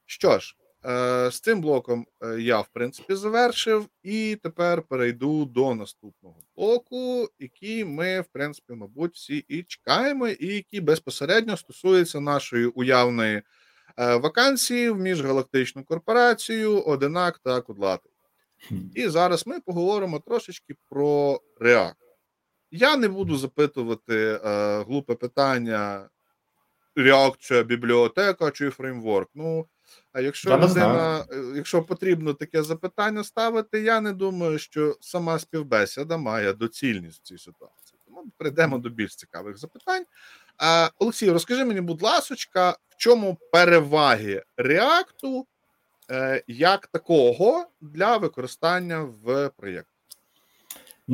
Що 0.05 0.39
ж, 0.39 0.55
е, 0.85 1.31
з 1.31 1.39
цим 1.39 1.61
блоком 1.61 2.05
я, 2.37 2.59
в 2.59 2.67
принципі, 2.73 3.15
завершив, 3.15 3.87
і 4.03 4.37
тепер 4.43 4.81
перейду 4.81 5.45
до 5.45 5.75
наступного 5.75 6.35
блоку, 6.55 7.29
який 7.39 7.85
ми, 7.85 8.21
в 8.21 8.25
принципі, 8.25 8.73
мабуть, 8.73 9.15
всі 9.15 9.45
і 9.47 9.63
чекаємо, 9.63 10.27
і 10.27 10.47
який 10.47 10.81
безпосередньо 10.81 11.57
стосується 11.57 12.19
нашої 12.19 12.65
уявної 12.65 13.41
е, 13.97 14.15
вакансії 14.15 14.89
в 14.89 14.97
міжгалактичну 14.97 15.83
корпорацію, 15.83 16.81
Одинак 16.81 17.39
та 17.39 17.61
Кудлатий. 17.61 18.11
І 18.95 19.07
зараз 19.07 19.47
ми 19.47 19.59
поговоримо 19.59 20.19
трошечки 20.19 20.75
про 20.89 21.41
React. 21.61 22.00
Я 22.71 22.97
не 22.97 23.07
буду 23.07 23.37
запитувати 23.37 24.39
е, 24.45 24.83
глупе 24.83 25.15
питання, 25.15 26.09
React 26.95 27.35
це 27.39 27.63
бібліотека 27.63 28.51
чи 28.51 28.69
фреймворк. 28.69 29.29
Ну, 29.35 29.67
а 30.13 30.21
якщо 30.21 30.49
Я 30.49 30.57
людина, 30.57 31.25
е, 31.31 31.43
якщо 31.55 31.83
потрібно 31.83 32.33
таке 32.33 32.63
запитання 32.63 33.23
ставити, 33.23 33.81
я 33.81 34.01
не 34.01 34.13
думаю, 34.13 34.59
що 34.59 34.97
сама 35.01 35.39
співбесіда 35.39 36.17
має 36.17 36.53
доцільність 36.53 37.19
в 37.19 37.23
цій 37.23 37.37
ситуації. 37.37 37.99
Тому 38.05 38.23
перейдемо 38.37 38.77
до 38.77 38.89
більш 38.89 39.15
цікавих 39.15 39.57
запитань. 39.57 40.05
А, 40.57 40.89
Олексій, 40.99 41.31
розкажи 41.31 41.65
мені, 41.65 41.81
будь 41.81 42.01
ласочка, 42.01 42.69
в 42.89 42.95
чому 42.97 43.37
переваги 43.51 44.43
реакту 44.57 45.47
е, 46.11 46.43
як 46.47 46.87
такого 46.87 47.65
для 47.81 48.17
використання 48.17 49.01
в 49.23 49.49
проєкті? 49.57 49.90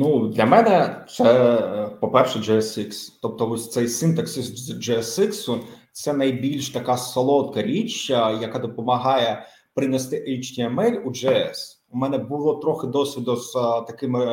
Ну, 0.00 0.28
для 0.28 0.46
мене 0.46 1.04
це, 1.08 1.24
е, 1.24 1.88
по-перше, 2.00 2.38
JSX. 2.38 3.18
Тобто, 3.22 3.50
ось 3.50 3.70
цей 3.70 3.88
синтаксис 3.88 4.70
JSX 4.70 5.60
це 5.92 6.12
найбільш 6.12 6.70
така 6.70 6.96
солодка 6.96 7.62
річ, 7.62 8.10
е, 8.10 8.14
яка 8.40 8.58
допомагає 8.58 9.46
принести 9.74 10.16
HTML 10.28 10.98
у 10.98 11.10
JS. 11.10 11.54
У 11.90 11.96
мене 11.98 12.18
було 12.18 12.54
трохи 12.54 12.86
досвіду 12.86 13.36
з 13.36 13.56
е, 13.56 13.60
такими 13.86 14.26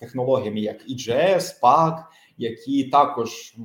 технологіями, 0.00 0.60
як 0.60 0.76
EJS, 0.88 1.60
PAC, 1.62 2.04
які 2.38 2.84
також 2.84 3.56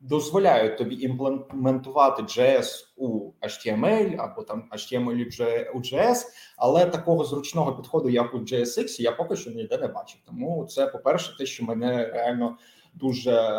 дозволяють 0.00 0.78
тобі 0.78 0.94
імплементувати 0.94 2.22
JS 2.22 2.66
у 2.96 3.32
HTML 3.42 4.16
або 4.18 4.42
там 4.42 4.68
HTML 4.72 5.70
у 5.74 5.78
JS, 5.78 6.16
але 6.56 6.86
такого 6.86 7.24
зручного 7.24 7.76
підходу, 7.76 8.08
як 8.08 8.34
у 8.34 8.38
JSX, 8.38 9.00
я 9.00 9.12
поки 9.12 9.36
що 9.36 9.50
ніде 9.50 9.78
не 9.78 9.86
бачив. 9.88 10.20
Тому 10.26 10.66
це, 10.66 10.86
по-перше, 10.86 11.36
те, 11.38 11.46
що 11.46 11.64
мене 11.64 12.06
реально 12.06 12.56
дуже 12.94 13.52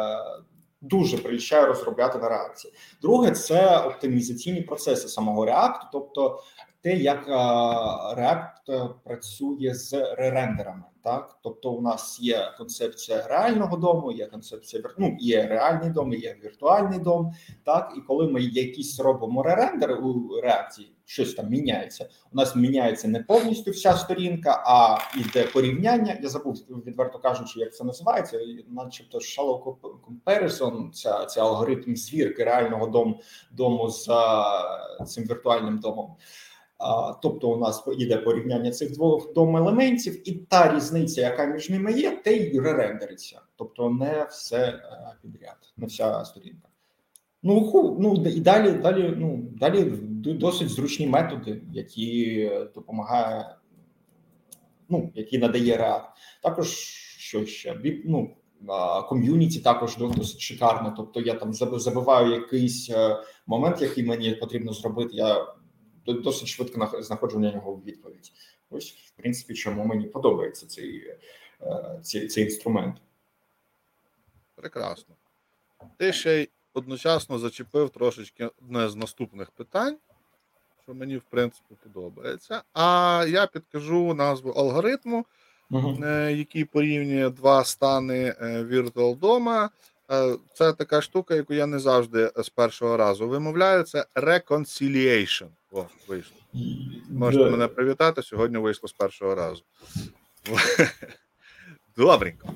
дуже 0.82 1.18
прилічає 1.18 1.66
розробляти 1.66 2.20
на 2.20 2.30
реакції. 2.30 2.74
Друге, 3.02 3.32
це 3.32 3.80
оптимізаційні 3.80 4.62
процеси 4.62 5.08
самого 5.08 5.46
React, 5.46 5.80
тобто 5.92 6.40
те, 6.88 6.98
як 6.98 7.28
React 8.18 8.90
працює 9.04 9.74
з 9.74 10.16
ререндерами. 10.16 10.84
Так, 11.04 11.40
тобто, 11.44 11.72
у 11.72 11.82
нас 11.82 12.20
є 12.22 12.54
концепція 12.58 13.28
реального 13.28 13.78
дому, 13.78 14.12
є 14.12 14.26
концепція 14.26 14.84
ну, 14.98 15.18
є 15.20 15.48
реальний 15.48 15.90
дом, 15.90 16.14
є 16.14 16.38
віртуальний 16.44 17.00
дом. 17.00 17.34
Так, 17.64 17.94
і 17.98 18.02
коли 18.02 18.28
ми 18.28 18.42
якісь 18.42 19.00
робимо 19.00 19.44
ререндери 19.44 19.96
у 19.96 20.42
реакції, 20.42 20.92
щось 21.06 21.34
там 21.34 21.50
міняється. 21.50 22.10
У 22.34 22.36
нас 22.36 22.56
міняється 22.56 23.08
не 23.08 23.20
повністю 23.20 23.72
вся 23.72 23.94
сторінка, 23.94 24.64
а 24.66 24.98
йде 25.20 25.44
порівняння. 25.44 26.18
Я 26.22 26.30
забув 26.30 26.56
відверто 26.86 27.20
кажучи, 27.20 27.60
як 27.60 27.76
це 27.76 27.84
називається, 27.84 28.40
начебто 28.68 29.18
shallow 29.18 29.76
comparison, 29.82 30.92
ця, 30.92 31.26
ця 31.26 31.42
алгоритм 31.42 31.96
звірки 31.96 32.44
реального 32.44 32.88
дому 32.88 33.20
дому 33.52 33.90
з 33.90 34.08
цим 35.08 35.24
віртуальним 35.24 35.80
домом. 35.80 36.16
Тобто, 37.22 37.50
у 37.50 37.58
нас 37.58 37.84
йде 37.98 38.18
порівняння 38.18 38.72
цих 38.72 38.94
двох 38.94 39.34
дом 39.34 39.58
елементів, 39.58 40.30
і 40.30 40.32
та 40.32 40.76
різниця, 40.76 41.22
яка 41.22 41.46
між 41.46 41.70
ними 41.70 41.92
є, 41.92 42.12
те 42.12 42.34
й 42.34 42.60
ререндериться. 42.60 43.42
Тобто, 43.56 43.90
не 43.90 44.28
все 44.30 44.58
е, 44.58 45.16
підряд, 45.22 45.74
не 45.78 45.86
вся 45.86 46.26
сторінка. 46.26 46.68
Ну 47.44 47.62
ху, 47.62 47.98
ну 48.00 48.16
і 48.16 48.42
далі, 48.42 48.72
далі, 48.72 49.14
ну 49.18 49.44
далі 49.60 49.84
досить 50.34 50.70
зручні 50.70 51.08
методи, 51.08 51.62
які 51.74 52.52
допомагає, 52.76 53.56
ну 54.90 55.12
які 55.16 55.38
надає 55.38 55.78
React. 55.78 56.08
Також 56.44 56.68
що 57.18 57.46
ще 57.46 57.82
ну, 58.06 58.30
ком'юніті 59.10 59.60
також 59.60 59.98
досить 59.98 60.40
шикарно. 60.40 60.94
Тобто 60.98 61.22
я 61.22 61.34
там 61.34 61.54
забиваю 61.54 62.32
якийсь 62.32 62.90
е, 62.90 63.18
момент, 63.48 63.82
який 63.82 64.04
мені 64.04 64.32
потрібно 64.32 64.74
зробити. 64.74 65.10
Я 65.14 65.46
досить 66.14 66.48
швидко 66.48 67.02
знаходжу 67.02 67.40
на 67.40 67.52
нього 67.52 67.82
відповідь. 67.86 68.32
Ось, 68.70 68.92
в 68.92 69.12
принципі, 69.12 69.54
чому 69.54 69.86
мені 69.86 70.08
подобається 70.08 70.68
цей, 70.68 71.16
е, 71.62 72.00
цей, 72.04 72.28
цей 72.28 72.44
інструмент. 72.44 72.98
Прекрасно. 74.56 75.16
Ти 75.98 76.14
ще 76.14 76.42
й 76.42 76.50
одночасно 76.74 77.40
зачепив 77.40 77.90
трошечки 77.90 78.50
одне 78.62 78.90
з 78.90 78.96
наступних 78.96 79.52
питань, 79.52 79.98
що 80.84 80.94
мені, 80.94 81.18
в 81.18 81.24
принципі, 81.30 81.76
подобається. 81.84 82.62
А 82.74 83.26
я 83.30 83.48
підкажу 83.48 84.14
назву 84.14 84.52
алгоритму, 84.52 85.26
uh-huh. 85.72 86.36
який 86.36 86.66
порівнює 86.66 87.30
два 87.30 87.64
стани 87.64 88.36
е, 88.42 88.64
Virtual 88.64 89.18
дома. 89.18 89.70
Це 90.54 90.74
така 90.74 91.02
штука, 91.02 91.36
яку 91.36 91.54
я 91.54 91.66
не 91.66 91.80
завжди 91.80 92.32
з 92.36 92.50
першого 92.50 92.98
разу 92.98 93.28
вимовляю. 93.28 93.84
Це 93.84 94.06
reconciliation. 94.16 95.48
О, 95.78 95.86
вийшло. 96.08 96.38
Можете 97.10 97.44
yeah. 97.44 97.52
мене 97.52 97.68
привітати. 97.68 98.24
Сьогодні 98.24 98.58
вийшло 98.58 98.90
з 98.90 98.94
першого 98.94 99.36
разу. 99.36 99.64
Добренько. 101.98 102.50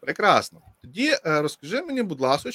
Прекрасно. 0.00 0.60
Тоді 0.82 1.10
е, 1.26 1.42
розкажи 1.42 1.82
мені, 1.82 2.02
будь 2.02 2.20
ласка, 2.20 2.50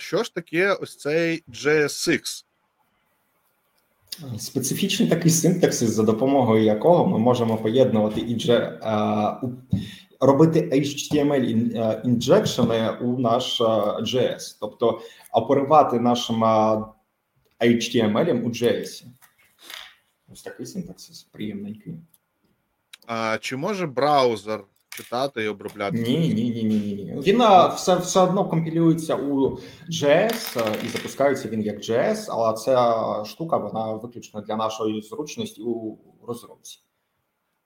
що 0.00 0.22
ж 0.22 0.34
таке 0.34 0.72
ось 0.72 0.96
цей 0.96 1.44
JSX? 1.48 2.44
Специфічний 4.38 5.08
такий 5.08 5.30
синтаксис, 5.30 5.90
за 5.90 6.02
допомогою 6.02 6.64
якого 6.64 7.06
ми 7.06 7.18
можемо 7.18 7.56
поєднувати 7.56 8.20
і 8.20 8.52
робити 10.20 10.70
HTML 10.72 12.02
інжекшени 12.04 12.90
у 12.90 13.18
наш 13.18 13.60
JS, 14.00 14.56
тобто 14.60 15.00
оперувати 15.32 16.00
нашим 16.00 16.44
HTML 17.60 18.42
у 18.42 18.48
JS. 18.48 19.04
Ось 20.32 20.42
такий 20.42 20.66
синтаксис 20.66 21.22
приємненький. 21.22 21.94
А 23.06 23.38
чи 23.40 23.56
може 23.56 23.86
браузер 23.86 24.64
читати 24.88 25.44
і 25.44 25.48
обробляти? 25.48 25.98
Ні, 25.98 26.18
ні, 26.18 26.34
ні, 26.34 26.64
ні, 26.64 27.04
ні. 27.04 27.20
Він 27.20 27.42
все 27.74 27.96
все 27.96 28.20
одно 28.20 28.48
компілюється 28.48 29.16
у 29.16 29.58
JS 29.88 30.84
і 30.84 30.88
запускається 30.88 31.48
він 31.48 31.62
як 31.62 31.78
JS, 31.78 32.26
але 32.28 32.56
ця 32.56 33.24
штука 33.24 33.56
вона 33.56 33.92
виключно 33.92 34.40
для 34.40 34.56
нашої 34.56 35.02
зручності 35.02 35.62
у 35.62 35.98
розробці. 36.26 36.80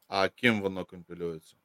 А 0.08 0.28
ким 0.28 0.62
воно 0.62 0.84
компілюється? 0.84 1.56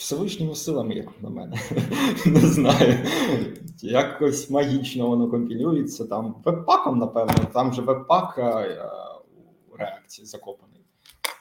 Всевишніми 0.00 0.54
силами, 0.54 0.94
як 0.94 1.22
на 1.22 1.30
мене. 1.30 1.60
Не 2.26 2.40
знаю. 2.40 2.98
Якось 3.82 4.50
магічно 4.50 5.08
воно 5.08 5.30
компілюється. 5.30 6.04
Там 6.04 6.42
веб-паком, 6.44 6.98
напевно, 6.98 7.50
там 7.52 7.72
же 7.72 7.82
веб-пак 7.82 8.38
у 9.72 9.76
реакції 9.76 10.26
закопаний. 10.26 10.80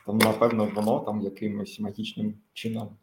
Там, 0.05 0.17
напевно, 0.17 0.71
воно 0.75 0.99
там 0.99 1.21
якимось 1.21 1.79
магічним 1.79 2.33
чином. 2.53 2.97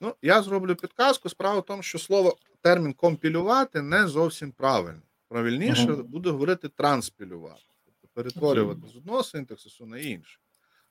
Ну, 0.00 0.14
я 0.22 0.42
зроблю 0.42 0.74
підказку. 0.74 1.28
Справа 1.28 1.60
в 1.60 1.64
тому, 1.64 1.82
що 1.82 1.98
слово 1.98 2.36
термін 2.60 2.92
компілювати 2.92 3.82
не 3.82 4.06
зовсім 4.06 4.52
правильно. 4.52 5.02
Правильніше 5.28 5.86
uh-huh. 5.86 6.04
буде 6.04 6.30
говорити 6.30 6.68
транспілювати, 6.68 7.62
тобто 7.84 8.08
перетворювати 8.14 8.80
uh-huh. 8.80 8.92
з 8.92 8.96
одного 8.96 9.22
синтаксису 9.22 9.86
на 9.86 9.98
інший. 9.98 10.42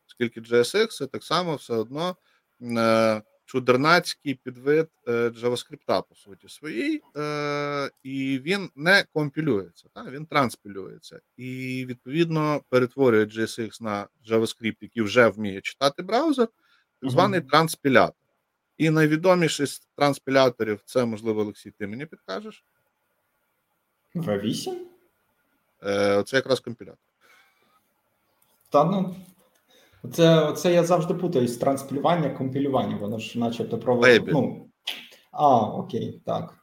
Оскільки 0.07 0.41
JSX 0.41 0.87
це 0.87 1.07
так 1.07 1.23
само 1.23 1.55
все 1.55 1.73
одно 1.73 2.15
чудернацький 3.45 4.33
підвид 4.33 4.89
е, 5.07 5.11
JavaScript, 5.11 6.03
по 6.09 6.15
суті, 6.15 6.49
своїй, 6.49 7.01
е, 7.17 7.89
і 8.03 8.39
він 8.39 8.69
не 8.75 9.05
компілюється, 9.13 9.87
та, 9.93 10.03
він 10.03 10.25
транспілюється. 10.25 11.19
І 11.37 11.85
відповідно 11.89 12.61
перетворює 12.69 13.25
JSX 13.25 13.81
на 13.81 14.07
JavaScript, 14.29 14.77
який 14.81 15.03
вже 15.03 15.27
вміє 15.27 15.61
читати 15.61 16.03
браузер, 16.03 16.47
так 17.01 17.11
званий 17.11 17.39
uh-huh. 17.39 17.49
транспілятор. 17.49 18.15
І 18.77 18.89
найвідоміший 18.89 19.67
з 19.67 19.79
транспіляторів 19.95 20.81
це, 20.85 21.05
можливо, 21.05 21.41
Олексій, 21.41 21.71
ти 21.71 21.87
мені 21.87 22.05
підкажеш? 22.05 22.63
V8? 24.15 24.75
Е, 25.83 26.23
Це 26.23 26.35
якраз 26.35 26.59
компілятор. 26.59 26.99
Та 28.69 28.83
ну, 28.83 29.15
це 30.13 30.53
це 30.57 30.73
я 30.73 30.83
завжди 30.83 31.13
путаюсь 31.13 31.57
транспілювання, 31.57 32.29
компілювання. 32.29 32.97
Воно 32.97 33.19
ж, 33.19 33.39
начебто, 33.39 33.77
про 33.77 34.01
ну, 34.27 34.69
А, 35.31 35.59
окей, 35.59 36.21
так. 36.25 36.53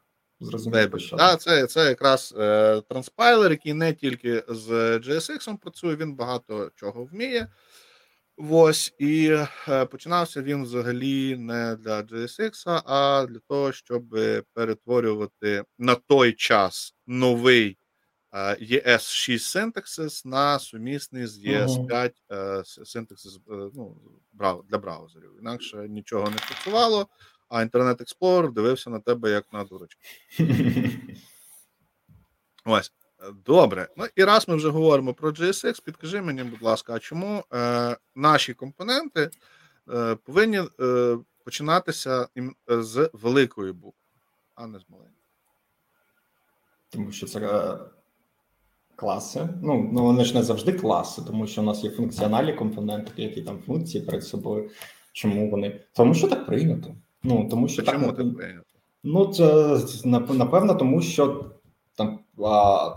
Зрозуміло. 0.40 0.88
Так, 1.18 1.40
це 1.40 1.66
це 1.66 1.88
якраз 1.88 2.34
е, 2.38 2.80
транспайлер, 2.88 3.50
який 3.50 3.74
не 3.74 3.92
тільки 3.92 4.44
з 4.48 4.98
JSX 4.98 5.58
працює, 5.58 5.96
він 5.96 6.14
багато 6.14 6.70
чого 6.76 7.04
вміє. 7.04 7.48
Ось, 8.36 8.94
і 8.98 9.36
е, 9.68 9.86
починався 9.86 10.42
він 10.42 10.62
взагалі 10.62 11.36
не 11.36 11.76
для 11.76 12.00
JSX, 12.00 12.82
а 12.86 13.26
для 13.28 13.38
того, 13.48 13.72
щоб 13.72 14.02
перетворювати 14.54 15.64
на 15.78 15.94
той 15.94 16.32
час 16.32 16.94
новий 17.06 17.78
ES6 18.32 19.38
синтаксис 19.38 20.24
на 20.24 20.58
сумісний 20.58 21.26
з 21.26 21.44
ES5 21.44 22.64
синтаксис 22.84 23.38
ну, 23.46 23.96
для 24.68 24.78
браузерів. 24.78 25.38
Інакше 25.40 25.88
нічого 25.88 26.30
не 26.30 26.36
працювало. 26.36 27.08
а 27.48 27.64
Internet 27.64 28.00
Explorer 28.00 28.52
дивився 28.52 28.90
на 28.90 29.00
тебе 29.00 29.30
як 29.30 29.52
на 29.52 29.64
дурочку. 29.64 30.00
Ось. 32.64 32.92
Добре. 33.46 33.88
Ну 33.96 34.06
і 34.16 34.24
раз 34.24 34.48
ми 34.48 34.56
вже 34.56 34.68
говоримо 34.68 35.14
про 35.14 35.30
JSX, 35.30 35.82
підкажи 35.82 36.22
мені, 36.22 36.44
будь 36.44 36.62
ласка, 36.62 36.94
а 36.94 36.98
чому 36.98 37.44
е, 37.52 37.96
наші 38.14 38.54
компоненти 38.54 39.30
е, 39.90 40.14
повинні 40.14 40.62
е, 40.80 41.18
починатися 41.44 42.28
е, 42.38 42.52
з 42.68 43.10
великої 43.12 43.72
букви, 43.72 44.00
а 44.54 44.66
не 44.66 44.78
з 44.78 44.82
маленької? 44.88 45.16
Тому 46.88 47.12
що 47.12 47.26
це 47.26 47.40
е, 47.40 47.78
класи. 49.02 49.48
Ну, 49.62 49.90
ну 49.92 50.02
вони 50.04 50.24
ж 50.24 50.34
не 50.34 50.42
завжди 50.42 50.72
класи, 50.72 51.22
тому 51.26 51.46
що 51.46 51.60
у 51.60 51.64
нас 51.64 51.84
є 51.84 51.90
функціональні 51.90 52.52
компоненти, 52.52 53.12
які 53.16 53.42
там 53.42 53.58
функції 53.66 54.04
перед 54.04 54.24
собою. 54.24 54.70
Чому 55.12 55.50
вони? 55.50 55.80
Тому 55.92 56.14
що 56.14 56.28
так 56.28 56.46
прийнято. 56.46 56.94
Ну 57.22 57.48
тому 57.50 57.68
що 57.68 57.82
чому 57.82 58.12
так 58.12 58.36
прийнято? 58.36 58.66
Ну, 59.04 59.26
це 59.26 59.78
напевно, 60.14 60.74
тому 60.74 61.02
що 61.02 61.50
там 61.96 62.18
а, 62.44 62.90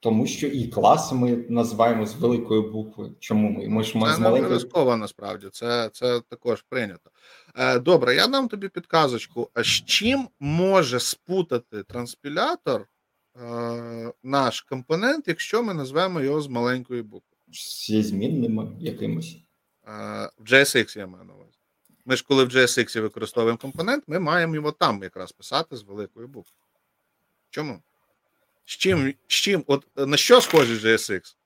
тому 0.00 0.26
що 0.26 0.46
і 0.46 0.68
класи 0.68 1.14
ми 1.14 1.36
називаємо 1.48 2.06
з 2.06 2.14
великої 2.14 2.62
букви. 2.62 3.10
Чому 3.20 3.50
ми? 3.50 3.68
Ми 3.68 3.84
ж 3.84 3.98
ми 3.98 4.08
Це 4.08 4.14
з 4.14 4.18
не 4.18 4.28
обов'язково 4.28 4.96
насправді, 4.96 5.48
це, 5.52 5.90
це 5.92 6.20
також 6.28 6.62
прийнято. 6.68 7.10
Е, 7.56 7.78
добре, 7.78 8.14
я 8.14 8.26
дам 8.26 8.48
тобі 8.48 8.68
підказочку. 8.68 9.50
А 9.54 9.62
з 9.62 9.66
чим 9.66 10.28
може 10.40 11.00
спутати 11.00 11.82
транспілятор 11.82 12.86
наш 14.22 14.60
компонент, 14.60 15.28
якщо 15.28 15.62
ми 15.62 15.74
назвемо 15.74 16.20
його 16.20 16.40
з 16.40 16.48
маленької 16.48 17.02
букви? 17.02 17.30
зі 17.52 18.02
змінними 18.02 18.72
якимось. 18.80 19.36
Е, 19.86 19.90
в 20.38 20.44
JSX 20.44 20.98
я 20.98 21.06
маю 21.06 21.24
на 21.24 21.34
увазі. 21.34 21.58
Ми 22.04 22.16
ж 22.16 22.24
коли 22.28 22.44
в 22.44 22.48
JSX 22.48 23.00
використовуємо 23.00 23.58
компонент, 23.58 24.04
ми 24.06 24.18
маємо 24.18 24.54
його 24.54 24.72
там 24.72 25.02
якраз 25.02 25.32
писати 25.32 25.76
з 25.76 25.82
великої 25.82 26.26
букви. 26.26 26.52
Чому? 27.50 27.82
З 28.64 28.70
чим, 28.70 29.14
з 29.28 29.32
чим, 29.32 29.64
от 29.66 29.86
е, 29.98 30.06
на 30.06 30.16
що 30.16 30.40
схожий 30.40 30.76
JSX? 30.76 31.36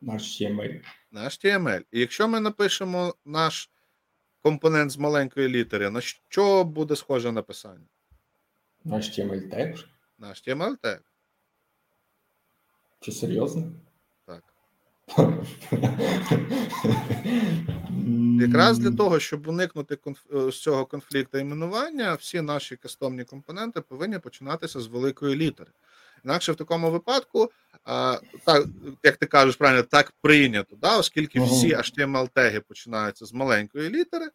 Наш 0.00 0.42
HTML. 0.42 0.80
На 1.10 1.24
HTML. 1.24 1.84
І 1.92 2.00
якщо 2.00 2.28
ми 2.28 2.40
напишемо 2.40 3.14
наш 3.24 3.70
компонент 4.42 4.90
з 4.90 4.96
маленької 4.96 5.48
літери, 5.48 5.90
на 5.90 6.00
що 6.00 6.64
буде 6.64 6.96
схоже 6.96 7.32
написання? 7.32 7.86
Наш 8.84 9.18
HTML 9.18 9.50
теж. 9.50 9.86
На 10.18 10.28
HTML 10.28 10.76
тег. 10.76 11.00
Чи 13.00 13.12
серйозно? 13.12 13.72
Так. 14.26 14.44
Якраз 18.40 18.78
для 18.78 18.90
того, 18.90 19.20
щоб 19.20 19.48
уникнути 19.48 19.94
конф- 19.94 20.48
е, 20.48 20.52
з 20.52 20.62
цього 20.62 20.86
конфлікту 20.86 21.38
іменування, 21.38 22.14
всі 22.14 22.40
наші 22.40 22.76
кастомні 22.76 23.24
компоненти 23.24 23.80
повинні 23.80 24.18
починатися 24.18 24.80
з 24.80 24.86
великої 24.86 25.36
літери. 25.36 25.70
Інакше 26.24 26.52
в 26.52 26.56
такому 26.56 26.90
випадку, 26.90 27.50
а, 27.84 28.18
так, 28.44 28.66
як 29.02 29.16
ти 29.16 29.26
кажеш 29.26 29.56
правильно, 29.56 29.82
так 29.82 30.12
прийнято, 30.22 30.76
да? 30.76 30.98
оскільки 30.98 31.40
всі 31.40 31.74
HTML-теги 31.74 32.60
починаються 32.60 33.26
з 33.26 33.32
маленької 33.32 33.90
літери, 33.90 34.26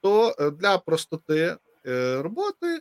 то 0.00 0.34
е, 0.38 0.50
для 0.50 0.78
простоти 0.78 1.56
е, 1.86 2.22
роботи 2.22 2.80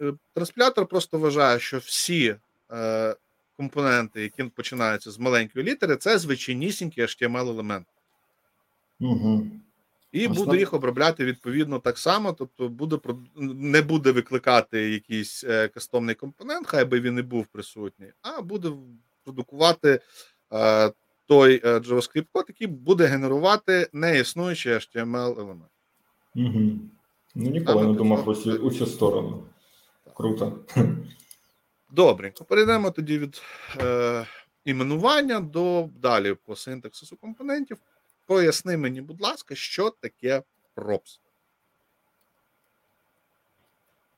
е, 0.00 0.84
просто 0.84 1.18
вважає, 1.18 1.58
що 1.58 1.78
всі 1.78 2.36
е, 2.72 3.16
компоненти, 3.56 4.22
які 4.22 4.44
починаються 4.44 5.10
з 5.10 5.18
маленької 5.18 5.64
літери, 5.64 5.96
це 5.96 6.18
звичайнісінькі 6.18 7.02
HTML-елементи. 7.02 7.92
Угу. 9.00 9.46
І 10.12 10.28
Основ- 10.28 10.34
буде 10.34 10.58
їх 10.58 10.74
обробляти 10.74 11.24
відповідно 11.24 11.78
так 11.78 11.98
само, 11.98 12.32
тобто 12.32 12.68
буде 12.68 12.98
не 13.36 13.82
буде 13.82 14.12
викликати 14.12 14.90
якийсь 14.90 15.44
е, 15.44 15.68
кастомний 15.68 16.14
компонент, 16.14 16.66
хай 16.66 16.84
би 16.84 17.00
він 17.00 17.18
і 17.18 17.22
був 17.22 17.46
присутній, 17.46 18.12
а 18.22 18.42
буде 18.42 18.72
продукувати 19.24 20.00
е, 20.52 20.92
той 21.26 21.60
е, 21.64 21.78
JavaScript 21.78 22.26
код, 22.32 22.44
який 22.48 22.66
буде 22.66 23.06
генерувати 23.06 23.88
неіснуючий 23.92 24.72
HTML 24.72 25.40
елемент. 25.40 25.70
Угу. 26.36 26.60
Ну, 27.34 27.50
ніколи 27.50 27.78
Саме 27.80 27.92
не 27.92 27.98
думав 27.98 28.36
що- 28.40 28.56
у 28.56 28.70
цю 28.70 28.86
сторону. 28.86 29.44
Круто. 30.18 30.52
Добренько, 31.90 32.44
перейдемо 32.44 32.90
тоді 32.90 33.18
від 33.18 33.42
е, 33.80 34.26
іменування 34.64 35.40
до 35.40 35.88
далі 35.96 36.34
по 36.34 36.56
синтаксису 36.56 37.16
компонентів. 37.16 37.78
Поясни 38.26 38.76
мені, 38.76 39.00
будь 39.00 39.20
ласка, 39.20 39.54
що 39.54 39.90
таке 39.90 40.42
props. 40.76 41.20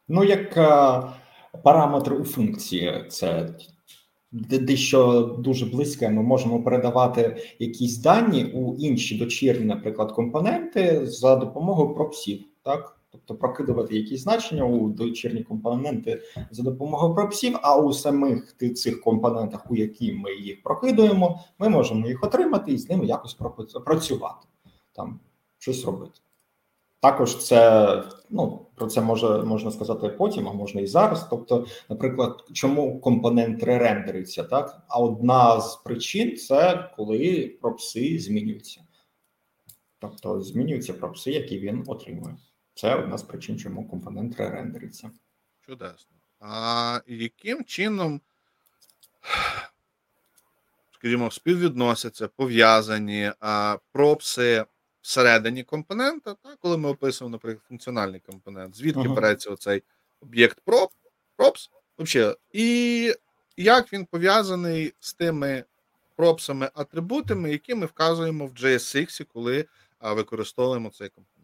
Ну, 0.09 0.25
як 0.25 0.57
е, 0.57 1.03
параметр 1.63 2.13
у 2.13 2.25
функції, 2.25 3.05
це 3.09 3.55
дещо 4.33 5.23
дуже 5.39 5.67
близьке. 5.67 6.09
Ми 6.09 6.23
можемо 6.23 6.63
передавати 6.63 7.43
якісь 7.59 7.99
дані 7.99 8.45
у 8.45 8.77
інші 8.77 9.19
дочірні, 9.19 9.65
наприклад, 9.65 10.13
компоненти 10.13 11.07
за 11.07 11.37
допомогою 11.37 11.95
пропсів, 11.95 12.45
так? 12.63 13.00
Тобто 13.13 13.35
прокидувати 13.35 13.97
якісь 13.97 14.21
значення 14.21 14.65
у 14.65 14.89
дочірні 14.89 15.43
компоненти 15.43 16.23
за 16.51 16.63
допомогою 16.63 17.15
пропсів, 17.15 17.59
а 17.63 17.77
у 17.77 17.93
самих 17.93 18.57
цих 18.77 19.01
компонентах, 19.01 19.71
у 19.71 19.77
які 19.77 20.13
ми 20.13 20.35
їх 20.35 20.63
прокидуємо, 20.63 21.41
ми 21.59 21.69
можемо 21.69 22.09
їх 22.09 22.25
отримати 22.25 22.73
і 22.73 22.79
з 22.79 22.91
ними 22.91 23.07
якось 23.07 23.37
працювати, 23.85 24.47
там 24.93 25.21
щось 25.59 25.85
робити. 25.85 26.21
Також 27.01 27.37
це 27.37 28.03
ну 28.31 28.67
про 28.75 28.87
це 28.87 29.01
може 29.01 29.43
можна 29.43 29.71
сказати 29.71 30.09
потім, 30.09 30.49
а 30.49 30.53
можна 30.53 30.81
і 30.81 30.87
зараз. 30.87 31.27
Тобто, 31.31 31.67
наприклад, 31.89 32.45
чому 32.53 33.01
компонент 33.01 33.63
ререндериться, 33.63 34.43
так? 34.43 34.83
А 34.89 34.99
одна 34.99 35.61
з 35.61 35.77
причин 35.77 36.37
це 36.37 36.91
коли 36.97 37.57
пропси 37.61 38.19
змінюються. 38.19 38.81
Тобто 39.99 40.41
змінюються 40.41 40.95
пропси, 40.95 41.31
які 41.31 41.59
він 41.59 41.85
отримує. 41.87 42.37
Це 42.75 42.95
одна 42.95 43.18
з 43.18 43.23
причин, 43.23 43.59
чому 43.59 43.89
компонент 43.89 44.37
ререндериться. 44.37 45.11
Чудесно. 45.66 46.16
А 46.41 47.01
яким 47.07 47.64
чином, 47.64 48.21
скажімо, 50.95 51.31
співвідносяться, 51.31 52.29
пов'язані 52.29 53.33
пропси 53.93 54.64
всередині 55.03 55.62
компонента, 55.64 56.35
так, 56.35 56.59
коли 56.61 56.77
ми 56.77 56.89
описуємо, 56.89 57.33
наприклад, 57.33 57.64
функціональний 57.68 58.21
компонент, 58.21 58.77
звідки 58.77 59.01
Ага. 59.01 59.14
береться 59.14 59.51
оцей 59.51 59.83
об'єкт 60.21 60.59
prop, 60.66 60.89
props, 61.39 61.71
вообще, 61.99 62.37
і 62.53 63.14
як 63.57 63.93
він 63.93 64.05
пов'язаний 64.05 64.95
з 65.01 65.14
тими 65.14 65.64
пропсами, 66.16 66.71
атрибутами, 66.75 67.51
які 67.51 67.75
ми 67.75 67.87
вказуємо 67.87 68.47
в 68.47 68.51
JSX, 68.51 69.27
коли 69.33 69.66
використовуємо 70.01 70.91
цей 70.91 71.09
компонент. 71.09 71.39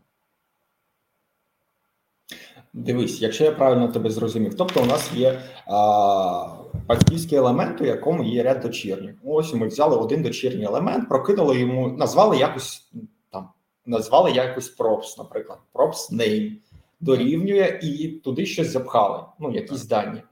Дивись, 2.76 3.22
якщо 3.22 3.44
я 3.44 3.52
правильно 3.52 3.88
тебе 3.88 4.10
зрозумів, 4.10 4.54
тобто 4.54 4.82
у 4.82 4.86
нас 4.86 5.12
є 5.14 5.40
а, 5.66 6.46
батьківський 6.86 7.38
елемент, 7.38 7.80
у 7.80 7.84
якому 7.84 8.24
є 8.24 8.42
ряд 8.42 8.60
дочірніх. 8.60 9.14
Ось 9.24 9.54
ми 9.54 9.66
взяли 9.66 9.96
один 9.96 10.22
дочірній 10.22 10.64
елемент, 10.64 11.08
прокинули 11.08 11.58
йому, 11.58 11.88
назвали 11.88 12.36
якось 12.36 12.90
там, 13.32 13.48
назвали 13.86 14.30
якось 14.30 14.78
props, 14.78 15.18
наприклад, 15.18 15.58
props 15.74 16.12
name 16.12 16.52
дорівнює 17.00 17.80
і 17.82 18.08
туди 18.08 18.46
щось 18.46 18.70
запхали, 18.70 19.24
ну 19.38 19.52
якісь 19.52 19.84
дані. 19.84 20.22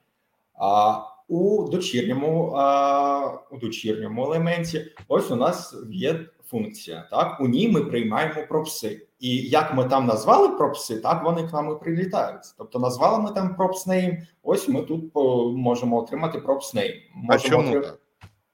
А 0.55 0.99
у 1.29 1.69
дочірньому, 1.69 2.53
а, 2.57 3.39
у 3.51 3.59
дочірньому 3.59 4.25
елементі, 4.25 4.87
ось 5.09 5.31
у 5.31 5.37
нас 5.37 5.77
є 5.91 6.27
функція. 6.59 7.09
Так, 7.11 7.41
у 7.41 7.49
ній 7.49 7.69
ми 7.69 7.81
приймаємо 7.81 8.35
пропси. 8.49 9.07
І 9.21 9.37
як 9.37 9.75
ми 9.75 9.85
там 9.85 10.07
назвали 10.07 10.49
пропси, 10.49 10.97
так 11.01 11.25
вони 11.25 11.43
к 11.43 11.49
нам 11.53 11.71
і 11.77 11.85
прилітають. 11.85 12.41
Тобто 12.59 12.79
назвали 12.79 13.23
ми 13.23 13.31
там 13.31 13.57
name, 13.89 14.17
ось 14.43 14.69
ми 14.69 14.83
тут 14.83 15.13
по- 15.13 15.53
можемо 15.57 15.99
отримати 15.99 16.39
name. 16.75 16.95
А 17.29 17.39
чому 17.39 17.69
отрим- 17.69 17.83
так? 17.83 17.99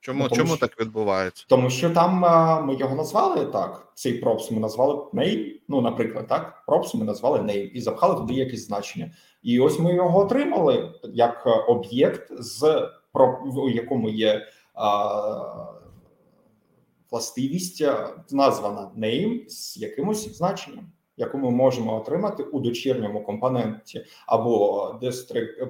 Чому, 0.02 0.22
Ну, 0.22 0.28
тому 0.28 0.36
чому 0.42 0.56
що- 0.56 0.66
так 0.66 0.80
відбувається? 0.80 1.44
Тому 1.48 1.70
що 1.70 1.90
там 1.90 2.24
а, 2.24 2.60
ми 2.60 2.74
його 2.74 2.96
назвали 2.96 3.44
так. 3.46 3.92
Цей 3.94 4.24
props 4.24 4.52
ми 4.52 4.60
назвали 4.60 4.94
name, 5.12 5.46
ну, 5.68 5.80
наприклад, 5.80 6.26
так. 6.28 6.64
Props 6.68 6.96
ми 6.96 7.04
назвали 7.04 7.38
name 7.38 7.68
і 7.68 7.80
запхали 7.80 8.14
туди 8.14 8.34
якісь 8.34 8.66
значення. 8.66 9.10
І 9.42 9.60
ось 9.60 9.78
ми 9.78 9.94
його 9.94 10.18
отримали 10.18 10.92
як 11.04 11.42
е, 11.46 11.50
об'єкт, 11.50 12.28
з 12.42 12.88
у 13.56 13.68
якому 13.68 14.08
є 14.08 14.46
а, 14.74 14.88
властивість 17.10 17.84
названа 18.30 18.90
name 18.98 19.48
з 19.48 19.76
якимось 19.76 20.36
значенням, 20.36 20.92
яку 21.16 21.38
ми 21.38 21.50
можемо 21.50 21.96
отримати 22.00 22.42
у 22.42 22.60
дочірньому 22.60 23.24
компоненті, 23.24 24.06
або 24.26 24.98
дестри... 25.00 25.68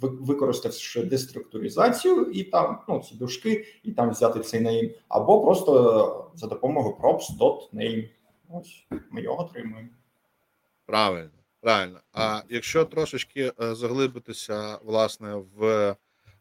використавши 0.00 1.02
деструктуризацію, 1.02 2.24
і 2.24 2.44
там 2.44 2.78
ну 2.88 3.02
ці 3.08 3.14
дужки, 3.14 3.66
і 3.82 3.92
там 3.92 4.10
взяти 4.10 4.40
цей 4.40 4.60
name, 4.60 4.94
або 5.08 5.44
просто 5.44 6.30
за 6.34 6.46
допомогою 6.46 6.96
props.name. 7.02 8.08
Ось 8.50 8.86
ми 9.10 9.22
його 9.22 9.40
отримуємо. 9.40 9.88
Правильно. 10.86 11.30
Правильно. 11.60 12.00
А 12.12 12.40
якщо 12.48 12.84
трошечки 12.84 13.52
е, 13.62 13.74
заглибитися 13.74 14.78
власне 14.84 15.34
в 15.56 15.96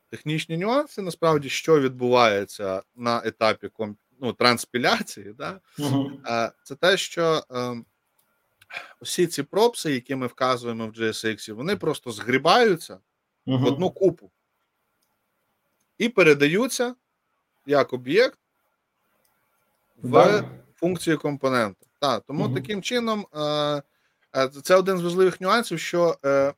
технічні 0.09 0.57
нюанси, 0.57 1.01
насправді, 1.01 1.49
що 1.49 1.79
відбувається 1.79 2.81
на 2.95 3.21
етапі 3.25 3.69
ну, 4.22 4.34
транспіляції, 4.34 5.34
да? 5.34 5.59
Угу. 5.80 6.11
це 6.63 6.76
те, 6.76 6.97
що 6.97 7.43
ем, 7.49 7.86
усі 9.01 9.28
ці 9.28 9.43
пропси, 9.43 9.93
які 9.93 10.15
ми 10.15 10.28
вказуємо 10.28 10.88
в 10.88 10.91
GSX, 10.91 11.53
вони 11.53 11.76
просто 11.76 12.11
згрібаються 12.11 12.99
угу. 13.45 13.63
в 13.63 13.68
одну 13.68 13.89
купу 13.89 14.32
і 15.97 16.09
передаються 16.09 16.95
як 17.65 17.93
об'єкт 17.93 18.39
в 20.03 20.11
да. 20.11 20.49
функцію 20.76 21.18
компонента. 21.18 21.86
Так, 21.99 22.24
тому 22.28 22.45
угу. 22.45 22.55
таким 22.55 22.82
чином. 22.82 23.28
Е, 23.36 23.82
це 24.63 24.76
один 24.76 24.97
з 24.97 25.01
важливих 25.01 25.41
нюансів, 25.41 25.80
що 25.80 26.18
е, 26.26 26.53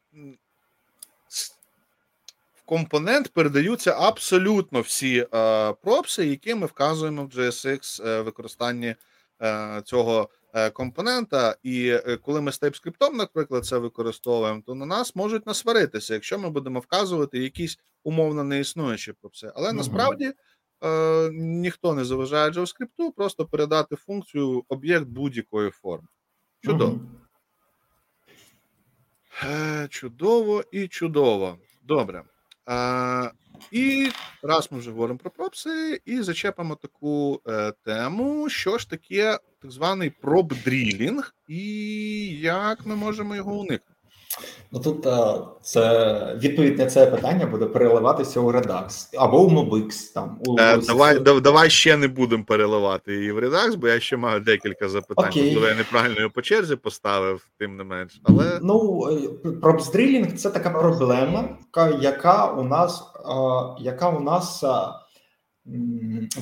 компонент 2.70 3.34
передаються 3.34 3.96
абсолютно 4.00 4.82
всі 4.82 5.28
е, 5.34 5.74
пропси, 5.74 6.26
які 6.26 6.56
ми 6.56 6.68
вказуємо 6.68 7.26
в 7.26 7.30
JSX 7.30 8.08
е, 8.08 8.22
використанні 8.22 8.96
е, 9.42 9.82
цього 9.86 10.30
е, 10.54 10.70
компонента. 10.70 11.56
І 11.64 11.90
е, 11.90 12.18
коли 12.18 12.42
ми 12.42 12.52
з 12.52 12.62
TypeScript, 12.62 13.14
наприклад, 13.14 13.66
це 13.66 13.78
використовуємо, 13.78 14.62
то 14.66 14.76
на 14.76 14.86
нас 14.86 15.16
можуть 15.16 15.48
насваритися, 15.48 16.14
якщо 16.14 16.40
ми 16.40 16.50
будемо 16.50 16.80
вказувати 16.80 17.40
якісь 17.40 17.80
умовно 18.04 18.44
неіснуючі 18.44 19.14
пропси. 19.14 19.52
Але 19.56 19.70
mm-hmm. 19.70 19.74
насправді. 19.74 20.32
Е, 20.84 21.30
ніхто 21.34 21.94
не 21.94 22.06
заважає 22.06 22.52
JavaScript, 22.52 23.12
просто 23.16 23.46
передати 23.46 23.96
функцію 23.96 24.64
об'єкт 24.68 25.06
будь-якої 25.06 25.72
форми. 25.72 26.08
Чудово. 26.62 27.00
Mm-hmm. 29.44 29.88
Чудово 29.88 30.64
і 30.72 30.88
чудово. 30.88 31.58
Добре. 31.84 32.24
Е, 32.70 33.32
І 33.72 34.10
раз 34.44 34.72
ми 34.72 34.80
вже 34.80 34.92
говоримо 34.92 35.20
про 35.20 35.32
пропси, 35.32 36.02
і 36.06 36.22
зачепимо 36.22 36.76
таку 36.76 37.42
е, 37.48 37.74
тему, 37.86 38.50
що 38.50 38.78
ж 38.78 38.90
таке 38.90 39.40
так 39.62 39.72
званий 39.72 40.12
проб-дрілінг, 40.22 41.34
і 41.48 41.62
як 42.42 42.86
ми 42.86 42.96
можемо 42.96 43.36
його 43.36 43.54
уникнути. 43.54 43.89
Ну 44.72 44.80
тут 44.80 45.08
а, 45.08 45.48
це 45.62 46.36
відповідь 46.40 46.78
на 46.78 46.86
це 46.86 47.06
питання 47.06 47.46
буде 47.46 47.66
переливатися 47.66 48.40
у 48.40 48.52
Redux 48.52 49.10
або 49.18 49.42
у 49.42 49.50
Mobix. 49.50 50.14
Там 50.14 50.40
у 50.46 50.60
е, 50.60 50.78
давай 50.78 51.20
да, 51.20 51.40
давай 51.40 51.70
ще 51.70 51.98
не 51.98 52.08
будемо 52.08 52.44
переливати 52.44 53.16
її 53.16 53.32
в 53.32 53.40
Redux, 53.40 53.78
бо 53.78 53.88
я 53.88 54.00
ще 54.00 54.18
маю 54.18 54.40
декілька 54.40 54.90
запитань. 54.90 55.32
Можливо, 55.36 55.68
я 55.68 55.76
неправильно 55.76 56.20
його 56.20 56.30
по 56.30 56.42
черзі 56.42 56.76
поставив, 56.76 57.48
тим 57.58 57.78
не 57.78 57.84
менш. 57.84 58.22
Але 58.24 58.60
ну 58.62 59.08
пробсдрілінг 59.62 60.34
це 60.34 60.50
така 60.50 60.70
проблема, 60.70 61.58
яка 62.00 62.46
у 62.52 62.64
нас 62.64 63.04
а, 63.26 63.76
яка 63.80 64.10
у 64.10 64.20
нас 64.20 64.64
а, 64.64 64.94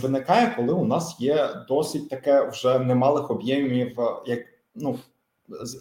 виникає, 0.02 0.54
коли 0.56 0.74
у 0.74 0.86
нас 0.86 1.16
є 1.20 1.50
досить 1.68 2.10
таке 2.10 2.50
вже 2.50 2.80
немалих 2.80 3.32
об'ємів, 3.32 3.98
як 4.26 4.40
ну 4.76 5.00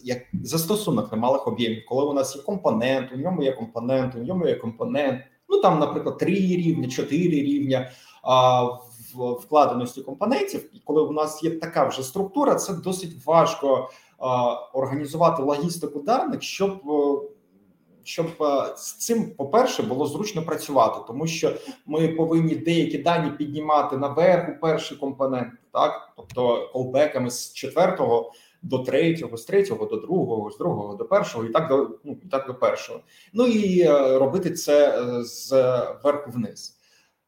як 0.04 0.18
застосунок 0.42 1.12
немалих 1.12 1.46
об'ємів, 1.46 1.82
коли 1.88 2.04
у 2.04 2.12
нас 2.12 2.36
є 2.36 2.42
компонент, 2.42 3.12
у 3.12 3.16
ньому 3.16 3.42
є 3.42 3.52
компонент, 3.52 4.14
у 4.14 4.18
ньому 4.18 4.48
є 4.48 4.54
компонент. 4.54 5.20
Ну 5.48 5.60
там, 5.60 5.78
наприклад, 5.78 6.18
три 6.18 6.34
рівня, 6.34 6.88
чотири 6.88 7.36
рівня 7.36 7.90
а, 8.22 8.62
в 9.14 9.32
вкладеності 9.32 10.02
компонентів. 10.02 10.70
І 10.76 10.80
коли 10.84 11.02
у 11.02 11.12
нас 11.12 11.42
є 11.42 11.50
така 11.50 11.88
вже 11.88 12.02
структура, 12.02 12.54
це 12.54 12.74
досить 12.74 13.26
важко 13.26 13.90
а, 14.18 14.54
організувати 14.54 15.42
логістику 15.42 16.00
даних, 16.00 16.42
щоб 16.42 16.82
щоб 18.06 18.26
з 18.76 18.92
цим, 18.92 19.30
по-перше, 19.30 19.82
було 19.82 20.06
зручно 20.06 20.42
працювати, 20.42 21.00
тому 21.06 21.26
що 21.26 21.52
ми 21.86 22.08
повинні 22.08 22.54
деякі 22.54 22.98
дані 22.98 23.30
піднімати 23.30 23.96
наверх 23.96 24.48
у 24.48 24.60
перший 24.60 24.96
компонент, 24.96 25.52
так 25.72 26.12
тобто 26.16 26.70
колбеками 26.72 27.30
з 27.30 27.52
четвертого 27.52 28.32
до 28.62 28.78
третього, 28.78 29.36
з 29.36 29.44
третього 29.44 29.86
до 29.86 29.96
другого, 29.96 30.50
з 30.50 30.58
другого 30.58 30.94
до 30.94 31.04
першого, 31.04 31.44
і 31.44 31.48
так 31.48 31.68
до 31.68 31.98
ну 32.04 32.18
і 32.24 32.28
так 32.28 32.46
до 32.46 32.54
першого. 32.54 33.00
Ну 33.32 33.46
і 33.46 33.80
е, 33.80 34.18
робити 34.18 34.50
це 34.50 35.02
е, 35.02 35.24
з 35.24 35.52
верху 36.04 36.30
вниз. 36.30 36.78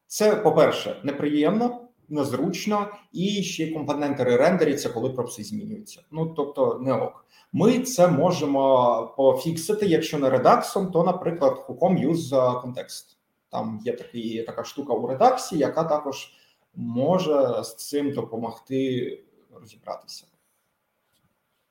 Це 0.07 0.35
по-перше, 0.35 1.01
неприємно, 1.03 1.81
незручно, 2.09 2.87
і 3.13 3.43
ще 3.43 3.73
компоненти 3.73 4.23
рендеряться, 4.23 4.89
коли 4.89 5.09
пропси 5.09 5.43
змінюються. 5.43 6.01
Ну 6.11 6.25
тобто, 6.25 6.79
не 6.81 6.93
ок. 6.93 7.25
Ми 7.53 7.79
це 7.79 8.07
можемо 8.07 9.13
пофіксити, 9.17 9.85
якщо 9.85 10.19
не 10.19 10.29
редаксом, 10.29 10.91
то, 10.91 11.03
наприклад, 11.03 11.53
хуком 11.57 11.97
use 11.97 12.29
context. 12.29 13.15
Там 13.49 13.79
є 13.85 13.93
такий, 13.93 14.43
така 14.43 14.63
штука 14.63 14.93
у 14.93 15.07
редакції, 15.07 15.61
яка 15.61 15.83
також 15.83 16.33
може 16.75 17.63
з 17.63 17.75
цим 17.75 18.11
допомогти 18.11 19.23
розібратися. 19.61 20.25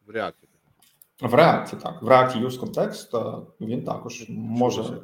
В 0.09 0.11
реакті. 0.11 0.48
В 1.20 1.34
реакті, 1.34 1.76
так. 1.76 2.02
В 2.02 2.09
реакті 2.09 2.38
use 2.38 2.61
context 2.61 3.46
він 3.61 3.84
також 3.84 4.24
може. 4.28 5.02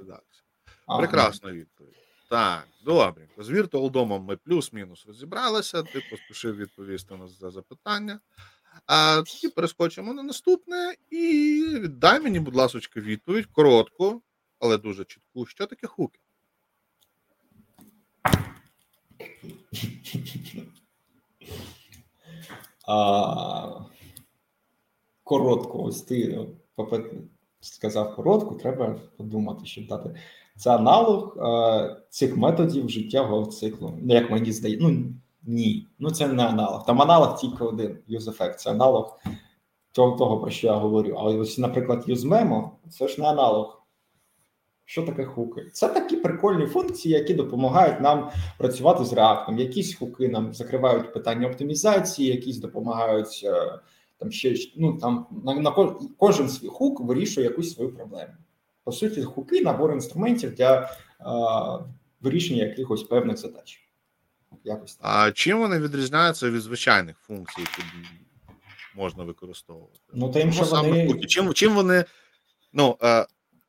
Прекрасна 0.99 1.53
відповідь. 1.53 1.95
Так, 2.31 2.69
добре. 2.85 3.29
З 3.39 3.51
Virtual 3.51 4.19
ми 4.19 4.37
плюс-мінус 4.37 5.07
розібралися. 5.07 5.83
Ти 5.83 6.03
поспішив 6.11 6.57
відповісти 6.57 7.17
на 7.17 7.29
за 7.29 7.51
запитання. 7.51 8.21
А 8.87 9.23
тоді 9.27 9.49
перескочимо 9.49 10.15
на 10.15 10.23
наступне 10.23 10.95
і 11.11 11.65
дай 11.89 12.21
мені, 12.21 12.41
будь 12.41 12.57
ласка, 12.57 12.79
відповідь 12.97 13.47
коротку, 13.47 14.23
але 14.61 14.79
дуже 14.79 15.05
чітку. 15.05 15.47
Що 15.47 15.67
таке 15.67 15.87
хуки? 15.87 16.21
А, 22.89 23.85
коротко. 25.25 25.83
Ось 25.83 26.03
ти 26.03 26.47
сказав 27.61 28.17
коротко, 28.17 28.55
треба 28.55 28.97
подумати, 29.17 29.67
щоб 29.67 29.87
дати. 29.87 30.15
Це 30.57 30.71
аналог 30.71 31.37
е, 31.39 31.97
цих 32.11 32.37
методів 32.37 32.89
життєвого 32.89 33.47
циклу. 33.47 33.99
Ну, 34.03 34.15
як 34.15 34.31
мені 34.31 34.53
здається, 34.53 34.89
ну 34.89 35.05
ні, 35.43 35.87
ну 35.99 36.11
це 36.11 36.29
не 36.29 36.43
аналог. 36.43 36.87
Там 36.87 37.03
аналог 37.03 37.41
тільки 37.41 37.65
один 37.65 37.99
use 38.11 38.37
effect, 38.37 38.55
це 38.55 38.71
аналог 38.71 39.19
того, 39.93 40.17
того, 40.17 40.41
про 40.41 40.51
що 40.51 40.67
я 40.67 40.75
говорю. 40.75 41.15
Але 41.19 41.37
ось, 41.37 41.59
наприклад, 41.59 42.05
UseMemo– 42.09 42.71
це 42.91 43.09
ж 43.09 43.21
не 43.21 43.29
аналог. 43.29 43.81
Що 44.87 45.03
таке 45.03 45.25
хуки? 45.25 45.71
Це 45.73 45.89
такі 45.89 46.17
прикольні 46.17 46.67
функції, 46.67 47.15
які 47.15 47.35
допомагають 47.35 48.01
нам 48.01 48.31
працювати 48.59 49.05
з 49.05 49.13
реактом. 49.13 49.59
Якісь 49.59 49.95
хуки 49.95 50.29
нам 50.29 50.55
закривають 50.55 51.13
питання 51.13 51.49
оптимізації, 51.49 52.29
якісь 52.29 52.59
допомагають 52.59 53.41
е, 53.45 53.79
там 54.19 54.33
ще 54.33 54.55
ну 54.77 54.99
там 54.99 55.27
на 55.45 55.55
на 55.55 55.71
кожен 56.19 56.49
свій 56.49 56.69
хук 56.69 57.01
вирішує 57.01 57.47
якусь 57.47 57.75
свою 57.75 57.95
проблему. 57.95 58.33
По 58.85 58.93
суті, 58.93 59.23
хуки 59.23 59.61
набор 59.61 59.93
інструментів 59.93 60.55
для 60.55 60.97
а, 61.19 61.79
вирішення 62.21 62.63
якихось 62.63 63.03
певних 63.03 63.37
задач. 63.37 63.81
Якось 64.65 64.97
так. 64.97 65.07
А 65.11 65.33
чим 65.33 65.59
вони 65.59 65.79
відрізняються 65.79 66.51
від 66.51 66.61
звичайних 66.61 67.17
функцій, 67.19 67.61
які 67.61 67.83
можна 68.95 69.25
використовувати? 69.25 69.99
Ну, 70.15 70.31
тим, 70.33 70.53
що 70.53 70.65
вони... 70.65 71.07
Хуки. 71.07 71.27
Чим 71.27 71.55
чим 71.55 71.75
вони. 71.75 72.05
Ну, 72.73 72.97
е, 73.03 73.27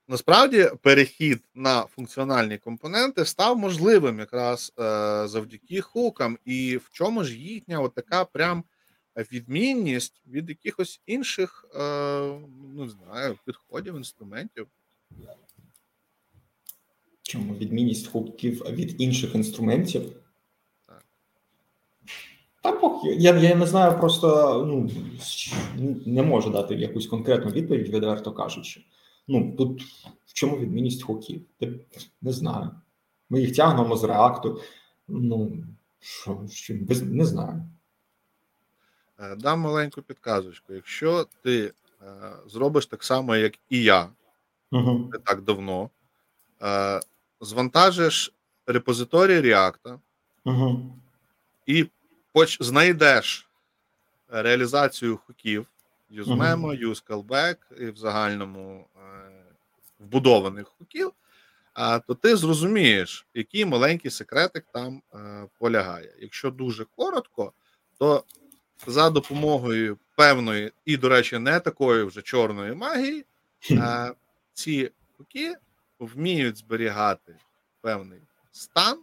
насправді 0.07 0.69
перехід 0.81 1.43
на 1.55 1.81
функціональні 1.81 2.57
компоненти 2.57 3.25
став 3.25 3.57
можливим 3.57 4.19
якраз 4.19 4.73
е, 4.79 4.83
завдяки 5.27 5.81
хукам, 5.81 6.37
і 6.45 6.77
в 6.77 6.89
чому 6.91 7.23
ж 7.23 7.37
їхня 7.37 7.79
от 7.79 7.93
така 7.93 8.25
прям 8.25 8.63
відмінність 9.15 10.21
від 10.27 10.49
якихось 10.49 11.01
інших, 11.05 11.65
е, 11.75 11.79
ну 12.75 12.83
не 12.83 12.89
знаю, 12.89 13.37
підходів, 13.45 13.97
інструментів. 13.97 14.67
Чому 17.21 17.55
відмінність 17.55 18.07
хуків 18.07 18.61
від 18.69 19.01
інших 19.01 19.35
інструментів? 19.35 20.01
Так. 20.87 21.05
Та 22.61 22.99
я 23.03 23.37
я 23.37 23.55
не 23.55 23.65
знаю, 23.65 23.99
просто 23.99 24.65
ну, 24.67 24.89
не 26.05 26.23
можу 26.23 26.49
дати 26.49 26.75
якусь 26.75 27.07
конкретну 27.07 27.51
відповідь, 27.51 27.89
відверто 27.89 28.31
кажучи. 28.31 28.85
Ну, 29.27 29.55
тут 29.57 29.81
в 30.25 30.33
чому 30.33 30.57
відмінність 30.57 31.03
хуків? 31.03 31.45
Не 32.21 32.33
знаю. 32.33 32.71
Ми 33.29 33.41
їх 33.41 33.55
тягнемо 33.55 33.97
з 33.97 34.03
реакту. 34.03 34.61
Ну, 35.07 35.63
що, 35.99 36.41
що 36.51 36.73
без, 36.81 37.01
не 37.01 37.25
знаю. 37.25 37.63
Е, 39.19 39.35
дам 39.35 39.59
маленьку 39.59 40.01
підказочку. 40.01 40.73
Якщо 40.73 41.27
ти 41.43 41.73
е, 42.01 42.05
зробиш 42.47 42.85
так 42.85 43.03
само, 43.03 43.35
як 43.35 43.53
і 43.69 43.83
я, 43.83 44.09
угу. 44.71 45.09
не 45.13 45.19
так 45.19 45.41
давно, 45.41 45.89
е, 46.61 46.99
звантажиш 47.41 48.33
репозиторій 48.67 49.41
React 49.41 49.99
угу. 50.45 50.95
і 51.65 51.87
поч- 52.33 52.63
знайдеш 52.63 53.49
реалізацію 54.27 55.17
хуків 55.17 55.67
UseMemo, 56.11 56.87
UseCallback 56.87 57.57
і 57.79 57.85
в 57.89 57.97
загальному 57.97 58.87
вбудованих 59.99 60.67
хуків, 60.67 61.11
то 62.07 62.15
ти 62.15 62.35
зрозумієш, 62.35 63.27
який 63.33 63.65
маленький 63.65 64.11
секретик 64.11 64.65
там 64.73 65.01
полягає. 65.59 66.13
Якщо 66.19 66.51
дуже 66.51 66.85
коротко, 66.95 67.53
то 67.97 68.23
за 68.87 69.09
допомогою 69.09 69.97
певної 70.15 70.71
і, 70.85 70.97
до 70.97 71.09
речі, 71.09 71.39
не 71.39 71.59
такої 71.59 72.03
вже 72.03 72.21
чорної 72.21 72.73
магії, 72.73 73.25
е, 73.71 74.13
ці 74.53 74.91
хуки 75.17 75.55
вміють 75.99 76.57
зберігати 76.57 77.35
певний 77.81 78.19
стан, 78.51 78.99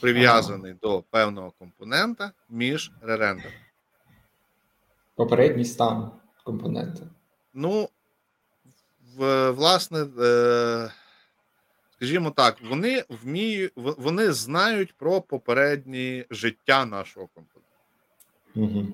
прив'язаний 0.00 0.70
ага. 0.70 0.78
до 0.82 1.02
певного 1.10 1.50
компонента 1.50 2.32
між 2.48 2.92
ререндерами. 3.02 3.56
Попередній 5.14 5.64
стан 5.64 6.10
компонента. 6.44 7.02
Ну, 7.54 7.88
в, 9.16 9.50
власне, 9.50 10.06
е, 10.20 10.90
скажімо 11.96 12.30
так, 12.30 12.56
вони 12.62 13.04
вміють, 13.08 13.72
вони 13.76 14.32
знають 14.32 14.94
про 14.96 15.20
попереднє 15.20 16.24
життя 16.30 16.84
нашого 16.84 17.26
компонента. 17.26 17.53
Угу. 18.54 18.86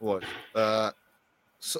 Ось. 0.00 0.24
Е, 0.56 0.92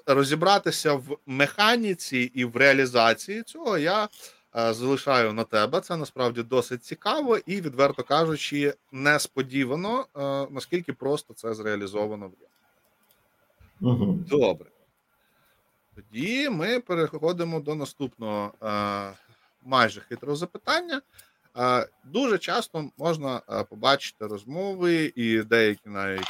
розібратися 0.07 0.95
в 0.95 1.19
механіці 1.27 2.19
і 2.35 2.45
в 2.45 2.57
реалізації 2.57 3.43
цього 3.43 3.79
я 3.79 4.09
е, 4.57 4.75
залишаю 4.75 5.33
на 5.33 5.45
тебе. 5.45 5.81
Це 5.81 5.97
насправді 5.97 6.43
досить 6.43 6.85
цікаво 6.85 7.39
і, 7.47 7.61
відверто 7.61 8.03
кажучи, 8.03 8.75
несподівано, 8.93 10.07
е, 10.17 10.47
наскільки 10.51 10.93
просто 10.93 11.35
це 11.35 11.55
зреалізовано 11.55 12.29
в 12.29 12.33
Угу. 13.83 14.19
Добре. 14.29 14.71
Тоді 15.95 16.51
ми 16.51 16.81
переходимо 16.81 17.61
до 17.61 17.75
наступного 17.75 18.53
е, 18.63 19.13
майже 19.65 20.01
хитрого 20.01 20.37
запитання. 20.37 21.03
Дуже 22.05 22.39
часто 22.39 22.91
можна 22.99 23.41
побачити 23.71 24.27
розмови 24.27 25.13
і 25.17 25.43
деякі 25.43 25.89
навіть 25.89 26.27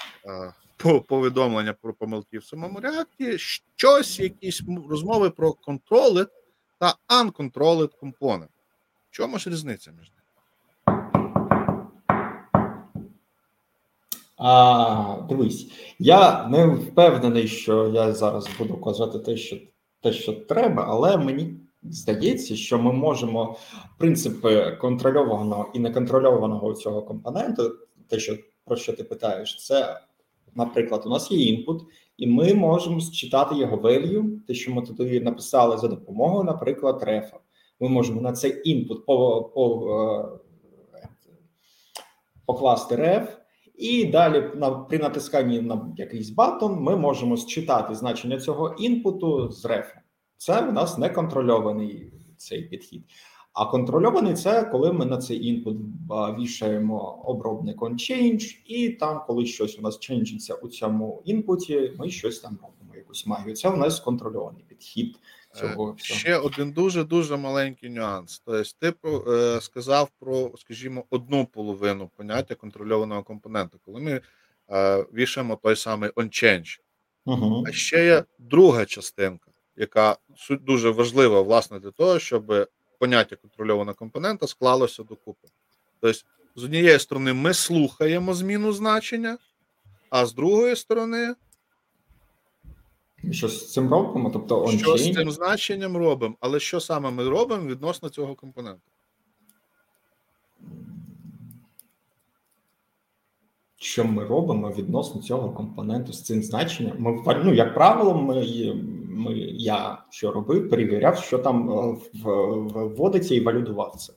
повідомлення 1.08 1.72
про 1.72 1.94
помилки 1.94 2.38
в 2.38 2.44
самому 2.44 2.80
реакті, 2.80 3.38
щось, 3.38 4.20
якісь 4.20 4.62
розмови 4.90 5.30
про 5.30 5.54
controlled 5.66 6.28
та 6.78 6.94
uncontrolled 7.08 7.98
компонент. 8.00 8.50
В 9.10 9.10
чому 9.10 9.38
ж 9.38 9.50
різниця 9.50 9.90
між 9.90 10.10
ними? 10.10 10.20
А, 14.42 15.16
Дивись, 15.28 15.72
я 15.98 16.48
не 16.48 16.66
впевнений, 16.66 17.48
що 17.48 17.88
я 17.88 18.12
зараз 18.12 18.48
буду 18.58 18.76
казати 18.76 19.18
те, 19.18 19.36
що 19.36 19.56
те, 20.02 20.12
що 20.12 20.32
треба, 20.32 20.84
але 20.88 21.16
мені 21.16 21.56
здається, 21.82 22.56
що 22.56 22.78
ми 22.78 22.92
можемо 22.92 23.56
принципи 23.98 24.78
контрольованого 24.80 25.70
і 25.74 25.78
неконтрольованого 25.78 26.74
цього 26.74 27.02
компоненту, 27.02 27.76
те, 28.08 28.18
що 28.18 28.36
про 28.64 28.76
що 28.76 28.92
ти 28.92 29.04
питаєш, 29.04 29.66
це, 29.66 30.00
наприклад, 30.54 31.02
у 31.06 31.08
нас 31.08 31.30
є 31.30 31.44
інпут, 31.44 31.82
і 32.16 32.26
ми 32.26 32.54
можемо 32.54 33.00
считати 33.00 33.56
його 33.56 33.76
value, 33.76 34.40
те, 34.46 34.54
що 34.54 34.74
ми 34.74 34.82
туди 34.82 35.20
написали 35.20 35.78
за 35.78 35.88
допомогою, 35.88 36.44
наприклад, 36.44 37.02
рефа. 37.02 37.38
Ми 37.80 37.88
можемо 37.88 38.20
на 38.20 38.32
цей 38.32 38.70
інпут 38.70 39.06
по, 39.06 39.42
по, 39.54 40.38
е, 40.94 41.08
покласти 42.46 42.96
ref. 42.96 43.36
І 43.74 44.04
далі 44.04 44.50
на 44.54 44.70
при 44.70 44.98
натисканні 44.98 45.60
на 45.60 45.94
якийсь 45.96 46.30
button 46.30 46.80
ми 46.80 46.96
можемо 46.96 47.36
считати 47.36 47.94
значення 47.94 48.40
цього 48.40 48.74
інпуту 48.78 49.50
з 49.50 49.64
ref 49.64 49.85
у. 49.85 49.98
Це 50.40 50.60
у 50.60 50.72
нас 50.72 50.98
не 50.98 51.08
контрольований 51.08 52.12
цей 52.36 52.62
підхід. 52.62 53.04
А 53.52 53.66
контрольований 53.66 54.34
це 54.34 54.64
коли 54.64 54.92
ми 54.92 55.04
на 55.04 55.18
цей 55.18 55.46
інпут 55.46 55.76
вішаємо 56.38 57.22
обробник 57.24 57.82
on-change, 57.82 58.56
і 58.66 58.88
там, 58.88 59.22
коли 59.26 59.46
щось 59.46 59.78
у 59.78 59.82
нас 59.82 59.98
change 59.98 60.26
иться 60.26 60.54
у 60.54 60.68
цьому 60.68 61.22
інпуті, 61.24 61.92
ми 61.98 62.10
щось 62.10 62.40
там 62.40 62.58
робимо, 62.62 62.96
якусь 62.96 63.26
магію. 63.26 63.56
Це 63.56 63.68
у 63.68 63.76
нас 63.76 64.00
контрольований 64.00 64.64
підхід. 64.68 65.18
Цього 65.54 65.90
е, 65.90 66.02
Ще 66.02 66.36
один 66.36 66.72
дуже 66.72 67.04
дуже 67.04 67.36
маленький 67.36 67.90
нюанс. 67.90 68.42
Тобто, 68.46 68.62
ти 68.78 68.94
е, 69.30 69.60
сказав 69.60 70.10
про, 70.18 70.52
скажімо, 70.58 71.04
одну 71.10 71.46
половину 71.46 72.10
поняття 72.16 72.54
контрольованого 72.54 73.22
компоненту, 73.22 73.78
коли 73.84 74.00
ми 74.00 74.20
е, 74.70 75.06
вішаємо 75.14 75.58
той 75.62 75.76
самий 75.76 76.10
on-change. 76.10 76.80
Угу. 77.26 77.64
А 77.68 77.72
ще 77.72 78.04
є 78.04 78.24
друга 78.38 78.84
частинка, 78.84 79.49
яка 79.80 80.16
дуже 80.50 80.90
важлива, 80.90 81.40
власне, 81.40 81.80
для 81.80 81.90
того, 81.90 82.18
щоб 82.18 82.68
поняття 82.98 83.36
контрольованого 83.36 83.94
компонента 83.94 84.46
склалося 84.46 85.02
докупи. 85.02 85.48
Тобто, 86.00 86.18
з 86.56 86.64
однієї 86.64 86.98
сторони, 86.98 87.32
ми 87.32 87.54
слухаємо 87.54 88.34
зміну 88.34 88.72
значення, 88.72 89.38
а 90.10 90.26
з 90.26 90.34
другої 90.34 90.76
сторони. 90.76 91.34
Що 93.30 93.48
з 93.48 93.72
цим 93.72 93.90
робимо? 93.90 94.30
Тобто 94.30 94.64
on 94.64 94.78
Що 94.78 94.96
з 94.96 95.12
цим 95.12 95.30
значенням 95.30 95.96
робимо, 95.96 96.34
але 96.40 96.60
що 96.60 96.80
саме 96.80 97.10
ми 97.10 97.28
робимо 97.28 97.68
відносно 97.68 98.08
цього 98.08 98.34
компоненту? 98.34 98.80
Що 103.76 104.04
ми 104.04 104.24
робимо 104.24 104.72
відносно 104.78 105.22
цього 105.22 105.50
компоненту 105.50 106.12
з 106.12 106.22
цим 106.22 106.42
значенням? 106.42 106.96
Ми 106.98 107.42
ну, 107.44 107.54
як 107.54 107.74
правило, 107.74 108.14
ми, 108.14 108.44
ми 109.10 109.34
я 109.52 110.02
що 110.10 110.32
робив, 110.32 110.70
перевіряв, 110.70 111.18
що 111.18 111.38
там 111.38 111.70
е, 111.70 111.96
вводиться 112.74 113.34
і 113.34 113.40
валідував 113.40 113.96
це. 113.96 114.12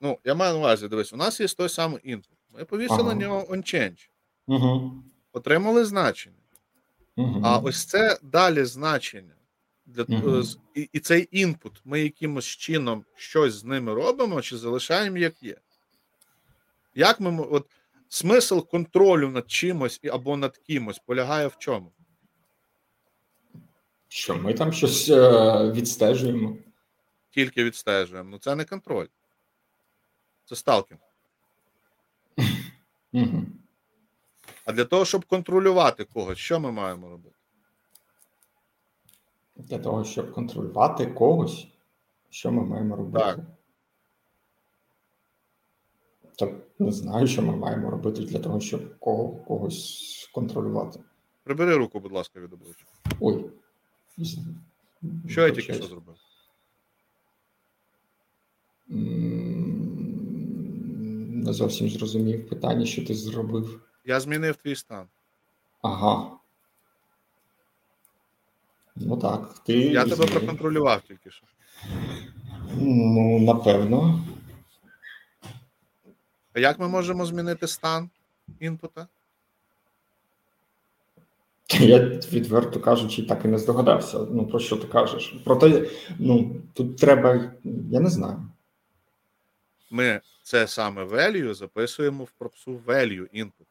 Ну, 0.00 0.18
я 0.24 0.34
маю 0.34 0.52
на 0.52 0.58
увазі, 0.58 0.88
дивись, 0.88 1.12
у 1.12 1.16
нас 1.16 1.40
є 1.40 1.48
той 1.48 1.68
самий 1.68 2.00
інпут. 2.04 2.38
Ми 2.58 2.64
повісили 2.64 3.00
ага. 3.00 3.14
на 3.14 3.20
нього 3.20 3.44
on-change. 3.50 4.08
Угу. 4.46 4.92
Отримали 5.32 5.84
значення. 5.84 6.36
Угу. 7.16 7.40
А 7.44 7.58
ось 7.58 7.84
це 7.84 8.18
далі 8.22 8.64
значення. 8.64 9.34
Для 9.86 10.02
угу. 10.02 10.42
і, 10.74 10.88
і 10.92 10.98
цей 10.98 11.28
інпут 11.30 11.80
ми 11.84 12.00
якимось 12.00 12.44
чином 12.44 13.04
щось 13.14 13.54
з 13.54 13.64
ними 13.64 13.94
робимо 13.94 14.42
чи 14.42 14.56
залишаємо 14.56 15.18
як 15.18 15.42
є. 15.42 15.56
Як 16.94 17.20
ми 17.20 17.46
от 17.50 17.66
смисл 18.08 18.58
контролю 18.58 19.28
над 19.28 19.50
чимось 19.50 20.00
або 20.12 20.36
над 20.36 20.56
кимось 20.56 20.98
полягає 20.98 21.46
в 21.46 21.56
чому? 21.58 21.92
Що 24.14 24.36
ми 24.36 24.54
там 24.54 24.72
щось 24.72 25.08
е, 25.08 25.70
відстежуємо? 25.70 26.56
Тільки 27.30 27.64
відстежуємо. 27.64 28.30
Ну 28.30 28.38
це 28.38 28.56
не 28.56 28.64
контроль. 28.64 29.06
Це 30.44 30.56
сталкінг. 30.56 31.00
Угу. 33.12 33.42
А 34.64 34.72
для 34.72 34.84
того, 34.84 35.04
щоб 35.04 35.24
контролювати 35.24 36.04
когось, 36.04 36.38
що 36.38 36.60
ми 36.60 36.72
маємо 36.72 37.08
робити? 37.08 37.36
Для 39.56 39.78
того, 39.78 40.04
щоб 40.04 40.32
контролювати 40.32 41.06
когось, 41.06 41.66
що 42.30 42.52
ми 42.52 42.64
маємо 42.64 42.96
робити? 42.96 43.24
Так. 43.24 43.38
Так 46.36 46.50
не 46.78 46.92
знаю, 46.92 47.26
що 47.26 47.42
ми 47.42 47.56
маємо 47.56 47.90
робити 47.90 48.22
для 48.22 48.38
того, 48.38 48.60
щоб 48.60 48.98
кого, 48.98 49.28
когось 49.28 50.30
контролювати. 50.34 51.00
Прибери 51.44 51.76
руку, 51.76 52.00
будь 52.00 52.12
ласка, 52.12 52.40
від 52.40 52.52
обличчя. 52.52 52.84
Ой. 53.20 53.50
Що 55.28 55.46
я 55.46 55.50
тільки 55.50 55.74
що 55.74 55.82
зробив? 55.86 56.16
Не 61.44 61.52
зовсім 61.52 61.88
зрозумів 61.90 62.48
питання, 62.48 62.86
що 62.86 63.04
ти 63.06 63.14
зробив. 63.14 63.80
Я 64.04 64.20
змінив 64.20 64.56
твій 64.56 64.76
стан. 64.76 65.06
Ага. 65.82 66.30
Ну 68.96 69.16
так. 69.16 69.58
Ти 69.66 69.72
Я 69.78 70.04
тебе 70.04 70.26
проконтролював 70.26 71.02
тільки 71.02 71.30
що. 71.30 71.46
Ну, 72.76 73.38
напевно. 73.38 74.24
А 76.54 76.60
як 76.60 76.78
ми 76.78 76.88
можемо 76.88 77.26
змінити 77.26 77.66
стан 77.66 78.10
інпута? 78.60 79.08
Я 81.80 81.98
відверто 82.32 82.80
кажучи, 82.80 83.22
так 83.22 83.44
і 83.44 83.48
не 83.48 83.58
здогадався. 83.58 84.18
Ну, 84.18 84.46
про 84.46 84.58
що 84.58 84.76
ти 84.76 84.86
кажеш? 84.86 85.34
Проте, 85.44 85.90
ну, 86.18 86.56
тут 86.72 86.96
треба, 86.96 87.52
я 87.90 88.00
не 88.00 88.10
знаю. 88.10 88.48
Ми 89.90 90.20
це 90.42 90.66
саме 90.66 91.04
value 91.04 91.54
записуємо 91.54 92.24
в 92.24 92.30
пропсу 92.30 92.80
value 92.86 93.44
input. 93.44 93.66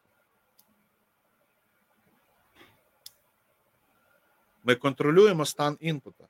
Ми 4.64 4.74
контролюємо 4.74 5.44
стан 5.44 5.76
інпута. 5.80 6.24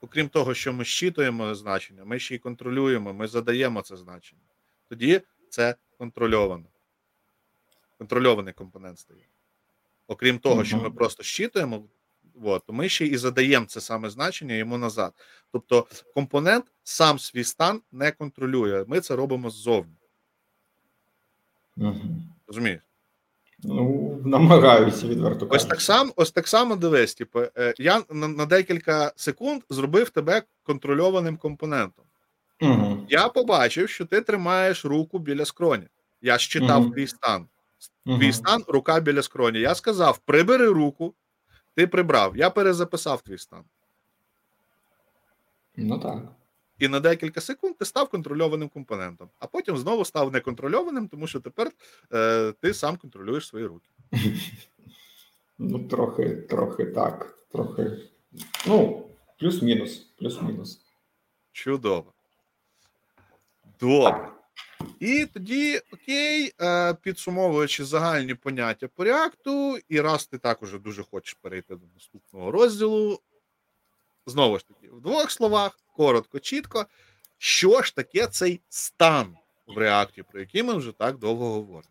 Окрім 0.00 0.28
того, 0.28 0.54
що 0.54 0.72
ми 0.72 0.84
щитуємо 0.84 1.54
значення, 1.54 2.04
ми 2.04 2.18
ще 2.18 2.34
й 2.34 2.38
контролюємо, 2.38 3.12
ми 3.12 3.26
задаємо 3.26 3.82
це 3.82 3.96
значення. 3.96 4.42
Тоді 4.88 5.20
це 5.48 5.74
контрольовано. 5.98 6.64
Контрольований 7.98 8.52
компонент 8.54 8.98
стає. 8.98 9.22
Окрім 10.08 10.38
того, 10.38 10.64
що 10.64 10.76
ми 10.76 10.90
просто 10.90 11.22
щитуємо 11.22 11.82
от, 12.44 12.62
ми 12.68 12.88
ще 12.88 13.06
і 13.06 13.16
задаємо 13.16 13.66
це 13.66 13.80
саме 13.80 14.10
значення 14.10 14.54
йому 14.54 14.78
назад. 14.78 15.12
Тобто 15.52 15.86
компонент 16.14 16.64
сам 16.82 17.18
свій 17.18 17.44
стан 17.44 17.80
не 17.92 18.10
контролює. 18.10 18.84
Ми 18.88 19.00
це 19.00 19.16
робимо 19.16 19.50
ззовні. 19.50 19.96
Угу. 21.76 22.00
Розумієш? 22.46 22.80
Ну, 23.64 24.20
намагаюся 24.24 25.06
відверто 25.06 25.46
Ось 25.46 25.50
кажучи. 25.50 25.68
так 25.68 25.80
само, 25.80 26.12
ось 26.16 26.30
так 26.30 26.48
само 26.48 26.76
дивись. 26.76 27.14
Типу, 27.14 27.40
е, 27.58 27.74
я 27.78 28.02
на, 28.10 28.28
на 28.28 28.46
декілька 28.46 29.12
секунд 29.16 29.62
зробив 29.70 30.10
тебе 30.10 30.42
контрольованим 30.62 31.36
компонентом. 31.36 32.04
Угу. 32.60 33.06
Я 33.08 33.28
побачив, 33.28 33.88
що 33.88 34.04
ти 34.06 34.20
тримаєш 34.20 34.84
руку 34.84 35.18
біля 35.18 35.44
скроні. 35.44 35.86
Я 36.22 36.38
считав 36.38 36.82
Мгм. 36.82 36.92
твій 36.92 37.06
стан. 37.06 37.46
Угу. 38.06 38.18
Твій 38.18 38.32
стан, 38.32 38.64
рука 38.68 39.00
біля 39.00 39.22
скроні. 39.22 39.60
Я 39.60 39.74
сказав: 39.74 40.18
прибери 40.18 40.68
руку, 40.68 41.14
ти 41.74 41.86
прибрав. 41.86 42.36
Я 42.36 42.50
перезаписав 42.50 43.22
твій 43.22 43.38
стан. 43.38 43.64
Ну 45.76 45.98
так. 45.98 46.22
І 46.78 46.88
на 46.88 47.00
декілька 47.00 47.40
секунд 47.40 47.78
ти 47.78 47.84
став 47.84 48.08
контрольованим 48.08 48.68
компонентом, 48.68 49.28
а 49.38 49.46
потім 49.46 49.76
знову 49.76 50.04
став 50.04 50.32
неконтрольованим, 50.32 51.08
тому 51.08 51.26
що 51.26 51.40
тепер 51.40 51.70
е, 52.12 52.52
ти 52.60 52.74
сам 52.74 52.96
контролюєш 52.96 53.46
свої 53.48 53.66
руки. 53.66 53.88
Ну, 55.60 55.88
трохи, 55.88 56.36
трохи 56.36 56.84
так. 56.84 57.38
Трохи. 57.52 57.98
Ну, 58.66 59.08
плюс-мінус. 59.38 59.98
Плюс-мінус. 60.18 60.80
Чудово. 61.52 62.12
Добре. 63.80 64.28
І 65.00 65.26
тоді, 65.26 65.80
окей, 65.92 66.52
е, 66.60 66.94
підсумовуючи 66.94 67.84
загальні 67.84 68.34
поняття 68.34 68.88
по 68.88 69.04
реакту, 69.04 69.78
і 69.88 70.00
раз 70.00 70.26
ти 70.26 70.38
також 70.38 70.78
дуже 70.78 71.02
хочеш 71.02 71.34
перейти 71.42 71.76
до 71.76 71.86
наступного 71.94 72.50
розділу, 72.50 73.20
знову 74.26 74.58
ж 74.58 74.68
таки, 74.68 74.88
в 74.88 75.00
двох 75.00 75.30
словах, 75.30 75.78
коротко, 75.96 76.38
чітко, 76.38 76.86
що 77.38 77.82
ж 77.82 77.94
таке 77.94 78.26
цей 78.26 78.60
стан 78.68 79.36
в 79.66 79.78
реакті, 79.78 80.22
про 80.22 80.40
який 80.40 80.62
ми 80.62 80.74
вже 80.74 80.92
так 80.92 81.18
довго 81.18 81.52
говоримо. 81.52 81.82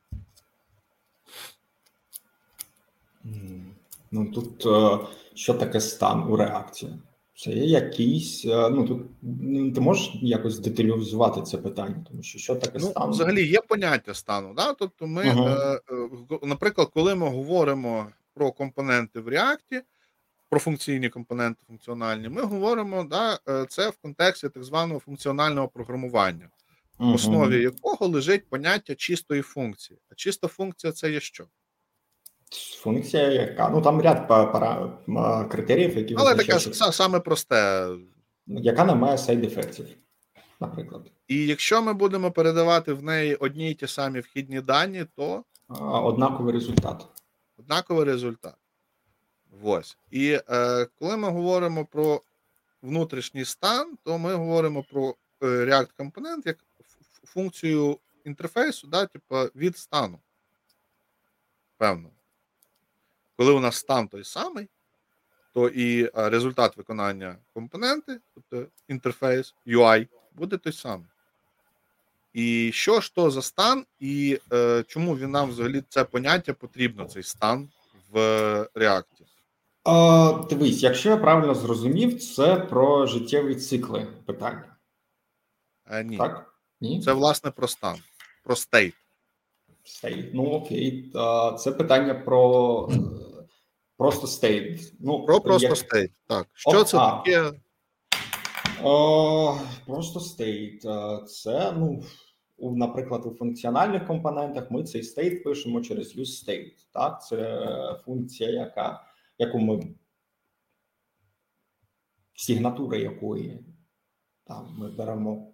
Ну 4.12 4.32
тут 4.32 4.66
е, 4.66 5.08
що 5.34 5.54
таке 5.54 5.82
стан 5.82 6.24
у 6.24 6.36
реакції? 6.36 6.94
Це 7.38 7.52
є 7.52 7.66
якийсь. 7.66 8.46
е, 8.46 8.70
Ну 8.70 8.88
тут 8.88 9.02
ти 9.76 9.82
можеш 9.82 10.12
якось 10.22 10.60
деталізувати 10.60 11.42
це 11.42 11.58
питання, 11.58 12.06
тому 12.10 12.24
що 12.24 12.40
що 12.40 12.56
таке 12.56 12.80
Ну, 12.82 12.88
стан? 12.90 13.10
взагалі 13.10 13.48
є 13.48 13.62
поняття 13.62 14.14
стану. 14.14 14.54
Да? 14.54 14.74
Тобто, 14.74 15.08
ми, 15.08 15.24
Ага. 15.30 15.80
е, 15.90 15.94
е, 16.36 16.40
наприклад, 16.44 16.88
коли 16.94 17.16
ми 17.16 17.30
говоримо 17.30 18.08
про 18.34 18.52
компоненти 18.52 19.20
в 19.20 19.28
React, 19.28 19.82
про 20.50 20.60
функційні 20.60 21.10
компоненти 21.10 21.64
функціональні, 21.68 22.30
ми 22.30 22.42
говоримо 22.42 23.04
да, 23.04 23.40
е, 23.50 23.66
це 23.70 23.90
в 23.90 23.98
контексті 23.98 24.50
так 24.50 24.64
званого 24.64 25.00
функціонального 25.00 25.68
програмування, 25.68 26.50
в 27.00 27.14
основі 27.14 27.62
якого 27.62 28.08
лежить 28.08 28.50
поняття 28.50 28.96
чистої 28.96 29.42
функції. 29.42 30.00
А 30.12 30.16
чиста 30.16 30.48
функція 30.48 30.94
це 30.94 31.12
є 31.12 31.20
що? 31.20 31.46
Функція, 32.52 33.28
яка 33.32 33.70
ну 33.70 33.82
там 33.82 34.02
ряд 34.02 34.28
пара 34.28 34.98
критеріїв, 35.52 35.98
які 35.98 36.16
Але 36.18 36.36
таке 36.36 36.54
визначають, 36.54 36.78
са- 36.82 36.92
саме 36.92 37.20
просте. 37.20 37.90
яка 38.48 38.86
не 38.86 38.96
має 38.96 39.18
сайд-ефектів, 39.18 39.88
наприклад. 40.60 41.12
І 41.28 41.46
якщо 41.48 41.82
ми 41.82 41.94
будемо 41.94 42.32
передавати 42.32 42.94
в 42.94 43.04
неї 43.04 43.36
одні 43.36 43.72
й 43.72 43.74
ті 43.74 43.88
самі 43.88 44.20
вхідні 44.20 44.62
дані, 44.62 45.06
то 45.16 45.44
Однаковий 46.04 46.54
результат. 46.54 47.08
однаковий 47.58 48.06
результат. 48.06 48.56
Ось. 49.64 49.98
І 50.12 50.40
е, 50.50 50.86
коли 51.00 51.18
ми 51.18 51.30
говоримо 51.30 51.86
про 51.86 52.22
внутрішній 52.82 53.46
стан, 53.46 53.98
то 54.04 54.18
ми 54.18 54.34
говоримо 54.36 54.84
про 54.84 55.16
е, 55.44 55.46
React 55.46 55.90
компонент 55.98 56.46
як 56.46 56.58
функцію 57.24 58.00
інтерфейсу, 58.26 58.88
да, 58.88 59.06
типу 59.06 59.36
від 59.36 59.78
стану. 59.78 60.20
Певно. 61.78 62.10
Коли 63.38 63.52
у 63.52 63.60
нас 63.60 63.76
стан 63.76 64.08
той 64.08 64.24
самий, 64.24 64.68
то 65.54 65.70
і 65.70 66.04
е, 66.04 66.10
результат 66.16 66.78
виконання 66.78 67.36
компоненти, 67.54 68.20
тобто 68.34 68.66
інтерфейс, 68.88 69.56
UI, 69.68 70.08
буде 70.36 70.58
той 70.58 70.74
самий. 70.74 71.08
І 72.34 72.72
що 72.74 73.02
ж 73.02 73.16
то 73.16 73.32
за 73.32 73.42
стан, 73.42 73.86
і 74.00 74.40
е, 74.54 74.84
чому 74.88 75.18
він 75.18 75.32
нам 75.32 75.50
взагалі 75.50 75.84
це 75.90 76.04
поняття 76.04 76.54
потрібно, 76.54 77.06
цей 77.06 77.24
стан 77.24 77.70
в 78.12 78.70
реакті? 78.76 79.26
А, 79.84 80.34
дивись, 80.50 80.84
якщо 80.84 81.10
я 81.10 81.18
правильно 81.18 81.56
зрозумів, 81.56 82.22
це 82.22 82.56
про 82.56 83.06
життєві 83.06 83.56
цикли 83.56 84.08
питання. 84.26 84.76
А, 85.86 86.02
ні, 86.02 86.18
Так? 86.18 86.54
Ні? 86.82 87.02
це 87.02 87.14
власне 87.14 87.52
про 87.52 87.68
стан, 87.68 87.98
про 88.44 88.56
state. 88.56 88.94
State. 89.84 90.34
Ну 90.34 90.44
окей. 90.44 91.12
Це 91.60 91.72
питання 91.72 92.14
про 92.14 92.90
е, 92.92 92.96
просто 93.98 94.28
state. 94.28 94.94
Ну, 95.00 95.26
Про 95.26 95.42
просто 95.42 95.68
як- 95.68 95.78
стейт. 95.78 96.12
Так. 96.28 96.48
Що 96.54 96.70
О, 96.82 96.84
це 96.84 96.98
а. 96.98 97.18
таке? 97.18 97.54
О, 98.84 99.60
просто 99.86 100.20
state. 100.20 100.86
Е, 100.86 101.24
Це, 101.28 101.72
ну, 101.72 102.04
у, 102.58 102.76
наприклад, 102.78 103.26
у 103.26 103.32
функціональних 103.32 104.08
компонентах 104.08 104.72
ми 104.72 104.84
цей 104.84 105.04
state 105.04 105.44
пишемо 105.44 105.82
через 105.82 106.18
useState. 106.18 106.72
Так, 106.92 107.24
це 107.26 107.70
функція, 108.06 108.50
яка, 108.50 109.04
яку 109.38 109.60
ми 109.60 109.96
сигнатура 112.34 112.98
якої 112.98 113.60
там 114.44 114.76
ми 114.80 114.92
беремо 114.92 115.54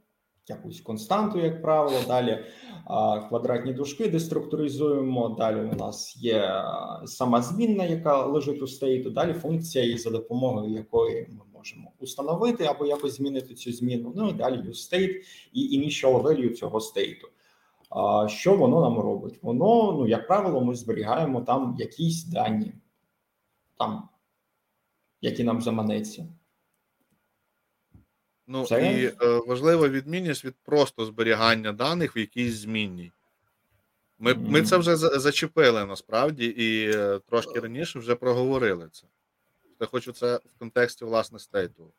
якусь 0.49 0.81
константу, 0.81 1.39
як 1.39 1.61
правило. 1.61 1.97
Далі 2.07 2.45
квадратні 3.29 3.73
дужки 3.73 4.07
деструктуризуємо. 4.07 5.29
Далі 5.29 5.69
у 5.73 5.75
нас 5.75 6.17
є 6.17 6.63
сама 7.05 7.41
змінна, 7.41 7.85
яка 7.85 8.25
лежить 8.25 8.61
у 8.61 8.67
стейту. 8.67 9.09
Далі 9.09 9.33
функція, 9.33 9.97
за 9.97 10.09
допомогою 10.09 10.73
якої 10.73 11.27
ми 11.29 11.45
можемо 11.53 11.91
установити 11.99 12.65
або 12.65 12.85
якось 12.85 13.15
змінити 13.15 13.53
цю 13.53 13.71
зміну. 13.71 14.13
Ну 14.15 14.29
і 14.29 14.33
далі 14.33 14.57
useState 14.57 15.15
і 15.53 15.79
initial 15.79 16.21
value 16.21 16.53
цього 16.53 16.79
стейту. 16.79 17.27
Що 18.27 18.57
воно 18.57 18.81
нам 18.81 18.99
робить? 18.99 19.39
Воно, 19.41 19.91
ну 19.91 20.07
як 20.07 20.27
правило, 20.27 20.61
ми 20.61 20.75
зберігаємо 20.75 21.41
там 21.41 21.75
якісь 21.79 22.23
дані, 22.23 22.73
там, 23.77 24.09
які 25.21 25.43
нам 25.43 25.61
заманеться. 25.61 26.27
Ну 28.47 28.65
Це- 28.65 28.93
і 28.93 29.05
е, 29.05 29.41
важлива 29.47 29.87
відмінність 29.89 30.45
від 30.45 30.55
просто 30.63 31.05
зберігання 31.05 31.71
даних 31.71 32.15
в 32.15 32.17
якійсь 32.17 32.53
змінній. 32.53 33.11
Ми, 34.19 34.33
ми 34.33 34.61
це 34.61 34.77
вже 34.77 34.95
зачепили 34.95 35.85
насправді, 35.85 36.45
і 36.45 36.91
е, 36.95 37.19
трошки 37.29 37.59
раніше 37.59 37.99
вже 37.99 38.15
проговорили 38.15 38.89
це. 38.91 39.07
Я 39.79 39.87
хочу 39.87 40.11
це 40.11 40.35
в 40.35 40.59
контексті 40.59 41.05
власне 41.05 41.39
стейту. 41.39 41.91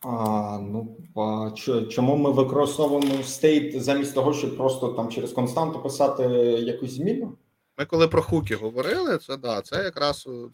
А, 0.00 0.58
ну 0.58 0.96
а 1.16 1.50
чому 1.90 2.16
ми 2.16 2.30
використовуємо 2.30 3.22
стейт 3.22 3.82
замість 3.82 4.14
того, 4.14 4.32
щоб 4.32 4.56
просто 4.56 4.88
там 4.88 5.10
через 5.10 5.32
константу 5.32 5.82
писати 5.82 6.22
якусь 6.62 6.90
зміну? 6.90 7.36
Ми 7.78 7.84
коли 7.84 8.08
про 8.08 8.22
хуки 8.22 8.56
говорили, 8.56 9.18
це 9.18 9.36
да, 9.36 9.62
це 9.62 9.84
якраз 9.84 10.26
е, 10.28 10.48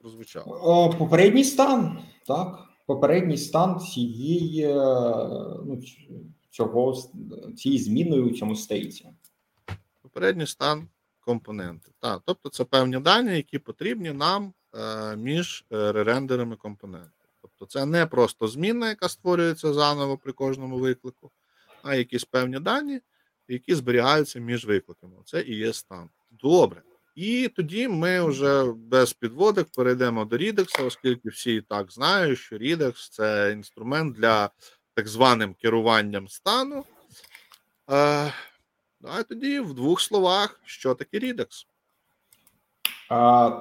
прозвучало. 0.00 0.94
Попередній 0.98 1.44
стан, 1.44 1.98
так. 2.26 2.71
Попередній 2.86 3.36
стан 3.36 3.80
цієї 3.80 4.64
е, 4.64 4.74
ну, 5.66 5.80
цього 6.50 6.94
цієї 7.56 7.82
зміни 7.82 8.20
у 8.20 8.30
цьому 8.30 8.56
стейті. 8.56 9.08
Попередній 10.02 10.46
стан 10.46 10.88
компоненти. 11.20 11.90
Так, 12.00 12.22
тобто 12.24 12.48
це 12.48 12.64
певні 12.64 13.00
дані, 13.00 13.36
які 13.36 13.58
потрібні 13.58 14.12
нам 14.12 14.52
е, 14.74 15.16
між 15.16 15.64
е, 15.72 15.92
ререндерами 15.92 16.56
компонентів. 16.56 17.28
Тобто 17.42 17.66
це 17.66 17.86
не 17.86 18.06
просто 18.06 18.48
зміна, 18.48 18.88
яка 18.88 19.08
створюється 19.08 19.72
заново 19.72 20.18
при 20.18 20.32
кожному 20.32 20.78
виклику, 20.78 21.30
а 21.82 21.94
якісь 21.94 22.24
певні 22.24 22.58
дані, 22.58 23.00
які 23.48 23.74
зберігаються 23.74 24.40
між 24.40 24.66
викликами. 24.66 25.16
Це 25.24 25.42
і 25.42 25.56
є 25.56 25.72
стан. 25.72 26.10
Добре. 26.30 26.82
І 27.14 27.48
тоді 27.56 27.88
ми 27.88 28.24
вже 28.24 28.64
без 28.76 29.12
підводок 29.12 29.68
перейдемо 29.76 30.24
до 30.24 30.36
Redux, 30.36 30.86
оскільки 30.86 31.28
всі 31.28 31.54
і 31.54 31.60
так 31.60 31.92
знають, 31.92 32.38
що 32.38 32.56
Redux 32.56 33.10
це 33.10 33.52
інструмент 33.52 34.16
для 34.16 34.50
так 34.94 35.08
званим 35.08 35.54
керуванням 35.54 36.28
стану. 36.28 36.84
Е, 37.90 38.32
Давай 39.00 39.24
тоді 39.24 39.60
в 39.60 39.74
двох 39.74 40.00
словах, 40.00 40.60
що 40.64 40.94
таке 40.94 41.18
Redux. 41.18 41.66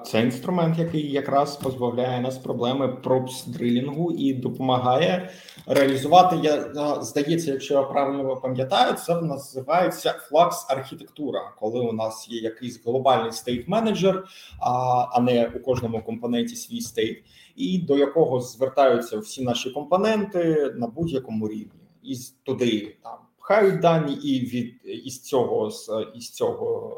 Це 0.06 0.22
інструмент, 0.22 0.80
який 0.80 1.12
якраз 1.12 1.56
позбавляє 1.56 2.22
нас 2.22 2.38
проблеми 2.38 2.88
пропс-дрилінгу 3.04 4.12
і 4.12 4.34
допомагає 4.34 5.30
реалізувати. 5.68 6.36
Я 6.44 6.74
здається, 7.02 7.52
якщо 7.52 7.74
я 7.74 7.84
правильно 7.84 8.36
пам'ятаю, 8.36 8.94
це 8.94 9.22
називається 9.22 10.14
Flux 10.30 10.66
архітектура, 10.70 11.52
коли 11.60 11.80
у 11.80 11.92
нас 11.94 12.28
є 12.30 12.42
якийсь 12.42 12.86
глобальний 12.86 13.32
state 13.32 13.68
manager, 13.68 14.24
а 14.60 15.20
не 15.22 15.52
у 15.56 15.60
кожному 15.60 16.02
компоненті 16.02 16.56
свій 16.56 16.82
state, 16.82 17.24
і 17.56 17.78
до 17.78 17.98
якого 17.98 18.40
звертаються 18.40 19.20
всі 19.20 19.44
наші 19.44 19.70
компоненти 19.70 20.74
на 20.78 20.88
будь-якому 20.88 21.48
рівні, 21.48 21.82
і 22.04 22.16
туди 22.44 22.98
там 23.04 23.18
пхають 23.40 23.80
дані, 23.80 24.14
і 24.14 24.40
від 24.40 24.74
із 25.06 25.22
цього 25.22 25.72
із 26.16 26.30
цього 26.30 26.98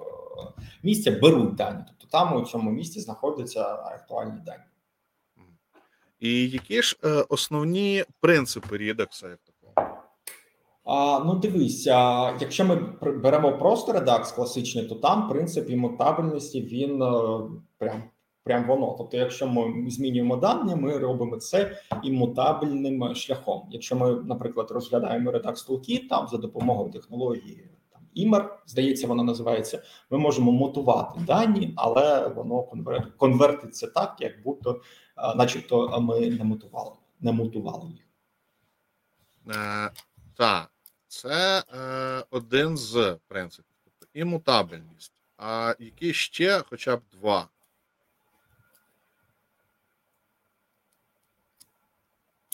місця 0.83 1.11
беруть 1.21 1.55
дані. 1.55 1.83
Там 2.13 2.35
у 2.35 2.41
цьому 2.41 2.71
місці 2.71 2.99
знаходяться 2.99 3.61
актуальні 3.75 4.39
дані. 4.45 4.63
І 6.19 6.49
які 6.49 6.81
ж 6.81 6.97
е, 7.03 7.25
основні 7.29 8.03
принципи 8.19 8.77
Redux 8.77 9.29
як 9.29 9.39
такого? 9.39 9.91
А, 10.83 11.19
Ну, 11.25 11.35
дивись, 11.35 11.87
а, 11.87 12.33
якщо 12.39 12.65
ми 12.65 12.75
беремо 13.01 13.57
просто 13.57 13.91
Redux 13.91 14.35
класичний, 14.35 14.87
то 14.87 14.95
там 14.95 15.29
принцип 15.29 15.69
імутабельності 15.69 16.61
він 16.61 17.01
е, 17.01 17.39
прям 17.77 18.03
прям 18.43 18.67
воно. 18.67 18.95
Тобто, 18.97 19.17
якщо 19.17 19.47
ми 19.47 19.89
змінюємо 19.89 20.35
дані, 20.35 20.75
ми 20.75 20.97
робимо 20.97 21.37
це 21.37 21.77
імутабельним 22.03 23.15
шляхом. 23.15 23.67
Якщо 23.71 23.95
ми, 23.95 24.15
наприклад, 24.15 24.71
розглядаємо 24.71 25.31
Redux 25.31 25.67
Toolkit, 25.69 26.07
там 26.09 26.27
за 26.27 26.37
допомогою 26.37 26.91
технології 26.91 27.69
імер, 28.15 28.59
здається, 28.65 29.07
вона 29.07 29.23
називається. 29.23 29.83
Ми 30.09 30.17
можемо 30.17 30.51
мотувати 30.51 31.19
дані, 31.19 31.73
але 31.75 32.27
воно 32.27 32.63
конвертиться 33.17 33.87
так, 33.87 34.15
як 34.19 34.43
будто, 34.43 34.81
начебто, 35.35 36.01
ми 36.01 36.29
не 36.29 36.43
мотували, 36.43 36.91
не 37.19 37.31
мотували 37.31 37.89
їх. 37.89 38.03
Е, 39.57 39.91
Так, 40.37 40.71
це 41.07 41.63
е, 41.73 42.23
один 42.29 42.77
з 42.77 43.17
принципів. 43.27 43.75
Тобто 43.83 44.07
імутабельність. 44.13 45.13
А 45.37 45.75
які 45.79 46.13
ще 46.13 46.63
хоча 46.69 46.97
б 46.97 47.01
два? 47.11 47.47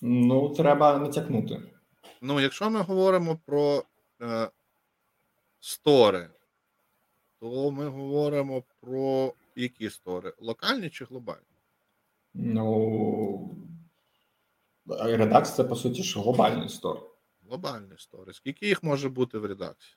Ну, 0.02 0.50
треба 0.50 0.98
натякнути. 0.98 1.62
Ну, 2.22 2.40
якщо 2.40 2.70
ми 2.70 2.82
говоримо 2.82 3.40
про 3.46 3.84
е, 4.22 4.50
стори, 5.60 6.30
то 7.40 7.72
ми 7.72 7.88
говоримо 7.88 8.64
про 8.80 9.34
які 9.56 9.90
стори? 9.90 10.34
Локальні 10.40 10.90
чи 10.90 11.06
глобальні? 11.06 11.44
Ну 12.34 13.56
Redux 14.88 15.42
це 15.42 15.64
по 15.64 15.76
суті 15.76 16.04
ж 16.04 16.20
глобальний 16.20 16.70
стор. 16.70 17.02
Глобальні 17.48 17.98
стори. 17.98 18.34
Скільки 18.34 18.68
їх 18.68 18.84
може 18.84 19.10
бути 19.10 19.38
в 19.38 19.46
редакції? 19.46 19.96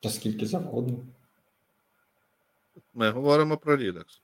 Та 0.00 0.10
скільки 0.10 0.46
завгодно. 0.46 0.98
Ми 2.94 3.10
говоримо 3.10 3.56
про 3.56 3.76
Redux. 3.76 4.20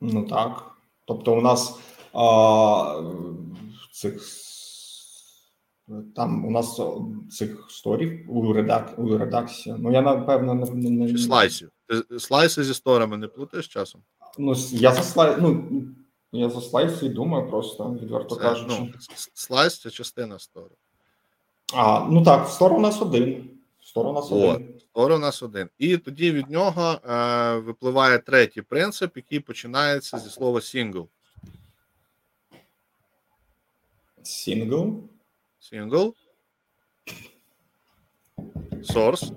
Ну 0.00 0.28
так. 0.28 0.70
Тобто, 1.04 1.38
у 1.38 1.40
нас 1.40 1.80
а, 2.12 3.02
цих 3.94 4.22
там 6.16 6.44
у 6.46 6.50
нас 6.50 6.80
цих 7.30 7.66
сторів 7.70 8.24
у 8.28 8.52
редак 8.52 8.94
у 8.98 9.18
редакції. 9.18 9.76
Ну 9.78 9.92
я 9.92 10.02
напевно 10.02 10.54
не 10.54 10.90
не, 10.90 11.12
Чи 11.12 11.18
слайсів. 11.18 11.70
Ти 11.86 12.20
слайси 12.20 12.64
зі 12.64 12.74
сторами 12.74 13.16
не 13.16 13.28
плутаєш 13.28 13.68
часом? 13.68 14.02
Ну 14.38 14.54
я 14.70 14.92
за 14.92 15.02
слайс, 15.02 15.36
ну 15.40 15.64
я 16.32 16.50
за 16.50 16.60
слайси 16.60 17.08
думаю, 17.08 17.50
просто 17.50 17.98
відверто 18.02 18.34
це, 18.34 18.40
кажучи. 18.40 18.76
Ну, 18.80 18.92
слайс 19.34 19.80
це 19.80 19.90
частина 19.90 20.38
стору. 20.38 20.76
А, 21.74 22.06
ну 22.10 22.24
так, 22.24 22.48
стор 22.48 22.72
у 22.72 22.80
нас 22.80 23.02
один. 23.02 23.50
Стор 23.80 24.06
у 24.06 24.12
нас 24.12 24.32
О, 24.32 24.34
один. 24.34 24.80
Стор 24.80 25.12
у 25.12 25.18
нас 25.18 25.42
один. 25.42 25.68
І 25.78 25.96
тоді 25.96 26.32
від 26.32 26.50
нього 26.50 26.98
е, 27.10 27.54
випливає 27.56 28.18
третій 28.18 28.62
принцип, 28.62 29.16
який 29.16 29.40
починається 29.40 30.18
зі 30.18 30.30
слова 30.30 30.60
single. 30.60 31.06
Single. 34.24 34.92
Single. 35.72 36.12
Source. 38.82 39.32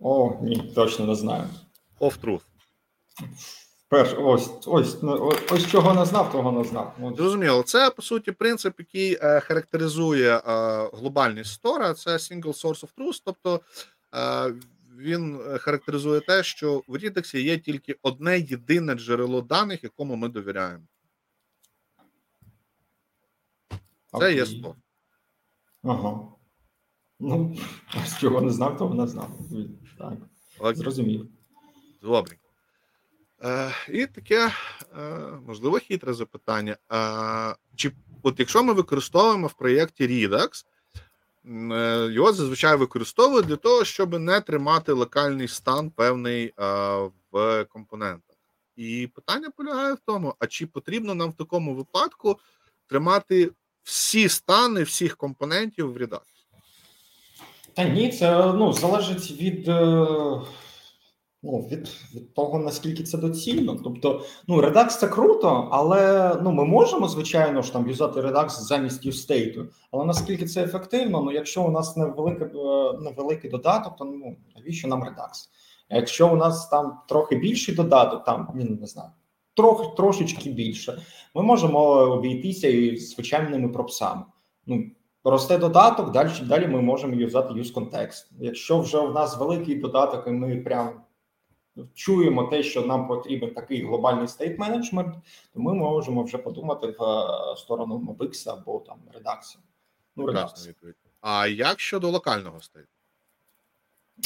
О, 0.00 0.38
ні, 0.42 0.72
точно 0.74 1.06
не 1.06 1.14
знаю. 1.14 1.44
Of 2.00 2.20
truth. 2.20 2.42
Перш, 3.88 4.14
ось 4.18 4.50
ось 4.66 5.02
ну, 5.02 5.32
ось 5.50 5.66
чого 5.66 5.94
не 5.94 6.04
знав, 6.04 6.32
того 6.32 6.52
не 6.52 6.64
знав. 6.64 7.14
Зрозуміло, 7.16 7.62
це 7.62 7.90
по 7.90 8.02
суті 8.02 8.32
принцип, 8.32 8.74
який 8.78 9.18
е, 9.22 9.40
характеризує 9.40 10.36
е, 10.36 10.40
глобальність 10.92 11.52
стора. 11.52 11.94
Це 11.94 12.10
single 12.10 12.64
source 12.64 12.80
of 12.84 12.88
truth, 12.98 13.22
тобто 13.24 13.60
е, 14.14 14.54
він 14.98 15.40
характеризує 15.58 16.20
те, 16.20 16.42
що 16.42 16.82
в 16.88 16.96
Redux 16.96 17.36
є 17.36 17.58
тільки 17.58 17.96
одне 18.02 18.38
єдине 18.38 18.94
джерело 18.94 19.40
даних, 19.40 19.84
якому 19.84 20.16
ми 20.16 20.28
довіряємо. 20.28 20.84
Це 24.18 24.34
є 24.34 24.46
стор. 24.46 24.74
Ага. 25.82 26.20
Ну, 27.20 27.56
з 28.06 28.18
чого 28.18 28.40
не 28.40 28.50
знав, 28.50 28.76
того 28.78 28.94
не 28.94 29.06
знав. 29.06 29.30
Так. 29.98 30.14
Окей. 30.58 30.74
Зрозумів. 30.74 31.28
Добре. 32.02 32.36
Е, 33.44 33.70
І 33.88 34.06
таке, 34.06 34.52
е, 34.98 35.10
можливо, 35.46 35.78
хитре 35.78 36.14
запитання. 36.14 36.76
Е, 36.92 37.56
Чи 37.74 37.92
от 38.22 38.40
якщо 38.40 38.64
ми 38.64 38.72
використовуємо 38.72 39.46
в 39.46 39.52
проєкті 39.52 40.06
Redux, 40.08 40.64
е, 41.46 42.08
його 42.12 42.32
зазвичай 42.32 42.76
використовують 42.76 43.46
для 43.46 43.56
того, 43.56 43.84
щоб 43.84 44.18
не 44.18 44.40
тримати 44.40 44.92
локальний 44.92 45.48
стан 45.48 45.90
певний 45.90 46.44
е, 46.46 46.54
в 47.32 47.64
компонентах. 47.64 48.36
І 48.76 49.06
питання 49.14 49.50
полягає 49.50 49.94
в 49.94 50.00
тому: 50.06 50.34
а 50.38 50.46
чи 50.46 50.66
потрібно 50.66 51.14
нам 51.14 51.30
в 51.30 51.36
такому 51.36 51.74
випадку 51.74 52.38
тримати 52.86 53.50
всі 53.84 54.28
стани 54.28 54.82
всіх 54.82 55.16
компонентів 55.16 55.92
в 55.92 55.96
Redux? 55.96 56.20
Та 57.74 57.84
ні, 57.84 58.08
це 58.08 58.52
ну, 58.52 58.72
залежить 58.72 59.30
від 59.30 59.68
е, 59.68 60.06
ну, 61.42 61.68
від 61.70 61.88
від 62.14 62.34
того, 62.34 62.58
наскільки 62.58 63.02
це 63.02 63.18
доцільно. 63.18 63.80
Тобто, 63.84 64.24
ну, 64.48 64.60
Redux 64.60 64.88
це 64.88 65.08
круто, 65.08 65.68
але 65.72 66.34
ну, 66.42 66.52
ми 66.52 66.64
можемо, 66.64 67.08
звичайно 67.08 67.62
ж, 67.62 67.72
там 67.72 67.88
юзати 67.88 68.20
Redux 68.20 68.48
замість 68.48 69.06
юстейту. 69.06 69.66
Але 69.90 70.04
наскільки 70.04 70.46
це 70.46 70.64
ефективно, 70.64 71.22
ну, 71.22 71.32
якщо 71.32 71.64
у 71.64 71.70
нас 71.70 71.96
невеликий, 71.96 72.46
е, 72.46 72.92
невеликий 73.00 73.50
додаток, 73.50 73.96
то 73.96 74.04
ну, 74.04 74.36
навіщо 74.56 74.88
нам 74.88 75.04
Redux? 75.04 75.48
А 75.88 75.96
якщо 75.96 76.32
у 76.32 76.36
нас 76.36 76.68
там 76.68 76.98
трохи 77.08 77.36
більший 77.36 77.74
додаток, 77.74 78.24
там, 78.24 78.48
не 78.80 78.86
знаю, 78.86 79.10
трохи 79.54 79.96
трошечки 79.96 80.50
більше. 80.50 81.02
Ми 81.34 81.42
можемо 81.42 81.80
обійтися 81.88 82.68
і 82.68 82.96
звичайними 82.96 83.68
пропсами. 83.68 84.22
Ну, 84.66 84.90
Росте 85.24 85.58
додаток, 85.58 86.10
далі 86.10 86.30
далі 86.42 86.66
ми 86.66 86.80
можемо 86.82 87.14
юзати 87.14 87.54
use 87.54 87.72
контекст. 87.72 88.30
Якщо 88.40 88.80
вже 88.80 89.00
в 89.00 89.12
нас 89.12 89.38
великий 89.38 89.74
додаток, 89.74 90.26
і 90.26 90.30
ми 90.30 90.56
прям 90.56 91.00
чуємо 91.94 92.44
те, 92.44 92.62
що 92.62 92.82
нам 92.82 93.08
потрібен 93.08 93.54
такий 93.54 93.86
глобальний 93.86 94.28
стейт 94.28 94.58
менеджмент, 94.58 95.14
то 95.54 95.60
ми 95.60 95.74
можемо 95.74 96.22
вже 96.22 96.38
подумати 96.38 96.86
в 96.86 97.02
е, 97.02 97.56
сторону 97.56 97.98
Mobix 97.98 98.50
або 98.50 98.80
там 98.80 98.98
редакції. 99.14 99.64
Ну, 100.16 100.26
редакції. 100.26 100.74
А 101.20 101.46
як 101.46 101.80
щодо 101.80 102.10
локального 102.10 102.60
стейту? 102.60 102.88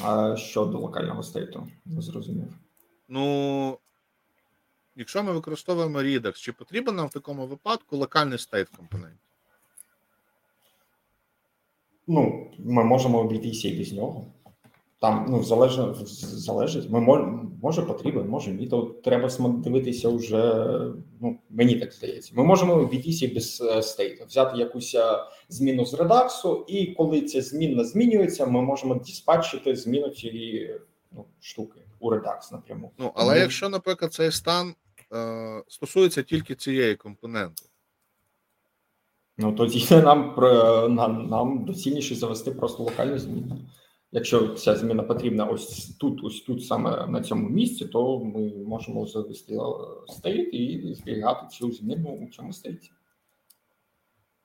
А 0.05 0.37
Щодо 0.37 0.79
локального 0.79 1.23
стейту, 1.23 1.69
зрозумів. 1.87 2.59
Ну, 3.09 3.79
якщо 4.99 5.23
ми 5.23 5.33
використовуємо 5.33 5.99
Redux, 5.99 6.33
чи 6.33 6.53
потрібен 6.53 6.97
нам 6.97 7.07
в 7.07 7.11
такому 7.11 7.47
випадку 7.47 7.97
локальний 7.97 8.39
стейт 8.39 8.69
компонент? 8.69 9.19
Ну, 12.07 12.51
ми 12.59 12.85
можемо 12.85 13.19
обійтися 13.19 13.69
і 13.69 13.79
без 13.79 13.93
нього. 13.93 14.27
Там 15.01 15.27
ну, 15.29 15.43
залежно, 15.43 15.95
залежить. 16.23 16.91
Ми 16.91 17.01
мож, 17.01 17.21
може 17.63 17.83
потрібен, 17.83 18.29
може 18.29 18.51
ні. 18.51 18.67
То 18.67 18.83
треба 18.83 19.29
дивитися 19.39 20.09
вже. 20.09 20.67
Ну 21.21 21.39
мені 21.51 21.77
так 21.77 21.93
здається. 21.93 22.33
Ми 22.35 22.45
можемо 22.45 22.75
обійтися 22.75 23.31
без 23.35 23.61
е, 23.61 23.83
стейту, 23.83 24.25
взяти 24.25 24.59
якусь 24.59 24.95
е, 24.95 25.19
зміну 25.49 25.87
з 25.87 25.95
редаксу, 25.95 26.65
і 26.69 26.87
коли 26.87 27.21
ця 27.21 27.43
зміна 27.43 27.85
змінюється, 27.85 28.47
ми 28.47 28.63
можемо 28.63 28.95
диспатчити 28.95 29.77
зміну 29.77 30.09
цієї 30.09 30.81
ну, 31.13 31.25
штуки 31.41 31.81
у 32.01 32.11
редакс 32.11 32.53
напряму. 32.53 32.91
Ну 32.99 33.13
але 33.15 33.29
Тому... 33.29 33.41
якщо, 33.41 33.69
наприклад, 33.69 34.13
цей 34.13 34.33
стан 34.33 34.69
е, 34.69 34.75
стосується 35.69 36.23
тільки 36.23 36.55
цієї 36.55 36.97
компоненти. 36.97 37.65
Ну 39.39 39.53
тоді 39.53 39.87
нам 39.91 40.35
нам, 40.95 41.29
нам 41.29 41.65
доцільніше 41.65 42.15
завести 42.15 42.51
просто 42.51 42.83
локальну 42.83 43.19
зміну. 43.19 43.59
Якщо 44.13 44.49
ця 44.49 44.77
зміна 44.77 45.03
потрібна 45.03 45.45
ось 45.45 45.97
тут, 45.97 46.25
ось 46.25 46.41
тут, 46.41 46.67
саме 46.67 47.07
на 47.07 47.23
цьому 47.23 47.49
місці, 47.49 47.85
то 47.85 48.19
ми 48.19 48.53
можемо 48.65 49.07
завести 49.07 49.59
стейт 50.09 50.55
і 50.55 50.95
зберігати 50.95 51.47
цю 51.57 51.73
зміну 51.73 52.11
у 52.11 52.31
цьому 52.31 52.53
стейті. 52.53 52.91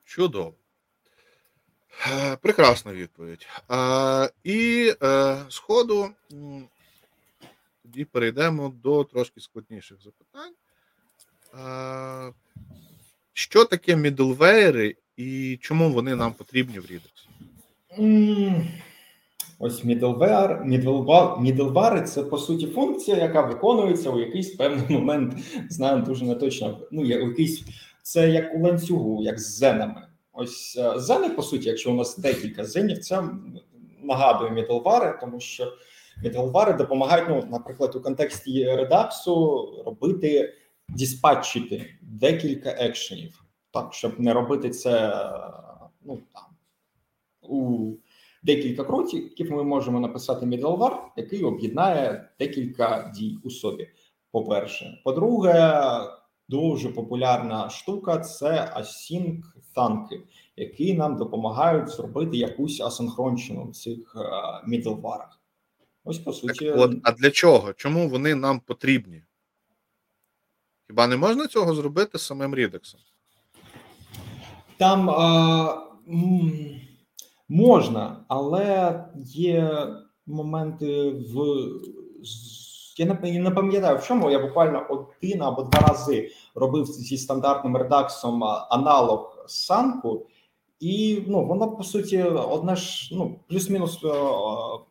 Чудово. 0.04 0.54
Е, 2.12 2.36
прекрасна 2.36 2.92
відповідь. 2.92 3.46
А, 3.68 4.28
І 4.44 4.92
е, 5.02 5.36
з 5.48 5.58
ходу 5.58 6.08
тоді 7.84 8.04
перейдемо 8.04 8.72
до 8.82 9.04
трошки 9.04 9.40
складніших 9.40 9.98
запитань. 10.02 10.52
Що 13.32 13.64
таке 13.64 13.96
мідлвейри 13.96 14.96
і 15.16 15.58
чому 15.60 15.92
вони 15.92 16.14
нам 16.14 16.32
потрібні 16.32 16.78
в 16.78 16.84
Redux? 16.84 17.28
Ось 19.58 19.84
middleware, 19.84 20.66
middleware, 21.40 22.02
це 22.02 22.22
по 22.22 22.38
суті 22.38 22.66
функція, 22.66 23.16
яка 23.16 23.40
виконується 23.40 24.10
у 24.10 24.20
якийсь 24.20 24.54
певний 24.54 24.84
момент. 24.88 25.34
Знаю 25.70 26.02
дуже 26.02 26.24
не 26.24 26.34
точно. 26.34 26.78
Ну, 26.90 27.04
якийсь 27.04 27.64
це 28.02 28.30
як 28.30 28.54
у 28.54 28.62
ланцюгу, 28.62 29.22
як 29.22 29.40
з 29.40 29.56
зенами. 29.56 30.06
Ось 30.32 30.76
е, 30.78 30.98
зени, 31.00 31.30
по 31.30 31.42
суті, 31.42 31.68
якщо 31.68 31.90
у 31.90 31.94
нас 31.94 32.18
декілька 32.18 32.64
зенів, 32.64 32.98
це 32.98 33.22
нагадує 34.02 34.50
middleware, 34.50 35.20
тому 35.20 35.40
що 35.40 35.72
middleware 36.24 36.76
допомагають, 36.76 37.28
ну, 37.28 37.44
наприклад, 37.50 37.96
у 37.96 38.00
контексті 38.00 38.64
редаксу 38.64 39.66
робити 39.86 40.54
диспатчити 40.88 41.98
декілька 42.02 42.70
екшенів, 42.70 43.44
так 43.70 43.94
щоб 43.94 44.20
не 44.20 44.32
робити 44.32 44.70
це 44.70 45.24
ну 46.04 46.22
там 46.32 46.42
у 47.42 47.92
декілька 48.42 48.84
кроків 48.84 49.52
ми 49.52 49.64
можемо 49.64 50.00
написати 50.00 50.46
middleware, 50.46 50.98
який 51.16 51.44
об'єднає 51.44 52.30
декілька 52.38 53.12
дій 53.16 53.38
у 53.44 53.50
собі. 53.50 53.88
По-перше, 54.30 55.00
по-друге, 55.04 55.82
дуже 56.48 56.88
популярна 56.88 57.70
штука 57.70 58.18
це 58.18 58.74
async 58.76 59.42
танки, 59.74 60.22
які 60.56 60.94
нам 60.94 61.16
допомагають 61.16 61.88
зробити 61.88 62.36
якусь 62.36 62.80
асинхронщину 62.80 63.64
в 63.64 63.76
цих 63.76 64.16
мідлварах. 64.66 65.40
Ось 66.04 66.18
по 66.18 66.32
суті, 66.32 66.66
так, 66.66 66.78
от, 66.78 66.92
а 67.02 67.12
для 67.12 67.30
чого? 67.30 67.72
Чому 67.72 68.08
вони 68.08 68.34
нам 68.34 68.60
потрібні? 68.60 69.22
Хіба 70.86 71.06
не 71.06 71.16
можна 71.16 71.46
цього 71.46 71.74
зробити 71.74 72.18
самим 72.18 72.54
Redux? 72.54 72.96
Там 74.76 75.10
а, 75.10 75.86
можна, 77.48 78.24
але 78.28 79.04
є 79.24 79.88
моменти 80.26 81.10
в. 81.10 81.66
Я 82.96 83.06
не 83.40 83.50
пам'ятаю 83.50 83.98
в 83.98 84.04
чому. 84.04 84.30
Я 84.30 84.38
буквально 84.38 84.86
один 84.88 85.42
або 85.42 85.62
два 85.62 85.80
рази 85.80 86.30
робив 86.54 86.86
зі 86.86 87.18
стандартним 87.18 87.76
Redux 87.76 88.25
ом 88.25 88.44
аналог 88.44 89.44
thunk 89.48 90.04
у, 90.04 90.26
і 90.84 91.24
ну 91.26 91.46
воно 91.46 91.70
по 91.70 91.84
суті 91.84 92.22
одне 92.22 92.76
ж 92.76 93.08
ну 93.14 93.40
плюс-мінус 93.48 93.96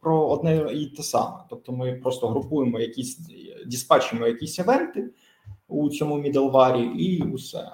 про 0.02 0.28
одне 0.30 0.74
і 0.74 0.86
те 0.86 1.04
саме. 1.04 1.38
Тобто, 1.50 1.72
ми 1.72 1.94
просто 1.94 2.28
групуємо 2.28 2.80
якісь 2.80 3.20
dispatch 3.66 4.11
имо 4.11 4.28
якісь 4.28 4.60
event 4.60 5.02
и 5.02 5.10
у 5.68 5.90
цьому 5.90 6.18
middleware 6.18 6.75
і, 6.75 6.86
і 6.86 7.22
усе. 7.22 7.72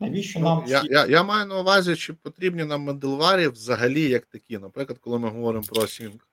Навіщо 0.00 0.38
ну, 0.40 0.44
нам 0.44 0.64
я, 0.66 0.78
всі... 0.78 0.88
я 0.92 1.06
я 1.06 1.22
маю 1.22 1.46
на 1.46 1.60
увазі, 1.60 1.96
чи 1.96 2.12
потрібні 2.12 2.64
нам 2.64 2.82
middleware 2.82 3.42
і 3.42 3.48
взагалі 3.48 4.02
як 4.02 4.26
такі. 4.26 4.58
Наприклад, 4.58 4.98
коли 4.98 5.18
ми 5.18 5.28
говоримо 5.28 5.64
про 5.64 5.86
thunk, 5.86 6.28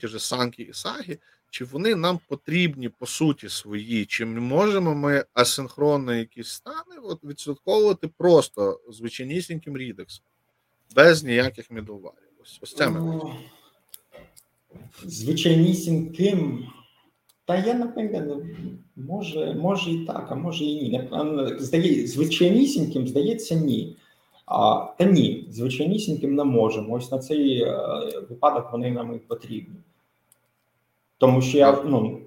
ті 0.00 0.08
ж 0.08 0.18
санки 0.18 0.62
і 0.62 0.72
саги, 0.72 1.18
чи 1.54 1.64
вони 1.64 1.94
нам 1.94 2.18
потрібні 2.28 2.88
по 2.88 3.06
суті 3.06 3.48
свої, 3.48 4.06
чи 4.06 4.24
можемо 4.26 4.94
ми 4.94 5.24
асинхронно 5.34 6.14
якісь 6.14 6.48
стани 6.48 6.96
от 7.02 7.24
відслідковувати 7.24 8.08
просто 8.08 8.80
звичайнісіньким 8.88 9.76
рідексом, 9.76 10.24
без 10.96 11.24
ніяких 11.24 11.70
меделварів. 11.70 12.28
Ось 12.42 12.58
ось 12.62 12.74
це 12.74 12.88
ми. 12.88 13.20
Звичайнісіньким. 15.04 16.66
Та 17.44 17.56
я 17.56 17.74
напевно, 17.74 18.46
може, 18.96 19.54
може 19.54 19.90
і 19.90 20.06
так, 20.06 20.26
а 20.30 20.34
може 20.34 20.64
і 20.64 20.88
ні. 20.88 21.10
Здає, 21.58 22.06
звичайнісіньким, 22.06 23.08
здається, 23.08 23.54
ні. 23.54 23.96
А, 24.46 24.86
Та 24.98 25.04
ні, 25.04 25.48
звичайнісіньким 25.50 26.34
не 26.34 26.44
можемо. 26.44 26.94
Ось 26.94 27.10
на 27.10 27.18
цей 27.18 27.62
е, 27.62 27.76
випадок 28.28 28.72
вони 28.72 28.90
нам 28.90 29.14
і 29.14 29.18
потрібні. 29.18 29.76
Тому 31.18 31.42
що 31.42 31.58
я. 31.58 31.82
ну... 31.84 32.20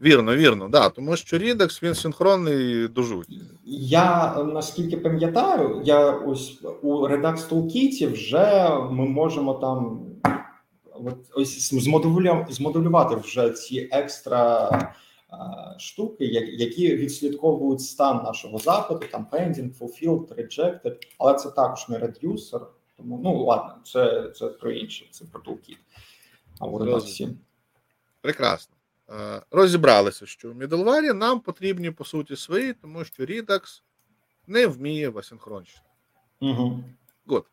Вірно, 0.00 0.36
вірно, 0.36 0.68
да. 0.68 0.88
Тому 0.88 1.16
що 1.16 1.36
Redux, 1.36 1.82
він 1.82 1.94
синхронний 1.94 2.88
до 2.88 3.02
жуті. 3.02 3.40
Я 3.64 4.34
наскільки 4.42 4.96
пам'ятаю, 4.96 5.82
я 5.84 6.10
ось 6.10 6.62
у 6.82 7.08
Redux 7.08 7.48
Toolkit 7.48 8.12
вже 8.12 8.68
ми 8.90 9.06
можемо 9.08 9.54
там 9.54 10.00
от 10.94 11.16
ось 11.34 11.74
змодулювати 12.48 13.16
вже 13.16 13.50
ці 13.50 13.88
екстра 13.92 14.68
а, 15.30 15.78
штуки, 15.78 16.24
які 16.58 16.96
відслідковують 16.96 17.80
стан 17.80 18.16
нашого 18.24 18.58
запиту, 18.58 19.06
там 19.12 19.26
pending, 19.32 19.78
fulfilled, 19.78 20.34
rejected, 20.34 20.96
але 21.18 21.34
це 21.34 21.50
також 21.50 21.88
не 21.88 21.98
редюсер. 21.98 22.60
Тому 22.96 23.20
ну 23.24 23.44
ладно, 23.44 23.74
це 23.84 24.30
це 24.36 24.46
про 24.46 24.70
інше, 24.70 25.06
це 25.10 25.24
про 25.32 25.40
toolkit. 25.40 25.76
А 26.60 26.66
Роз... 26.66 27.22
Прекрасно. 28.20 28.74
Розібралися, 29.50 30.26
що 30.26 30.50
в 30.50 30.54
Мідлварі 30.54 31.12
нам 31.12 31.40
потрібні 31.40 31.90
по 31.90 32.04
суті 32.04 32.36
свої, 32.36 32.72
тому 32.72 33.04
що 33.04 33.22
Redux 33.22 33.82
не 34.46 34.66
вміє 34.66 35.08
в 35.08 35.18
асинхронщину. 35.18 35.84
Угу. 36.40 36.84
Good. 37.26 37.44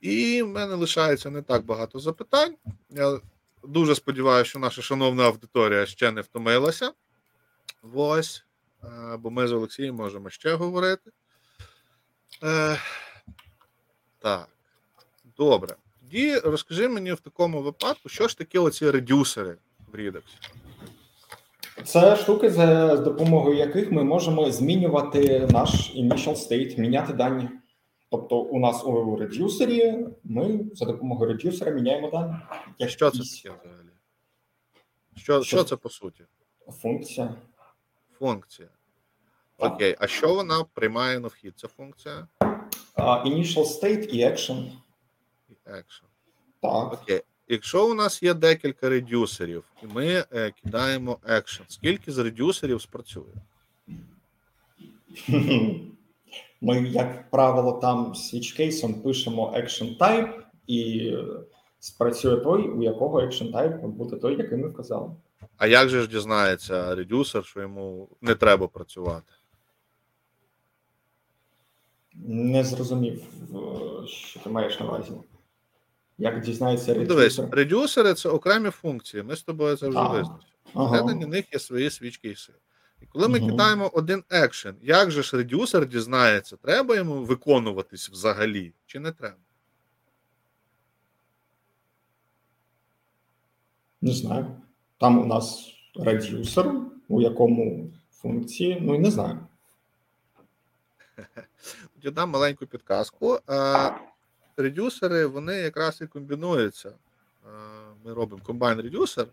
І 0.00 0.42
в 0.42 0.48
мене 0.48 0.74
лишається 0.74 1.30
не 1.30 1.42
так 1.42 1.64
багато 1.64 1.98
запитань. 1.98 2.56
Я 2.90 3.20
дуже 3.64 3.94
сподіваюся, 3.94 4.50
що 4.50 4.58
наша 4.58 4.82
шановна 4.82 5.24
аудиторія 5.24 5.86
ще 5.86 6.12
не 6.12 6.20
втомилася. 6.20 6.92
Ось. 7.94 8.44
Е, 8.84 9.16
бо 9.16 9.30
ми 9.30 9.48
з 9.48 9.52
Олексієм 9.52 9.94
можемо 9.94 10.30
ще 10.30 10.54
говорити. 10.54 11.10
Е, 12.42 12.78
Так. 14.18 14.48
Добре. 15.36 15.76
Тоді 16.10 16.38
розкажи 16.38 16.88
мені 16.88 17.12
в 17.12 17.20
такому 17.20 17.62
випадку, 17.62 18.08
що 18.08 18.28
ж 18.28 18.38
таке 18.38 18.58
оці 18.58 18.90
редюсери 18.90 19.56
в 19.92 19.96
Redux? 19.96 20.22
Це 21.84 22.16
штуки, 22.16 22.50
за 22.50 22.96
допомогою 22.96 23.56
яких 23.56 23.92
ми 23.92 24.04
можемо 24.04 24.50
змінювати 24.50 25.48
наш 25.50 25.96
initial 25.96 26.34
state, 26.34 26.80
міняти 26.80 27.12
дані. 27.12 27.48
Тобто, 28.10 28.40
у 28.40 28.58
нас 28.58 28.84
у 28.84 29.16
редюсері 29.16 30.06
ми 30.24 30.60
за 30.72 30.84
допомогою 30.84 31.32
редюсера 31.32 31.72
міняємо 31.72 32.10
дані. 32.10 32.34
Як 32.78 32.90
що 32.90 33.10
це 33.10 33.18
таке 33.18 33.56
взагалі? 33.60 33.88
Що, 35.16 35.42
що 35.42 35.64
це 35.64 35.76
по 35.76 35.90
суті? 35.90 36.24
Функція. 36.82 37.34
Функція. 38.18 38.68
Окей, 39.58 39.96
а 39.98 40.06
що 40.06 40.34
вона 40.34 40.64
приймає 40.74 41.20
на 41.20 41.28
вхід? 41.28 41.52
Ця 41.56 41.68
функція? 41.68 42.28
Uh, 42.96 43.26
initial 43.26 43.64
state 43.64 44.06
і 44.06 44.24
action. 44.24 44.70
Action. 45.70 46.04
Так. 46.62 46.92
Окей. 46.92 47.22
Якщо 47.48 47.90
у 47.90 47.94
нас 47.94 48.22
є 48.22 48.34
декілька 48.34 48.88
редюсерів, 48.88 49.64
і 49.82 49.86
ми 49.86 50.24
е, 50.32 50.50
кидаємо 50.62 51.18
action, 51.30 51.60
скільки 51.68 52.12
з 52.12 52.18
редюсерів 52.18 52.82
спрацює? 52.82 53.34
Ми, 56.62 56.82
як 56.88 57.30
правило, 57.30 57.72
там 57.72 58.14
з 58.14 58.28
свічкейсом 58.28 58.94
пишемо 58.94 59.54
action 59.56 59.98
type 59.98 60.32
і 60.66 61.12
спрацює 61.80 62.36
той, 62.36 62.68
у 62.68 62.82
якого 62.82 63.20
action 63.20 63.52
type 63.52 63.88
буде 63.88 64.16
той, 64.16 64.38
який 64.38 64.58
ми 64.58 64.68
вказали. 64.68 65.10
А 65.56 65.66
як 65.66 65.88
же 65.88 66.02
ж 66.02 66.08
дізнається 66.08 66.94
редюсер, 66.94 67.44
що 67.44 67.60
йому 67.60 68.08
не 68.20 68.34
треба 68.34 68.68
працювати? 68.68 69.32
Не 72.14 72.64
зрозумів, 72.64 73.22
що 74.06 74.40
ти 74.40 74.50
маєш 74.50 74.80
на 74.80 74.86
увазі. 74.86 75.12
Як 76.20 76.40
дізнається 76.40 76.94
редюсер? 76.94 77.16
Дивись, 77.16 77.38
редюсери 77.52 78.14
це 78.14 78.28
окремі 78.28 78.70
функції. 78.70 79.22
Ми 79.22 79.36
з 79.36 79.42
тобою 79.42 79.76
це 79.76 79.88
вже 79.88 79.98
визначили. 79.98 80.38
Всередині 80.74 81.22
ага. 81.22 81.30
них 81.30 81.52
є 81.52 81.58
свої 81.58 81.90
свічкейси. 81.90 82.52
І 83.02 83.06
коли 83.06 83.28
ми 83.28 83.38
угу. 83.38 83.48
кидаємо 83.48 83.90
один 83.94 84.24
екшен, 84.30 84.76
як 84.82 85.10
же 85.10 85.22
ж 85.22 85.36
редюсер 85.36 85.88
дізнається, 85.88 86.56
треба 86.56 86.96
йому 86.96 87.14
виконуватись 87.24 88.10
взагалі, 88.10 88.72
чи 88.86 89.00
не 89.00 89.12
треба? 89.12 89.36
Не 94.00 94.12
знаю. 94.12 94.46
Там 94.98 95.18
у 95.18 95.26
нас 95.26 95.74
редюсер, 95.96 96.72
у 97.08 97.22
якому 97.22 97.90
функції, 98.12 98.78
ну 98.80 98.94
і 98.94 98.98
не 98.98 99.10
знаю. 99.10 99.38
Дам 102.12 102.30
маленьку 102.30 102.66
підказку. 102.66 103.38
Редюсери, 104.56 105.26
вони 105.26 105.54
якраз 105.54 106.00
і 106.00 106.06
комбінуються. 106.06 106.88
Е, 106.88 107.48
ми 108.04 108.14
робимо 108.14 108.42
комбайн 108.44 108.80
редюсер, 108.80 109.26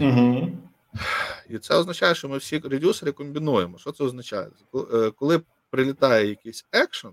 Угу. 0.00 0.52
і 1.48 1.58
це 1.58 1.74
означає, 1.74 2.14
що 2.14 2.28
ми 2.28 2.38
всі 2.38 2.58
редюсери 2.58 3.12
комбінуємо. 3.12 3.78
Що 3.78 3.92
це 3.92 4.04
означає? 4.04 4.48
Е, 4.94 5.10
коли 5.10 5.40
прилітає 5.70 6.28
якийсь 6.28 6.66
екшен, 6.72 7.10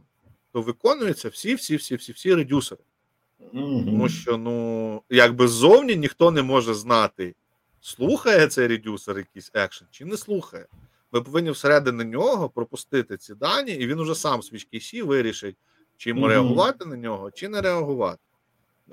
то 0.53 0.61
виконуються 0.61 1.29
всі, 1.29 1.55
всі, 1.55 1.75
всі, 1.75 1.95
всі, 1.95 2.11
всі 2.11 2.35
редюсери. 2.35 2.81
Тому 3.51 4.09
що, 4.09 4.37
ну, 4.37 5.01
якби 5.09 5.47
ззовні 5.47 5.95
ніхто 5.95 6.31
не 6.31 6.43
може 6.43 6.73
знати, 6.73 7.35
слухає 7.81 8.47
цей 8.47 8.67
reducer 8.67 9.17
якийсь 9.17 9.51
екшен 9.53 9.87
чи 9.91 10.05
не 10.05 10.17
слухає. 10.17 10.65
Ми 11.11 11.21
повинні 11.21 11.51
всередині 11.51 12.03
нього 12.03 12.49
пропустити 12.49 13.17
ці 13.17 13.35
дані, 13.35 13.71
і 13.71 13.87
він 13.87 13.99
уже 13.99 14.15
сам 14.15 14.43
свій 14.43 14.59
кейсі 14.59 15.01
вирішить, 15.01 15.55
чи 16.03 16.09
йому 16.09 16.21
Мгм. 16.21 16.29
реагувати 16.29 16.85
на 16.85 16.95
нього, 16.95 17.31
чи 17.31 17.49
не 17.49 17.61
реагувати. 17.61 18.19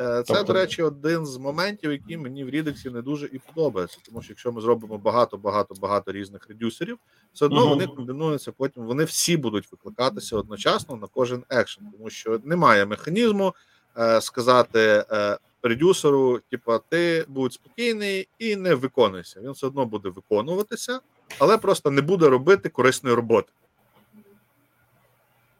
Е, 0.00 0.04
Це, 0.04 0.22
Тобто- 0.26 0.42
до 0.42 0.52
речі, 0.52 0.82
один 0.82 1.26
з 1.26 1.36
моментів, 1.36 1.92
які 1.92 2.16
мені 2.16 2.44
в 2.44 2.50
Redux 2.50 2.83
і 2.83 2.90
не 2.90 3.02
дуже 3.02 3.26
і 3.26 3.38
подобається. 3.38 3.98
Тому 4.06 4.22
що 4.22 4.32
якщо 4.32 4.52
ми 4.52 4.60
зробимо 4.60 4.98
багато, 4.98 5.36
багато, 5.36 5.74
багато 5.80 6.12
різних 6.12 6.48
reducer 6.48 6.83
ів, 6.83 6.98
все 7.32 7.44
одно 7.44 7.60
Мгм. 7.60 7.68
вони 7.68 7.86
комбінуються. 7.86 8.52
Потім 8.52 8.84
вони 8.86 9.04
всі 9.04 9.36
будуть 9.36 9.72
викликатися 9.72 10.36
одночасно 10.36 10.96
на 10.96 11.06
кожен 11.06 11.44
екшен, 11.50 11.84
тому 11.96 12.10
що 12.10 12.40
немає 12.44 12.86
механізму 12.86 13.54
е, 13.98 14.20
сказати 14.20 15.04
е, 15.10 15.38
редюсеру: 15.62 16.40
типа, 16.50 16.78
ти 16.78 17.24
будь 17.28 17.52
спокійний 17.52 18.28
і 18.38 18.56
не 18.56 18.74
виконуйся. 18.74 19.40
Він 19.40 19.50
все 19.50 19.66
одно 19.66 19.86
буде 19.86 20.08
виконуватися, 20.08 21.00
але 21.38 21.58
просто 21.58 21.90
не 21.90 22.02
буде 22.02 22.28
робити 22.28 22.68
корисної 22.68 23.16
роботи. 23.16 23.52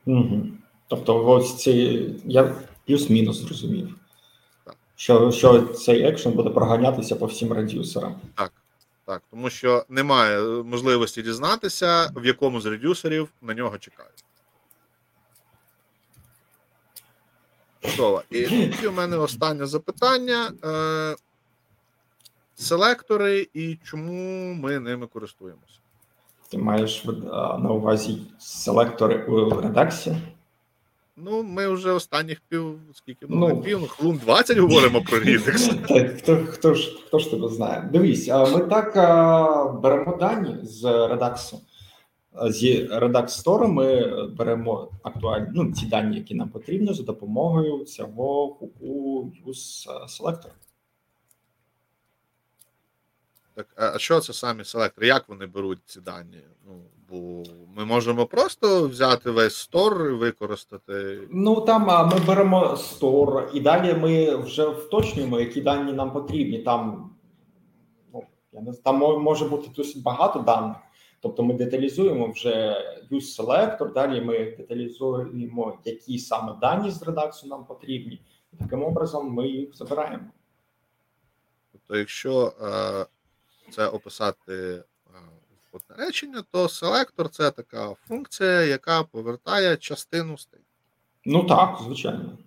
Угу. 0.07 0.47
Тобто, 0.91 1.27
ось 1.27 1.57
ці 1.57 2.05
я 2.25 2.55
плюс-мінус 2.87 3.37
зрозумів. 3.37 3.95
Що, 4.97 5.31
що 5.31 5.63
цей 5.63 6.03
екшен 6.03 6.33
буде 6.33 6.51
проганятися 6.51 7.17
по 7.17 7.27
всім 7.27 7.53
радіусерам. 7.53 8.15
Так, 8.35 8.53
так, 9.05 9.23
тому 9.31 9.51
що 9.51 9.85
немає 9.89 10.39
е, 10.41 10.63
можливості 10.63 11.23
дізнатися, 11.23 12.13
в 12.17 12.27
якому 12.27 12.61
з 12.61 12.67
редюсерів 12.67 13.29
на 13.43 13.55
нього 13.55 13.79
чекають. 13.79 14.25
Готово. 17.83 18.23
І 18.31 18.87
у 18.87 18.93
мене 18.93 19.17
останнє 19.17 19.67
запитання. 19.67 20.53
Е, 20.65 21.17
селектори 22.55 23.49
і 23.55 23.79
чому 23.85 24.55
ми 24.55 24.79
ними 24.79 25.07
користуємося? 25.07 25.79
Ти 26.49 26.59
маєш 26.59 27.05
на 27.59 27.71
увазі 27.71 28.23
селектори 28.39 29.25
у 29.25 29.61
редаксі? 29.61 30.17
Ну, 31.23 31.43
ми 31.43 31.69
вже 31.69 31.91
останніх 31.93 32.41
пів, 32.41 32.79
скільки 32.95 33.27
ну, 33.29 33.49
Ну. 33.49 33.61
пів, 33.63 33.81
ну, 33.81 33.87
хвилин 33.87 34.21
20 34.25 34.59
говоримо 34.59 35.03
про 35.03 35.19
Redux. 35.19 35.87
Та 35.89 36.09
хто, 36.09 36.37
хто, 36.47 36.75
ж, 36.75 36.99
хто 37.07 37.19
ж 37.19 37.31
тебе 37.31 37.49
знає? 37.49 37.89
Дивись, 37.93 38.29
ми 38.29 38.61
так 38.61 38.97
а, 38.97 39.65
беремо 39.65 40.17
дані 40.17 40.57
з. 40.63 40.85
А, 42.33 42.53
З 42.53 42.65
Redux 42.89 43.27
Store 43.45 43.67
ми 43.67 44.27
беремо 44.27 44.91
актуальні 45.03 45.49
ну, 45.55 45.73
ті 45.73 45.87
дані, 45.87 46.17
які 46.17 46.35
нам 46.35 46.49
потрібні, 46.49 46.95
за 46.95 47.03
допомогою 47.03 47.85
цього 47.85 48.49
хуку 48.55 49.33
use 49.47 49.89
Selector. 50.09 50.51
Так, 53.55 53.67
а 53.77 53.93
а 53.95 53.99
що 53.99 54.21
це 54.21 54.33
самі 54.33 54.65
селектори? 54.65 55.07
Як 55.07 55.29
вони 55.29 55.47
беруть 55.47 55.79
ці 55.87 56.01
дані? 56.01 56.39
Ну, 56.67 56.83
бо 57.11 57.43
ми 57.77 57.85
можемо 57.85 58.27
просто 58.27 58.89
взяти 58.89 59.31
весь 59.31 59.57
стор 59.57 60.09
і 60.11 60.13
використати. 60.13 61.21
Ну 61.31 61.61
там 61.61 61.91
а, 61.91 62.07
ми 62.07 62.19
беремо 62.27 62.65
Store, 62.67 63.51
і 63.55 63.61
далі 63.61 63.95
ми 63.95 64.37
вже 64.37 64.69
вточнюємо, 64.69 65.41
які 65.41 65.61
дані 65.61 65.93
нам 65.93 66.13
потрібні. 66.13 66.59
Там 66.59 67.11
ну 68.13 68.23
я 68.53 68.61
не 68.61 68.73
там 68.73 68.99
може 68.99 69.45
бути 69.45 69.69
досить 69.77 70.03
багато 70.03 70.39
даних. 70.39 70.77
Тобто 71.23 71.43
ми 71.43 71.55
деталізуємо 71.55 72.31
вже 72.31 72.77
use 73.13 73.41
selector, 73.41 73.93
далі 73.93 74.21
ми 74.21 74.39
деталізуємо, 74.39 75.79
які 75.85 76.19
саме 76.19 76.57
дані 76.61 76.91
з 76.91 77.03
редакції 77.03 77.51
нам 77.51 77.65
потрібні. 77.65 78.23
І 78.53 78.57
таким 78.57 78.85
образом 78.85 79.33
ми 79.33 79.49
їх 79.49 79.77
забираємо. 79.77 80.25
Тобто, 81.73 81.97
якщо 81.97 82.53
е, 82.63 83.07
це 83.71 83.87
описати 83.87 84.85
одне 85.73 86.05
речення, 86.07 86.45
то 86.53 86.69
селектор 86.69 87.29
це 87.29 87.51
така 87.51 87.95
функція, 88.09 88.63
яка 88.63 89.03
повертає 89.03 89.77
частину 89.77 90.39
стейку. 90.39 90.67
Ну 91.25 91.45
так, 91.45 91.79
звичайно. 91.85 92.39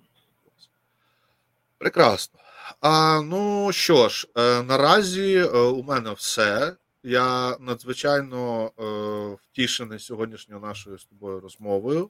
Прекрасно. 1.78 2.40
А, 2.82 3.22
ну 3.22 3.72
що 3.72 4.10
ж, 4.10 4.28
е, 4.38 4.64
наразі 4.64 5.36
е, 5.36 5.48
у 5.58 5.84
мене 5.84 6.12
все. 6.12 6.76
Я 7.04 7.58
надзвичайно 7.60 8.72
е, 8.80 9.38
втішений 9.44 10.00
сьогоднішньою 10.00 10.62
нашою 10.62 10.98
з 10.98 11.06
тобою 11.06 11.40
розмовою. 11.40 12.10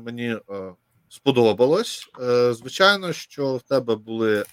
Мені 0.00 0.38
сподобалось. 1.08 2.08
Звичайно, 2.50 3.12
що 3.12 3.56
в 3.56 3.62
тебе 3.62 3.96
були 3.96 4.44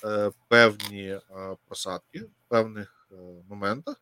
певні 0.47 1.17
просадки 1.67 2.19
в 2.19 2.49
певних 2.49 3.09
моментах. 3.49 3.95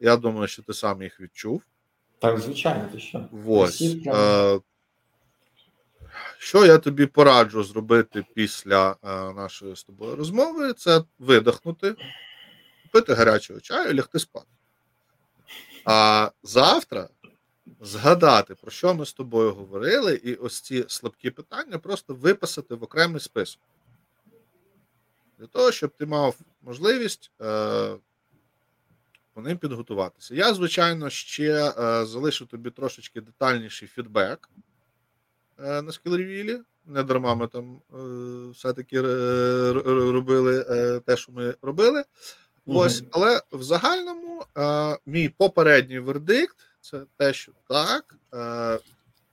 Я 0.00 0.16
думаю, 0.16 0.48
що 0.48 0.62
ти 0.62 0.74
сам 0.74 1.02
їх 1.02 1.20
відчув. 1.20 1.62
Так, 2.18 2.40
звичайно, 2.40 2.88
ти 2.92 2.98
що? 3.00 3.28
Ось. 3.46 3.82
Е, 4.06 4.60
що 6.38 6.66
я 6.66 6.78
тобі 6.78 7.06
пораджу 7.06 7.64
зробити 7.64 8.24
після 8.34 8.90
е, 8.90 9.08
нашої 9.32 9.76
з 9.76 9.82
тобою 9.82 10.16
розмови, 10.16 10.72
це 10.72 11.02
видихнути, 11.18 11.94
пити 12.92 13.14
гарячого 13.14 13.60
чаю 13.60 13.90
і 13.90 13.94
лягти 13.94 14.18
спати. 14.18 14.46
А 15.84 16.30
завтра 16.42 17.08
згадати, 17.80 18.54
про 18.54 18.70
що 18.70 18.94
ми 18.94 19.06
з 19.06 19.12
тобою 19.12 19.54
говорили, 19.54 20.14
і 20.14 20.34
ось 20.34 20.60
ці 20.60 20.84
слабкі 20.88 21.30
питання 21.30 21.78
просто 21.78 22.14
виписати 22.14 22.74
в 22.74 22.82
окремий 22.82 23.20
список. 23.20 23.60
Для 25.38 25.46
того, 25.46 25.72
щоб 25.72 25.90
ти 25.90 26.06
мав 26.06 26.36
можливість 26.62 27.30
е, 27.40 27.96
по 29.38 29.42
ним 29.42 29.58
підготуватися. 29.58 30.34
Я, 30.34 30.54
звичайно, 30.54 31.10
ще 31.10 31.72
е, 31.78 32.06
залишу 32.06 32.46
тобі 32.46 32.70
трошечки 32.70 33.20
детальніший 33.20 33.88
фідбек 33.88 34.50
е, 35.58 35.82
на 35.82 35.92
скілревілі. 35.92 36.60
Не 36.86 37.02
дарма 37.02 37.34
ми 37.34 37.46
там 37.46 37.80
е, 37.94 38.50
все-таки 38.50 38.96
е, 38.96 39.02
робили 40.12 40.66
е, 40.70 41.00
те, 41.00 41.16
що 41.16 41.32
ми 41.32 41.54
робили. 41.62 42.04
Ось, 42.66 43.02
але 43.10 43.42
в 43.52 43.62
загальному 43.62 44.44
е, 44.58 44.98
мій 45.06 45.28
попередній 45.28 45.98
вердикт 45.98 46.56
це 46.80 47.02
те, 47.16 47.32
що 47.32 47.52
так, 47.68 48.16
е, 48.34 48.78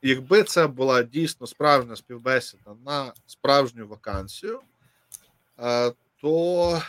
якби 0.01 0.43
це 0.43 0.67
була 0.67 1.03
дійсно 1.03 1.47
справжня 1.47 1.95
співбесіда 1.95 2.75
на 2.85 3.13
справжню 3.25 3.87
вакансію, 3.87 4.59
е, 5.59 5.91
то 6.21 6.81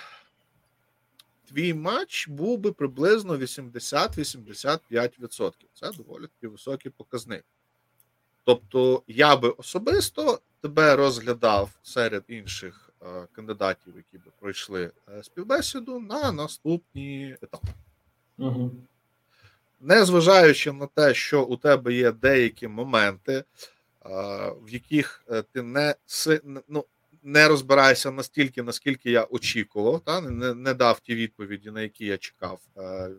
твій 1.48 1.74
матч 1.74 2.28
був 2.28 2.58
би 2.58 2.72
приблизно 2.72 3.36
80-85%. 3.36 5.52
Це 5.74 5.92
доволі 5.92 6.22
таки 6.22 6.48
високий 6.48 6.92
показник. 6.96 7.44
Тобто, 8.44 9.02
я 9.06 9.36
би 9.36 9.48
особисто 9.48 10.40
тебе 10.60 10.96
розглядав 10.96 11.70
серед 11.82 12.24
інших 12.28 12.90
е, 13.02 13.06
кандидатів, 13.32 13.94
які 13.96 14.18
би 14.18 14.32
пройшли 14.40 14.90
е, 15.08 15.22
співбесіду, 15.22 16.00
на 16.00 16.32
наступні 16.32 17.36
етапи. 17.42 17.68
Угу. 18.38 18.70
Незважаючи 19.80 20.72
на 20.72 20.86
те, 20.86 21.14
що 21.14 21.42
у 21.42 21.56
тебе 21.56 21.94
є 21.94 22.12
деякі 22.12 22.68
моменти, 22.68 23.32
е, 23.32 23.44
в 24.62 24.68
яких 24.68 25.24
е, 25.30 25.42
ти 25.42 25.62
не 25.62 25.94
ну, 26.68 26.84
не 27.26 27.48
розбираєшся 27.48 28.10
настільки, 28.10 28.62
наскільки 28.62 29.10
я 29.10 29.24
очікував, 29.24 30.00
та 30.00 30.20
не, 30.20 30.54
не 30.54 30.74
дав 30.74 31.00
ті 31.00 31.14
відповіді, 31.14 31.70
на 31.70 31.82
які 31.82 32.06
я 32.06 32.18
чекав 32.18 32.60
е, 32.76 33.10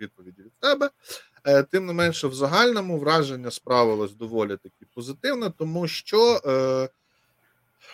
відповіді 0.00 0.42
від 0.42 0.52
тебе. 0.52 0.90
Е, 1.44 1.62
Тим 1.62 1.86
не 1.86 1.92
менше, 1.92 2.26
в 2.26 2.34
загальному 2.34 2.98
враження 2.98 3.50
справилось 3.50 4.14
доволі 4.14 4.56
таки 4.56 4.86
позитивне, 4.94 5.50
тому 5.50 5.88
що 5.88 6.40
е, 6.46 6.88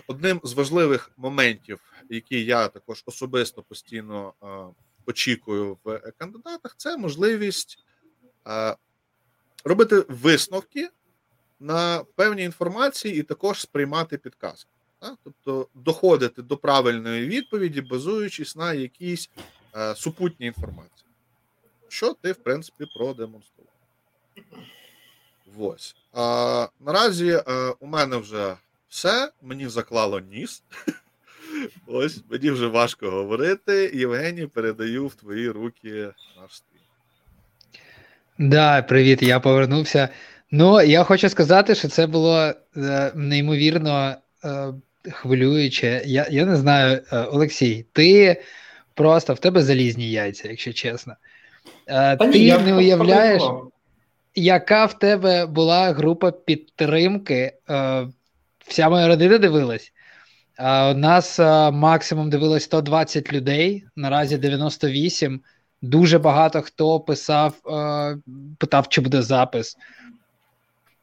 одним 0.06 0.40
з 0.44 0.52
важливих 0.52 1.10
моментів, 1.16 1.80
які 2.10 2.44
я 2.44 2.68
також 2.68 3.02
особисто 3.06 3.62
постійно 3.62 4.32
е, 4.42 4.46
очікую 5.06 5.78
в 5.84 6.12
кандидатах, 6.18 6.74
це 6.76 6.96
можливість 6.96 7.78
е, 8.48 8.76
робити 9.64 10.04
висновки 10.08 10.88
на 11.60 12.04
певні 12.14 12.42
інформації 12.42 13.20
і 13.20 13.22
також 13.22 13.60
сприймати 13.60 14.18
підказки. 14.18 14.70
Тобто 15.24 15.68
доходити 15.74 16.42
до 16.42 16.56
правильної 16.56 17.26
відповіді, 17.26 17.80
базуючись 17.80 18.56
на 18.56 18.72
якійсь 18.72 19.30
е, 19.76 19.94
супутній 19.94 20.46
інформації, 20.46 21.08
що 21.88 22.14
ти, 22.22 22.32
в 22.32 22.36
принципі, 22.36 22.86
продемонстрував. 22.96 23.72
Ось. 25.58 25.96
А, 26.12 26.68
наразі 26.80 27.30
е, 27.30 27.42
у 27.80 27.86
мене 27.86 28.16
вже 28.16 28.56
все, 28.88 29.32
мені 29.42 29.68
заклало 29.68 30.20
ніс. 30.20 30.62
Ось 31.86 32.20
мені 32.30 32.50
вже 32.50 32.66
важко 32.66 33.10
говорити. 33.10 33.90
Євгеній, 33.94 34.46
передаю 34.46 35.06
в 35.06 35.14
твої 35.14 35.50
руки 35.50 36.08
наш 36.40 36.56
стрім. 36.56 36.82
Да, 38.38 38.82
привіт, 38.82 39.22
я 39.22 39.40
повернувся. 39.40 40.08
Ну, 40.50 40.82
я 40.82 41.04
хочу 41.04 41.28
сказати, 41.28 41.74
що 41.74 41.88
це 41.88 42.06
було 42.06 42.52
е, 42.76 43.12
неймовірно 43.14 44.16
е, 44.44 44.72
хвилююче. 45.10 46.02
Я 46.04 46.26
я 46.30 46.46
не 46.46 46.56
знаю, 46.56 47.02
е, 47.12 47.18
Олексій, 47.18 47.86
ти 47.92 48.42
просто 48.94 49.34
в 49.34 49.38
тебе 49.38 49.62
залізні 49.62 50.10
яйця, 50.10 50.48
якщо 50.48 50.72
чесно. 50.72 51.14
Е, 51.86 52.16
Та 52.16 52.32
ти 52.32 52.38
ні, 52.38 52.52
не 52.52 52.74
уявляєш, 52.74 53.42
яка 54.34 54.84
в 54.84 54.98
тебе 54.98 55.46
була 55.46 55.92
група 55.92 56.30
підтримки. 56.30 57.52
Е, 57.70 58.06
вся 58.66 58.88
моя 58.88 59.08
родина 59.08 59.38
дивилась. 59.38 59.92
У 60.60 60.94
нас 60.94 61.38
максимум 61.72 62.30
дивилось 62.30 62.64
120 62.64 63.32
людей, 63.32 63.84
наразі 63.96 64.38
98. 64.38 65.40
Дуже 65.82 66.18
багато 66.18 66.62
хто 66.62 67.00
писав, 67.00 67.54
питав, 68.58 68.88
чи 68.88 69.00
буде 69.00 69.22
запис. 69.22 69.76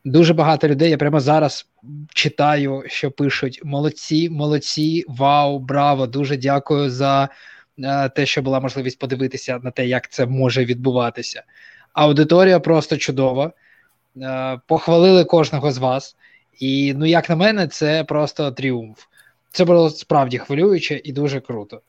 Дуже 0.05 0.33
багато 0.33 0.67
людей. 0.67 0.89
Я 0.89 0.97
прямо 0.97 1.19
зараз 1.19 1.67
читаю, 2.13 2.83
що 2.87 3.11
пишуть: 3.11 3.61
молодці, 3.63 4.29
молодці, 4.29 5.05
вау, 5.07 5.59
браво! 5.59 6.07
Дуже 6.07 6.37
дякую 6.37 6.89
за 6.89 7.29
те, 8.15 8.25
що 8.25 8.41
була 8.41 8.59
можливість 8.59 8.99
подивитися 8.99 9.59
на 9.63 9.71
те, 9.71 9.87
як 9.87 10.09
це 10.09 10.25
може 10.25 10.65
відбуватися. 10.65 11.43
Аудиторія 11.93 12.59
просто 12.59 12.97
чудова. 12.97 13.51
Похвалили 14.67 15.25
кожного 15.25 15.71
з 15.71 15.77
вас. 15.77 16.15
І, 16.59 16.93
ну, 16.97 17.05
як 17.05 17.29
на 17.29 17.35
мене, 17.35 17.67
це 17.67 18.03
просто 18.03 18.51
тріумф. 18.51 19.03
Це 19.51 19.65
було 19.65 19.89
справді 19.89 20.37
хвилююче 20.37 21.01
і 21.03 21.11
дуже 21.11 21.39
круто. 21.39 21.81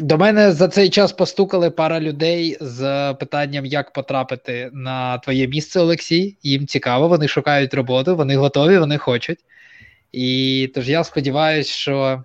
До 0.00 0.18
мене 0.18 0.52
за 0.52 0.68
цей 0.68 0.90
час 0.90 1.12
постукали 1.12 1.70
пара 1.70 2.00
людей 2.00 2.56
з 2.60 3.14
питанням, 3.14 3.66
як 3.66 3.92
потрапити 3.92 4.70
на 4.72 5.18
твоє 5.18 5.48
місце, 5.48 5.80
Олексій. 5.80 6.36
Їм 6.42 6.66
цікаво, 6.66 7.08
вони 7.08 7.28
шукають 7.28 7.74
роботу, 7.74 8.16
вони 8.16 8.36
готові, 8.36 8.78
вони 8.78 8.98
хочуть. 8.98 9.38
І 10.12 10.70
тож 10.74 10.88
я 10.88 11.04
сподіваюся, 11.04 11.72
що 11.72 12.24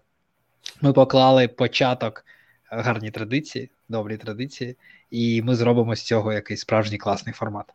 ми 0.82 0.94
поклали 0.94 1.48
початок 1.48 2.26
гарній 2.70 3.12
традиції, 3.12 3.70
добрій 3.90 4.18
традиції, 4.18 4.76
і 5.12 5.42
ми 5.42 5.56
зробимо 5.56 5.96
з 5.96 6.02
цього 6.02 6.34
якийсь 6.34 6.60
справжній 6.60 6.98
класний 6.98 7.34
формат. 7.34 7.66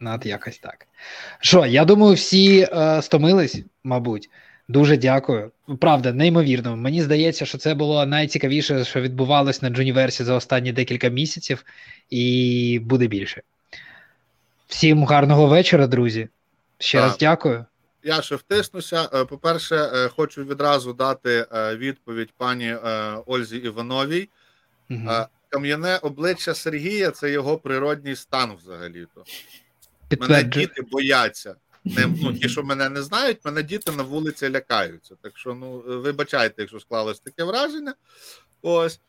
Над 0.00 0.26
якось 0.26 0.58
так. 0.58 0.86
Що, 1.40 1.66
я 1.66 1.84
думаю, 1.84 2.14
всі 2.14 2.68
е, 2.72 3.02
стомились, 3.02 3.60
мабуть. 3.84 4.30
Дуже 4.68 4.96
дякую. 4.96 5.50
Правда, 5.80 6.12
неймовірно. 6.12 6.76
Мені 6.76 7.02
здається, 7.02 7.46
що 7.46 7.58
це 7.58 7.74
було 7.74 8.06
найцікавіше, 8.06 8.84
що 8.84 9.00
відбувалось 9.00 9.62
на 9.62 9.70
Джуніверсі 9.70 10.24
за 10.24 10.34
останні 10.34 10.72
декілька 10.72 11.08
місяців, 11.08 11.64
і 12.10 12.80
буде 12.82 13.06
більше. 13.06 13.42
Всім 14.68 15.04
гарного 15.04 15.46
вечора, 15.46 15.86
друзі. 15.86 16.28
Ще 16.78 16.98
так. 16.98 17.08
раз 17.08 17.16
дякую. 17.18 17.64
Я 18.02 18.22
ще 18.22 18.36
втиснуся. 18.36 19.08
Е, 19.14 19.24
по-перше, 19.24 19.76
е, 19.76 20.08
хочу 20.08 20.44
відразу 20.44 20.92
дати 20.92 21.46
е, 21.54 21.76
відповідь 21.76 22.30
пані 22.36 22.74
Ользі 23.26 23.56
Івановій. 23.56 24.28
Угу. 24.90 25.10
Кам'яне 25.48 25.96
обличчя 25.96 26.54
Сергія 26.54 27.10
це 27.10 27.30
його 27.30 27.58
природній 27.58 28.16
стан 28.16 28.56
взагалі-то. 28.62 29.24
Мене 30.20 30.42
діти 30.42 30.82
бояться. 30.82 31.54
Не, 31.86 32.06
ну, 32.22 32.32
Ті, 32.32 32.48
що 32.48 32.62
мене 32.62 32.88
не 32.88 33.02
знають, 33.02 33.44
мене 33.44 33.62
діти 33.62 33.92
на 33.92 34.02
вулиці 34.02 34.50
лякаються. 34.50 35.14
Так 35.22 35.38
що, 35.38 35.54
ну, 35.54 35.82
вибачайте, 35.86 36.54
якщо 36.62 36.80
склалось 36.80 37.20
таке 37.20 37.44
враження. 37.44 37.94
Ось. 38.62 39.00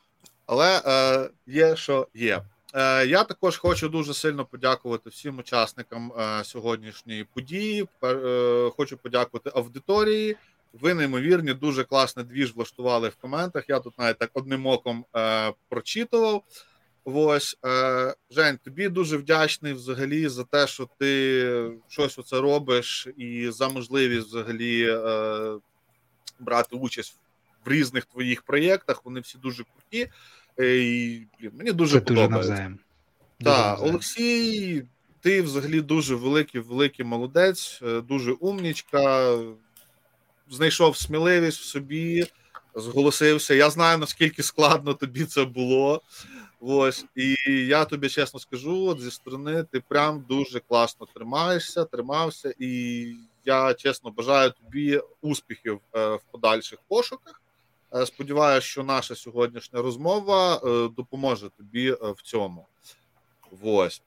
Але 0.46 0.82
е, 0.86 1.30
є, 1.48 1.76
що 1.76 2.08
є. 2.14 2.42
Е, 2.74 3.06
Я 3.06 3.24
також 3.24 3.58
хочу 3.58 3.90
дуже 3.90 4.14
сильно 4.14 4.46
подякувати 4.46 5.10
всім 5.10 5.38
учасникам 5.38 6.12
е, 6.20 6.44
сьогоднішньої 6.44 7.24
події. 7.24 7.88
Е, 8.04 8.72
Хочу 8.78 8.98
подякувати 8.98 9.52
аудиторії. 9.56 10.38
Ви 10.74 10.94
неймовірні, 10.94 11.54
дуже 11.54 11.84
класний 11.84 12.26
двіж 12.26 12.56
влаштували 12.56 13.10
в 13.10 13.16
коментах. 13.16 13.70
Я 13.70 13.80
тут 13.80 14.00
навіть 14.00 14.18
так 14.18 14.30
одним 14.34 14.66
оком 14.68 15.06
е, 15.16 15.54
прочитував. 15.70 16.44
Ось 17.10 17.58
е, 17.66 18.16
Жень, 18.32 18.60
тобі 18.64 18.90
дуже 18.90 19.18
вдячний 19.18 19.74
взагалі 19.74 20.28
за 20.28 20.44
те, 20.44 20.68
що 20.68 20.90
ти 21.00 21.72
щось 21.88 22.20
оце 22.20 22.42
робиш, 22.42 23.08
і 23.18 23.50
за 23.52 23.70
можливість 23.70 24.28
взагалі 24.28 24.90
е, 24.90 25.60
брати 26.40 26.76
участь 26.76 27.20
в 27.66 27.70
різних 27.70 28.06
твоїх 28.06 28.42
проєктах. 28.42 29.06
Вони 29.06 29.20
всі 29.20 29.38
дуже 29.38 29.64
круті. 29.64 30.10
Е, 30.60 30.78
і 30.78 31.28
блін, 31.40 31.52
мені 31.54 31.72
дуже 31.72 32.00
Це 32.00 32.06
подобається. 32.06 32.78
Так, 33.44 33.82
Олексій, 33.82 34.84
ти 35.22 35.42
взагалі 35.42 35.82
дуже 35.82 36.16
великий, 36.16 36.62
великий 36.62 37.06
молодець, 37.06 37.80
е, 37.84 38.02
дуже 38.02 38.32
умнічка. 38.32 39.36
Знайшов 40.50 40.98
сміливість 40.98 41.60
в 41.60 41.64
собі, 41.64 42.28
зголосився. 42.76 43.54
Я 43.54 43.70
знаю 43.70 43.98
наскільки 43.98 44.44
складно 44.44 44.94
тобі 44.94 45.26
це 45.26 45.46
було. 45.46 46.02
Ось, 46.60 47.06
і 47.16 47.36
я 47.68 47.86
тобі 47.86 48.10
чесно 48.10 48.40
скажу, 48.40 48.88
от 48.88 49.02
зі 49.02 49.12
сторони 49.12 49.64
ти 49.64 49.80
прям 49.88 50.26
дуже 50.30 50.60
класно 50.60 51.08
тримаєшся, 51.14 51.86
тримався, 51.86 52.54
і 52.60 53.14
я 53.46 53.74
чесно 53.74 54.12
бажаю 54.12 54.52
тобі 54.52 55.02
успіхів 55.22 55.80
е, 55.96 56.16
в 56.16 56.22
подальших 56.32 56.80
пошуках. 56.88 57.42
Е, 57.96 58.06
сподіваюся, 58.06 58.68
що 58.68 58.84
наша 58.84 59.16
сьогоднішня 59.16 59.82
розмова 59.82 60.56
е, 60.56 60.90
допоможе 60.98 61.50
тобі 61.50 61.92
в 61.92 62.22
цьому. 62.24 62.66
Ось. 63.64 64.02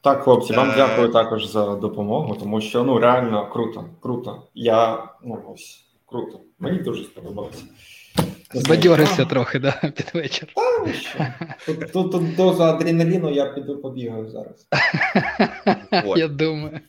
Так, 0.00 0.22
хлопці, 0.22 0.52
вам 0.52 0.70
е... 0.70 0.74
дякую 0.76 1.08
також 1.08 1.46
за 1.46 1.74
допомогу, 1.74 2.36
тому 2.36 2.60
що 2.60 2.84
ну 2.84 2.98
реально 2.98 3.50
круто, 3.50 3.84
круто. 4.00 4.42
Я 4.54 5.08
ну 5.22 5.42
ось 5.54 5.84
круто. 6.06 6.40
Мені 6.58 6.78
дуже 6.78 7.04
сподобалося. 7.04 7.64
Збадьорився 8.54 9.24
трохи, 9.24 9.58
да, 9.58 9.72
під 9.96 10.10
вечір. 10.14 10.48
Тут, 11.66 11.92
тут, 11.92 12.12
тут 12.12 12.36
доза 12.36 12.74
адреналіну, 12.74 13.30
я 13.30 13.46
піду 13.46 13.78
побігаю 13.78 14.30
зараз. 14.30 14.66
Я 16.16 16.28
думаю. 16.28 16.80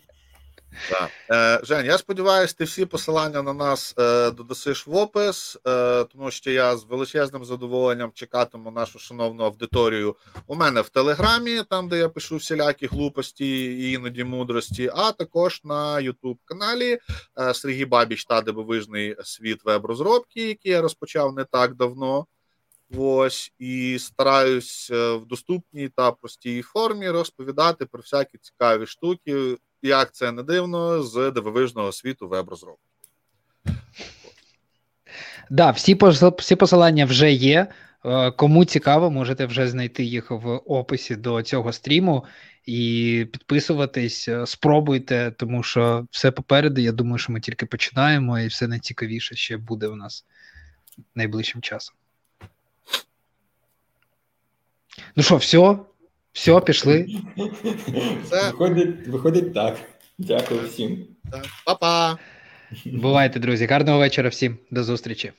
Так. 0.90 1.10
Е, 1.32 1.60
Жень, 1.64 1.86
я 1.86 1.98
сподіваюся, 1.98 2.56
ти 2.58 2.64
всі 2.64 2.86
посилання 2.86 3.42
на 3.42 3.54
нас 3.54 3.94
е, 4.00 4.32
додасиш 4.32 4.88
в 4.88 4.96
опис, 4.96 5.58
е, 5.68 6.04
тому 6.04 6.32
що 6.32 6.52
я 6.52 6.78
з 6.78 6.84
величезним 6.84 7.46
задоволенням 7.46 8.12
чекатиму 8.14 8.72
нашу 8.72 9.00
шановну 9.00 9.44
аудиторію 9.44 10.16
у 10.48 10.56
мене 10.56 10.82
в 10.82 10.90
Телеграмі, 10.90 11.64
там 11.70 11.90
де 11.90 11.98
я 11.98 12.10
пишу 12.10 12.36
всілякі 12.36 12.88
глупості 12.88 13.66
і 13.66 13.92
іноді 13.92 14.24
мудрості, 14.24 14.92
а 14.96 15.12
також 15.12 15.62
на 15.64 16.00
Ютуб 16.00 16.38
каналі 16.46 17.00
е, 17.40 17.54
Сергій 17.54 17.86
Бабіч 17.86 18.26
та 18.26 18.42
дивовижний 18.42 19.16
світ 19.24 19.66
веб-розробки, 19.66 20.48
який 20.48 20.72
я 20.72 20.82
розпочав 20.82 21.34
не 21.34 21.44
так 21.44 21.76
давно. 21.76 22.26
Ось 22.98 23.54
і 23.60 24.00
стараюсь 24.00 24.90
е, 24.92 25.14
в 25.14 25.26
доступній 25.26 25.90
та 25.90 26.12
простій 26.12 26.62
формі 26.62 27.10
розповідати 27.10 27.86
про 27.86 28.02
всякі 28.02 28.38
цікаві 28.38 28.86
штуки 28.86 29.58
як 29.82 30.14
це 30.14 30.32
не 30.32 30.44
дивно, 30.44 31.04
з 31.04 31.32
дивовижного 31.32 31.92
світу 31.92 32.28
веб-розробки. 32.28 32.82
Да, 35.50 35.72
всі 35.72 35.98
всі 36.38 36.56
посилання 36.56 37.06
вже 37.06 37.32
є. 37.32 37.68
Е, 38.06 38.32
кому 38.32 38.66
цікаво, 38.66 39.12
можете 39.12 39.46
вже 39.46 39.68
знайти 39.68 40.04
їх 40.04 40.32
в 40.32 40.48
описі 40.66 41.16
до 41.16 41.42
цього 41.42 41.74
стріму 41.74 42.26
і 42.66 43.28
підписуватись, 43.32 44.28
е, 44.28 44.46
спробуйте, 44.46 45.34
тому 45.38 45.64
що 45.64 46.08
все 46.12 46.32
попереду. 46.32 46.82
Я 46.82 46.92
думаю, 46.92 47.18
що 47.18 47.34
ми 47.34 47.40
тільки 47.40 47.66
починаємо, 47.66 48.40
і 48.40 48.48
все 48.48 48.68
найцікавіше 48.68 49.36
ще 49.36 49.58
буде 49.58 49.88
у 49.88 49.96
нас 49.96 50.26
найближчим 51.16 51.62
часом. 51.62 51.96
Ну 55.16 55.24
що, 55.24 55.38
все? 55.38 55.78
Все, 56.36 56.62
пішли. 56.62 57.22
Все. 58.24 58.52
Виходить, 58.52 59.08
виходить 59.08 59.54
так. 59.54 59.78
Дякую 60.18 60.62
всім. 60.68 61.08
Па-па. 61.66 62.18
Бувайте, 62.86 63.40
друзі. 63.40 63.66
Гарного 63.66 64.00
вечора 64.00 64.30
всім. 64.30 64.58
До 64.72 64.84
зустрічі. 64.84 65.32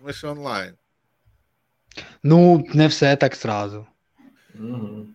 Ми 0.00 0.12
ж 0.12 0.26
онлайн. 0.26 0.74
Ну, 2.22 2.64
не 2.74 2.86
все 2.86 3.16
так 3.16 3.36
сразу. 3.36 3.86
Угу. 4.54 5.06